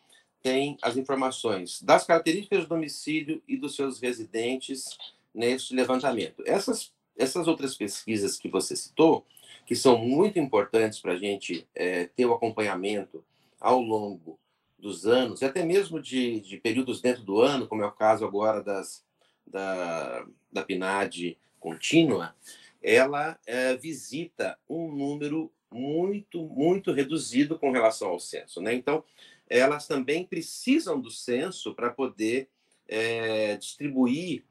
têm 0.44 0.78
as 0.84 0.96
informações 0.96 1.82
das 1.82 2.06
características 2.06 2.66
do 2.66 2.70
domicílio 2.70 3.42
e 3.48 3.58
dos 3.58 3.76
seus 3.76 4.00
residentes 4.00 4.86
nesse 5.34 5.74
levantamento. 5.74 6.44
Essas, 6.46 6.94
essas 7.18 7.48
outras 7.48 7.74
pesquisas 7.74 8.38
que 8.38 8.48
você 8.48 8.76
citou, 8.76 9.26
que 9.66 9.76
são 9.76 9.98
muito 9.98 10.38
importantes 10.38 11.00
para 11.00 11.14
a 11.14 11.18
gente 11.18 11.68
é, 11.74 12.06
ter 12.06 12.28
o 12.28 12.34
acompanhamento 12.36 13.26
ao 13.60 13.82
longo 13.82 14.38
dos 14.86 15.08
anos, 15.08 15.42
e 15.42 15.46
até 15.46 15.66
mesmo 15.66 16.00
de, 16.00 16.40
de 16.42 16.58
períodos 16.58 17.02
dentro 17.02 17.24
do 17.24 17.42
ano, 17.42 17.68
como 17.68 17.82
é 17.82 17.88
o 17.88 17.92
caso 17.92 18.24
agora 18.24 18.62
das, 18.62 19.04
da, 19.44 20.24
da 20.52 20.64
PNAD 20.64 21.40
contínua, 21.60 22.36
ela 22.84 23.40
é, 23.48 23.76
visita 23.76 24.56
um 24.70 24.92
número 24.96 25.52
muito, 25.72 26.44
muito 26.44 26.92
reduzido 26.92 27.58
com 27.58 27.72
relação 27.72 28.10
ao 28.10 28.20
censo. 28.20 28.62
Né? 28.62 28.76
Então, 28.76 29.04
elas 29.50 29.88
também 29.88 30.24
precisam 30.24 31.02
do 31.02 31.10
censo 31.10 31.74
para 31.74 31.90
poder 31.90 32.48
é, 32.88 33.58
distribuir 33.58 34.46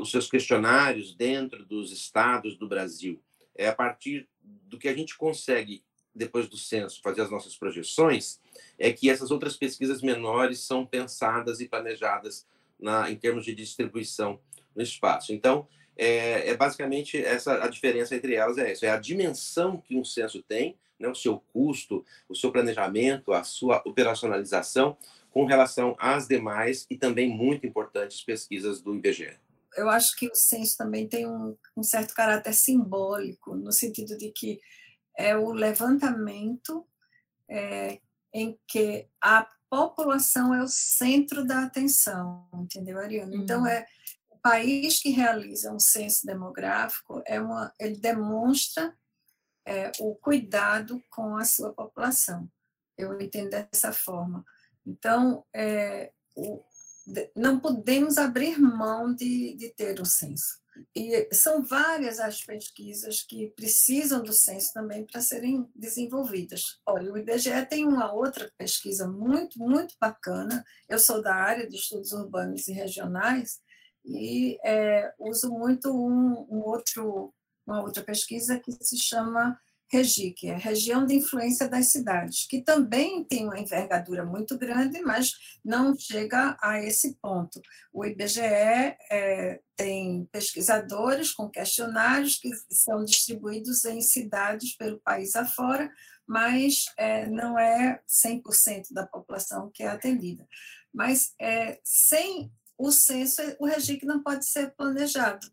os 0.00 0.10
seus 0.10 0.30
questionários 0.30 1.14
dentro 1.14 1.62
dos 1.66 1.92
estados 1.92 2.56
do 2.56 2.66
Brasil. 2.66 3.22
É 3.54 3.68
a 3.68 3.74
partir 3.74 4.26
do 4.40 4.78
que 4.78 4.88
a 4.88 4.94
gente 4.94 5.14
consegue 5.14 5.84
depois 6.14 6.48
do 6.48 6.56
censo, 6.56 7.00
fazer 7.02 7.22
as 7.22 7.30
nossas 7.30 7.56
projeções, 7.56 8.38
é 8.78 8.92
que 8.92 9.08
essas 9.08 9.30
outras 9.30 9.56
pesquisas 9.56 10.02
menores 10.02 10.60
são 10.60 10.84
pensadas 10.84 11.60
e 11.60 11.68
planejadas 11.68 12.46
na, 12.78 13.10
em 13.10 13.16
termos 13.16 13.44
de 13.44 13.54
distribuição 13.54 14.38
no 14.74 14.82
espaço. 14.82 15.32
Então, 15.32 15.66
é, 15.96 16.50
é, 16.50 16.56
basicamente 16.56 17.22
essa 17.22 17.62
a 17.62 17.68
diferença 17.68 18.14
entre 18.16 18.34
elas 18.34 18.58
é 18.58 18.72
isso, 18.72 18.84
é 18.84 18.90
a 18.90 18.96
dimensão 18.96 19.78
que 19.78 19.96
um 19.96 20.04
censo 20.04 20.42
tem, 20.42 20.76
né, 20.98 21.08
o 21.08 21.14
seu 21.14 21.38
custo, 21.52 22.04
o 22.28 22.34
seu 22.34 22.50
planejamento, 22.50 23.32
a 23.32 23.44
sua 23.44 23.82
operacionalização 23.84 24.96
com 25.30 25.44
relação 25.44 25.96
às 25.98 26.26
demais 26.26 26.86
e 26.90 26.96
também 26.96 27.28
muito 27.28 27.66
importantes 27.66 28.22
pesquisas 28.22 28.80
do 28.80 28.94
IBGE. 28.94 29.38
Eu 29.74 29.88
acho 29.88 30.14
que 30.16 30.26
o 30.26 30.34
censo 30.34 30.76
também 30.76 31.08
tem 31.08 31.26
um, 31.26 31.56
um 31.74 31.82
certo 31.82 32.14
caráter 32.14 32.52
simbólico, 32.52 33.56
no 33.56 33.72
sentido 33.72 34.18
de 34.18 34.30
que 34.30 34.60
é 35.16 35.36
o 35.36 35.52
levantamento 35.52 36.86
é, 37.48 38.00
em 38.32 38.58
que 38.66 39.08
a 39.20 39.46
população 39.68 40.54
é 40.54 40.62
o 40.62 40.68
centro 40.68 41.46
da 41.46 41.64
atenção, 41.64 42.48
entendeu, 42.54 42.98
Ariana? 42.98 43.34
Então, 43.34 43.60
uhum. 43.60 43.66
é 43.66 43.86
o 44.30 44.38
país 44.38 45.00
que 45.00 45.10
realiza 45.10 45.72
um 45.72 45.78
censo 45.78 46.26
demográfico, 46.26 47.22
é 47.26 47.40
uma, 47.40 47.72
ele 47.78 47.96
demonstra 47.96 48.94
é, 49.66 49.92
o 50.00 50.14
cuidado 50.16 51.02
com 51.10 51.36
a 51.36 51.44
sua 51.44 51.72
população. 51.72 52.50
Eu 52.96 53.20
entendo 53.20 53.50
dessa 53.50 53.92
forma. 53.92 54.44
Então, 54.86 55.44
é, 55.54 56.12
o, 56.36 56.62
não 57.36 57.58
podemos 57.58 58.18
abrir 58.18 58.58
mão 58.58 59.14
de, 59.14 59.54
de 59.54 59.70
ter 59.70 60.00
um 60.00 60.04
censo. 60.04 60.61
E 60.94 61.28
são 61.34 61.62
várias 61.62 62.18
as 62.18 62.42
pesquisas 62.42 63.22
que 63.22 63.52
precisam 63.56 64.22
do 64.22 64.32
censo 64.32 64.72
também 64.72 65.06
para 65.06 65.20
serem 65.20 65.68
desenvolvidas. 65.74 66.80
Olha, 66.86 67.12
o 67.12 67.18
IBGE 67.18 67.66
tem 67.68 67.86
uma 67.86 68.12
outra 68.12 68.50
pesquisa 68.56 69.06
muito, 69.06 69.58
muito 69.58 69.94
bacana. 70.00 70.64
Eu 70.88 70.98
sou 70.98 71.22
da 71.22 71.34
área 71.34 71.68
de 71.68 71.76
estudos 71.76 72.12
urbanos 72.12 72.68
e 72.68 72.72
regionais 72.72 73.60
e 74.04 74.58
é, 74.64 75.12
uso 75.18 75.50
muito 75.50 75.90
um, 75.90 76.46
um 76.50 76.60
outro, 76.60 77.32
uma 77.66 77.82
outra 77.82 78.02
pesquisa 78.02 78.58
que 78.58 78.72
se 78.72 78.98
chama 78.98 79.58
REGI, 79.92 80.32
que 80.32 80.48
é 80.48 80.56
Região 80.56 81.04
de 81.04 81.14
Influência 81.14 81.68
das 81.68 81.92
Cidades, 81.92 82.46
que 82.46 82.62
também 82.62 83.22
tem 83.24 83.44
uma 83.44 83.60
envergadura 83.60 84.24
muito 84.24 84.56
grande, 84.56 85.02
mas 85.02 85.34
não 85.62 85.94
chega 85.96 86.56
a 86.62 86.80
esse 86.80 87.16
ponto. 87.20 87.60
O 87.92 88.04
IBGE 88.04 88.40
é, 88.40 89.60
tem 89.76 90.26
pesquisadores 90.32 91.32
com 91.32 91.50
questionários 91.50 92.38
que 92.38 92.50
são 92.70 93.04
distribuídos 93.04 93.84
em 93.84 94.00
cidades 94.00 94.74
pelo 94.76 94.98
país 95.00 95.36
afora, 95.36 95.90
mas 96.26 96.86
é, 96.96 97.26
não 97.28 97.58
é 97.58 98.00
100% 98.08 98.92
da 98.92 99.06
população 99.06 99.70
que 99.72 99.82
é 99.82 99.88
atendida. 99.88 100.48
Mas 100.92 101.34
é, 101.38 101.78
sem 101.84 102.50
o 102.78 102.90
censo, 102.90 103.42
o 103.58 103.66
REGIC 103.66 104.06
não 104.06 104.22
pode 104.22 104.46
ser 104.46 104.70
planejado 104.74 105.46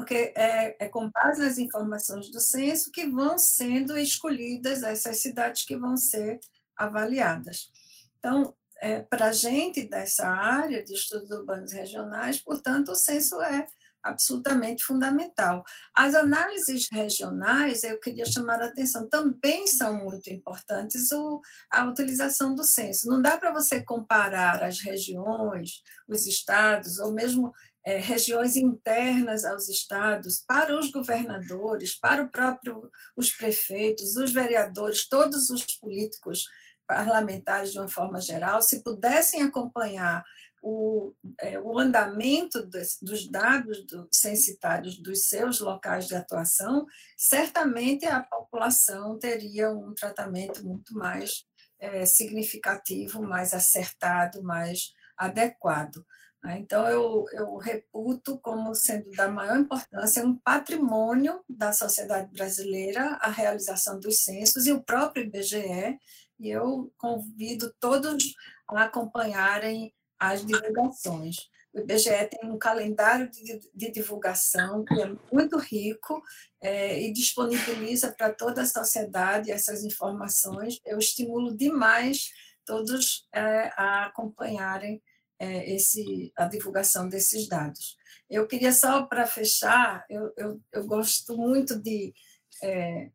porque 0.00 0.32
é, 0.34 0.76
é, 0.82 0.88
com 0.88 1.10
base 1.10 1.42
nas 1.42 1.58
informações 1.58 2.30
do 2.30 2.40
censo 2.40 2.90
que 2.90 3.06
vão 3.06 3.36
sendo 3.36 3.98
escolhidas 3.98 4.82
essas 4.82 5.20
cidades 5.20 5.62
que 5.66 5.76
vão 5.76 5.94
ser 5.94 6.40
avaliadas. 6.74 7.70
Então, 8.18 8.56
é, 8.80 9.02
para 9.02 9.26
a 9.26 9.32
gente 9.32 9.86
dessa 9.86 10.26
área 10.26 10.82
de 10.82 10.94
estudos 10.94 11.30
urbanos 11.30 11.72
regionais, 11.72 12.40
portanto, 12.40 12.92
o 12.92 12.94
censo 12.94 13.42
é 13.42 13.66
absolutamente 14.02 14.82
fundamental. 14.82 15.62
As 15.94 16.14
análises 16.14 16.88
regionais, 16.90 17.84
eu 17.84 18.00
queria 18.00 18.24
chamar 18.24 18.62
a 18.62 18.68
atenção, 18.68 19.06
também 19.06 19.66
são 19.66 20.02
muito 20.02 20.30
importantes 20.30 21.12
o, 21.12 21.42
a 21.70 21.84
utilização 21.84 22.54
do 22.54 22.64
censo. 22.64 23.06
Não 23.06 23.20
dá 23.20 23.36
para 23.36 23.52
você 23.52 23.82
comparar 23.82 24.62
as 24.62 24.80
regiões, 24.80 25.82
os 26.08 26.26
estados, 26.26 26.98
ou 26.98 27.12
mesmo 27.12 27.52
é, 27.84 27.96
regiões 27.96 28.56
internas 28.56 29.44
aos 29.44 29.68
estados, 29.68 30.44
para 30.46 30.78
os 30.78 30.90
governadores, 30.90 31.98
para 31.98 32.22
o 32.22 32.30
próprio 32.30 32.90
os 33.16 33.30
prefeitos, 33.30 34.16
os 34.16 34.32
vereadores, 34.32 35.08
todos 35.08 35.50
os 35.50 35.64
políticos 35.78 36.44
parlamentares 36.86 37.72
de 37.72 37.78
uma 37.78 37.88
forma 37.88 38.20
geral, 38.20 38.60
se 38.60 38.82
pudessem 38.82 39.42
acompanhar 39.42 40.24
o, 40.62 41.14
é, 41.40 41.58
o 41.58 41.78
andamento 41.78 42.66
dos, 42.66 42.98
dos 43.00 43.30
dados 43.30 43.86
do, 43.86 44.08
censitários 44.12 45.00
dos 45.00 45.26
seus 45.28 45.60
locais 45.60 46.06
de 46.06 46.14
atuação, 46.14 46.86
certamente 47.16 48.04
a 48.06 48.20
população 48.20 49.18
teria 49.18 49.70
um 49.70 49.94
tratamento 49.94 50.64
muito 50.66 50.94
mais 50.94 51.44
é, 51.78 52.04
significativo, 52.04 53.22
mais 53.22 53.54
acertado, 53.54 54.42
mais 54.42 54.92
adequado. 55.16 56.04
Né? 56.42 56.58
Então, 56.58 56.86
eu, 56.88 57.26
eu 57.32 57.56
reputo 57.56 58.38
como 58.38 58.74
sendo 58.74 59.10
da 59.12 59.28
maior 59.28 59.58
importância 59.58 60.24
um 60.24 60.36
patrimônio 60.36 61.42
da 61.48 61.72
sociedade 61.72 62.32
brasileira 62.32 63.18
a 63.20 63.30
realização 63.30 64.00
dos 64.00 64.24
censos 64.24 64.66
e 64.66 64.72
o 64.72 64.82
próprio 64.82 65.24
IBGE, 65.24 65.98
e 66.38 66.48
eu 66.48 66.92
convido 66.96 67.74
todos 67.78 68.34
a 68.68 68.84
acompanharem 68.84 69.92
as 70.18 70.44
divulgações. 70.44 71.36
O 71.72 71.80
IBGE 71.80 72.28
tem 72.30 72.50
um 72.50 72.58
calendário 72.58 73.30
de, 73.30 73.60
de 73.74 73.90
divulgação 73.92 74.84
que 74.84 75.00
é 75.00 75.12
muito 75.32 75.56
rico 75.56 76.20
é, 76.60 77.00
e 77.00 77.12
disponibiliza 77.12 78.12
para 78.12 78.32
toda 78.32 78.62
a 78.62 78.66
sociedade 78.66 79.52
essas 79.52 79.84
informações. 79.84 80.80
Eu 80.84 80.98
estimulo 80.98 81.56
demais 81.56 82.30
todos 82.66 83.26
é, 83.32 83.70
a 83.76 84.06
acompanharem 84.06 85.00
é, 85.40 85.74
esse, 85.74 86.30
a 86.36 86.44
divulgação 86.44 87.08
desses 87.08 87.48
dados. 87.48 87.96
Eu 88.28 88.46
queria 88.46 88.72
só, 88.72 89.04
para 89.04 89.26
fechar, 89.26 90.04
eu, 90.10 90.32
eu, 90.36 90.60
eu, 90.70 90.86
gosto 90.86 91.34
muito 91.36 91.80
de, 91.80 92.14
é, 92.62 93.10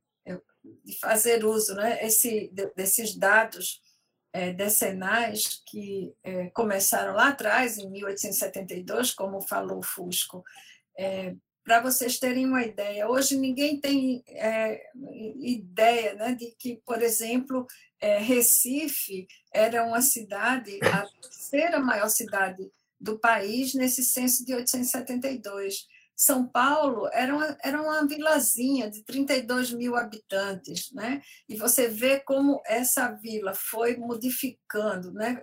de 0.84 1.00
fazer 1.00 1.46
uso 1.46 1.76
né, 1.76 2.04
esse, 2.04 2.52
desses 2.76 3.16
dados 3.16 3.80
é, 4.34 4.52
decenais 4.52 5.62
que 5.68 6.14
é, 6.24 6.50
começaram 6.50 7.14
lá 7.14 7.30
atrás, 7.30 7.78
em 7.78 7.90
1872, 7.90 9.14
como 9.14 9.40
falou 9.40 9.84
Fusco. 9.84 10.44
É, 10.98 11.36
Para 11.64 11.80
vocês 11.82 12.18
terem 12.18 12.48
uma 12.48 12.64
ideia, 12.64 13.08
hoje 13.08 13.38
ninguém 13.38 13.80
tem 13.80 14.24
é, 14.28 14.82
ideia 15.38 16.16
né, 16.16 16.34
de 16.34 16.56
que, 16.58 16.82
por 16.86 17.02
exemplo, 17.02 17.68
é, 18.06 18.20
Recife 18.20 19.28
era 19.52 19.84
uma 19.84 20.00
cidade, 20.00 20.80
a 20.84 21.08
terceira 21.20 21.80
maior 21.80 22.08
cidade 22.08 22.72
do 23.00 23.18
país 23.18 23.74
nesse 23.74 24.04
censo 24.04 24.46
de 24.46 24.54
1872. 24.54 25.88
São 26.16 26.48
Paulo 26.48 27.10
era 27.12 27.36
uma, 27.36 27.58
era 27.64 27.82
uma 27.82 28.08
vilazinha 28.08 28.92
de 28.92 29.04
32 29.04 29.74
mil 29.74 29.96
habitantes, 29.96 30.92
né? 30.94 31.20
e 31.50 31.56
você 31.58 31.88
vê 31.88 32.20
como 32.20 32.62
essa 32.68 33.12
vila 33.12 33.54
foi 33.56 33.98
modificando, 33.98 35.12
né? 35.12 35.42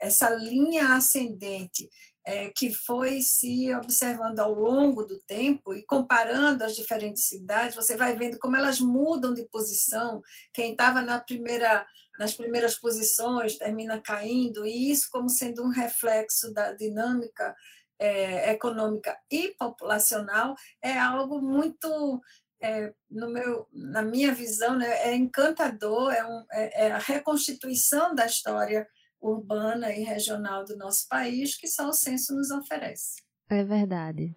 essa 0.00 0.28
linha 0.30 0.94
ascendente 0.94 1.88
é, 2.24 2.50
que 2.50 2.72
foi 2.72 3.22
se 3.22 3.74
observando 3.74 4.40
ao 4.40 4.52
longo 4.52 5.04
do 5.04 5.18
tempo 5.20 5.74
e 5.74 5.84
comparando 5.84 6.64
as 6.64 6.76
diferentes 6.76 7.26
cidades, 7.26 7.74
você 7.74 7.96
vai 7.96 8.16
vendo 8.16 8.38
como 8.38 8.56
elas 8.56 8.80
mudam 8.80 9.32
de 9.32 9.44
posição. 9.46 10.20
Quem 10.52 10.72
estava 10.72 11.00
na 11.00 11.20
primeira, 11.20 11.86
nas 12.18 12.34
primeiras 12.34 12.78
posições 12.78 13.56
termina 13.56 14.00
caindo, 14.00 14.66
e 14.66 14.90
isso 14.90 15.08
como 15.10 15.28
sendo 15.28 15.62
um 15.62 15.70
reflexo 15.70 16.52
da 16.52 16.72
dinâmica 16.72 17.54
é, 17.98 18.52
econômica 18.52 19.16
e 19.30 19.54
populacional 19.58 20.54
é 20.82 20.98
algo 20.98 21.40
muito 21.40 22.20
é, 22.62 22.92
no 23.10 23.30
meu, 23.30 23.66
na 23.72 24.02
minha 24.02 24.34
visão, 24.34 24.76
né, 24.76 25.08
é 25.08 25.14
encantador, 25.14 26.12
é, 26.12 26.24
um, 26.24 26.44
é, 26.52 26.86
é, 26.86 26.92
a 26.92 26.98
reconstituição 26.98 28.14
da 28.14 28.26
história 28.26 28.86
urbana 29.20 29.92
e 29.92 30.02
regional 30.02 30.64
do 30.64 30.76
nosso 30.76 31.06
país 31.08 31.56
que 31.56 31.66
só 31.66 31.88
o 31.88 31.92
censo 31.92 32.34
nos 32.34 32.50
oferece. 32.50 33.22
É 33.48 33.64
verdade. 33.64 34.34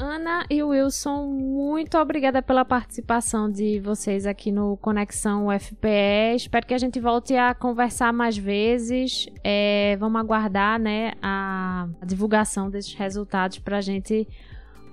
Ana 0.00 0.44
e 0.50 0.62
Wilson, 0.62 1.26
muito 1.26 1.96
obrigada 1.96 2.42
pela 2.42 2.64
participação 2.64 3.50
de 3.50 3.80
vocês 3.80 4.26
aqui 4.26 4.52
no 4.52 4.76
Conexão 4.76 5.48
UFPE. 5.48 6.36
Espero 6.36 6.66
que 6.66 6.74
a 6.74 6.78
gente 6.78 7.00
volte 7.00 7.34
a 7.34 7.54
conversar 7.54 8.12
mais 8.12 8.36
vezes. 8.36 9.26
É, 9.42 9.96
vamos 9.98 10.20
aguardar 10.20 10.78
né, 10.78 11.12
a, 11.22 11.88
divulgação 12.04 12.68
desses 12.68 12.92
resultados 12.94 13.58
para 13.58 13.78
a 13.78 13.80
gente 13.80 14.28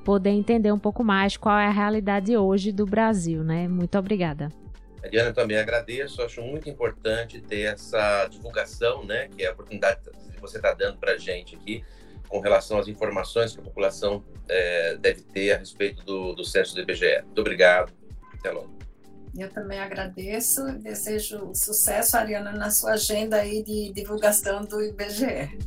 poder 0.05 0.31
entender 0.31 0.71
um 0.71 0.79
pouco 0.79 1.03
mais 1.03 1.37
qual 1.37 1.57
é 1.57 1.67
a 1.67 1.71
realidade 1.71 2.35
hoje 2.35 2.71
do 2.71 2.85
Brasil. 2.85 3.43
Né? 3.43 3.67
Muito 3.67 3.97
obrigada. 3.97 4.49
Diana, 5.09 5.33
também 5.33 5.57
agradeço. 5.57 6.21
Acho 6.21 6.41
muito 6.41 6.69
importante 6.69 7.41
ter 7.41 7.61
essa 7.61 8.27
divulgação, 8.27 9.03
né, 9.05 9.27
que 9.29 9.43
é 9.43 9.47
a 9.47 9.51
oportunidade 9.51 10.01
que 10.33 10.39
você 10.39 10.57
está 10.57 10.73
dando 10.73 10.97
para 10.97 11.13
a 11.13 11.17
gente 11.17 11.55
aqui 11.55 11.83
com 12.31 12.39
relação 12.39 12.79
às 12.79 12.87
informações 12.87 13.53
que 13.53 13.59
a 13.59 13.63
população 13.63 14.23
é, 14.47 14.95
deve 14.95 15.21
ter 15.21 15.51
a 15.51 15.57
respeito 15.57 16.03
do, 16.05 16.33
do 16.33 16.45
censo 16.45 16.73
do 16.73 16.81
IBGE. 16.81 17.21
Muito 17.25 17.41
obrigado. 17.41 17.91
Até 18.33 18.51
logo. 18.51 18.71
Eu 19.37 19.49
também 19.49 19.79
agradeço 19.79 20.67
e 20.69 20.77
desejo 20.77 21.51
sucesso, 21.53 22.17
Ariana, 22.17 22.51
na 22.51 22.71
sua 22.71 22.93
agenda 22.93 23.37
aí 23.37 23.63
de 23.63 23.91
divulgação 23.93 24.63
do 24.63 24.81
IBGE. 24.81 25.57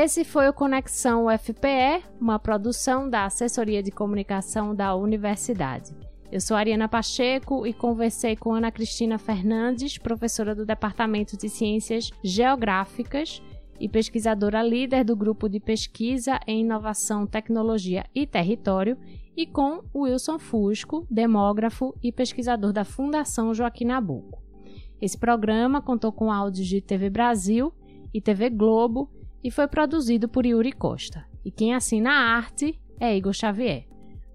Esse 0.00 0.22
foi 0.22 0.48
o 0.48 0.52
Conexão 0.52 1.26
UFPE, 1.26 2.04
uma 2.20 2.38
produção 2.38 3.10
da 3.10 3.24
Assessoria 3.24 3.82
de 3.82 3.90
Comunicação 3.90 4.72
da 4.72 4.94
Universidade. 4.94 5.92
Eu 6.30 6.40
sou 6.40 6.56
Ariana 6.56 6.88
Pacheco 6.88 7.66
e 7.66 7.72
conversei 7.72 8.36
com 8.36 8.54
Ana 8.54 8.70
Cristina 8.70 9.18
Fernandes, 9.18 9.98
professora 9.98 10.54
do 10.54 10.64
Departamento 10.64 11.36
de 11.36 11.48
Ciências 11.48 12.12
Geográficas 12.22 13.42
e 13.80 13.88
pesquisadora 13.88 14.62
líder 14.62 15.02
do 15.02 15.16
grupo 15.16 15.48
de 15.48 15.58
pesquisa 15.58 16.38
em 16.46 16.60
inovação, 16.60 17.26
tecnologia 17.26 18.04
e 18.14 18.24
território, 18.24 18.96
e 19.36 19.48
com 19.48 19.82
Wilson 19.92 20.38
Fusco, 20.38 21.08
demógrafo 21.10 21.92
e 22.00 22.12
pesquisador 22.12 22.72
da 22.72 22.84
Fundação 22.84 23.52
Joaquim 23.52 23.86
Nabuco. 23.86 24.40
Esse 25.02 25.18
programa 25.18 25.82
contou 25.82 26.12
com 26.12 26.30
áudios 26.30 26.68
de 26.68 26.80
TV 26.80 27.10
Brasil 27.10 27.74
e 28.14 28.20
TV 28.20 28.48
Globo 28.48 29.17
e 29.42 29.50
foi 29.50 29.66
produzido 29.66 30.28
por 30.28 30.46
Yuri 30.46 30.70
Costa. 30.72 31.26
E 31.44 31.50
quem 31.50 31.74
assina 31.74 32.10
a 32.10 32.36
arte 32.36 32.78
é 33.00 33.16
Igor 33.16 33.32
Xavier. 33.32 33.86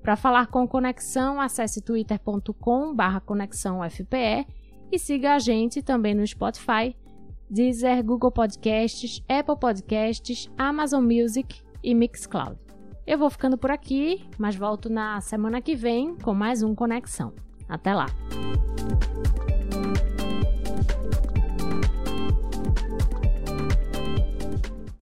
Para 0.01 0.16
falar 0.16 0.47
com 0.47 0.68
Conexão, 0.68 1.39
acesse 1.39 1.80
twitter.com/conexãofpe 1.82 4.47
e 4.91 4.99
siga 4.99 5.36
a 5.36 5.39
gente 5.39 5.82
também 5.82 6.14
no 6.14 6.28
Spotify, 6.28 6.93
Deezer, 7.49 8.04
Google 8.04 8.32
Podcasts, 8.32 9.24
Apple 9.30 9.58
Podcasts, 9.60 10.51
Amazon 10.58 11.04
Music 11.04 11.62
e 11.82 11.95
Mixcloud. 11.95 12.58
Eu 13.06 13.18
vou 13.18 13.30
ficando 13.30 13.58
por 13.58 13.72
aqui, 13.72 14.26
mas 14.38 14.56
volto 14.56 14.89
na 14.89 15.20
semana 15.22 15.62
que 15.62 15.76
vem 15.76 16.16
com 16.16 16.34
mais 16.34 16.64
um 16.64 16.74
Conexão. 16.74 17.34
Até 17.68 17.93
lá! 17.93 18.06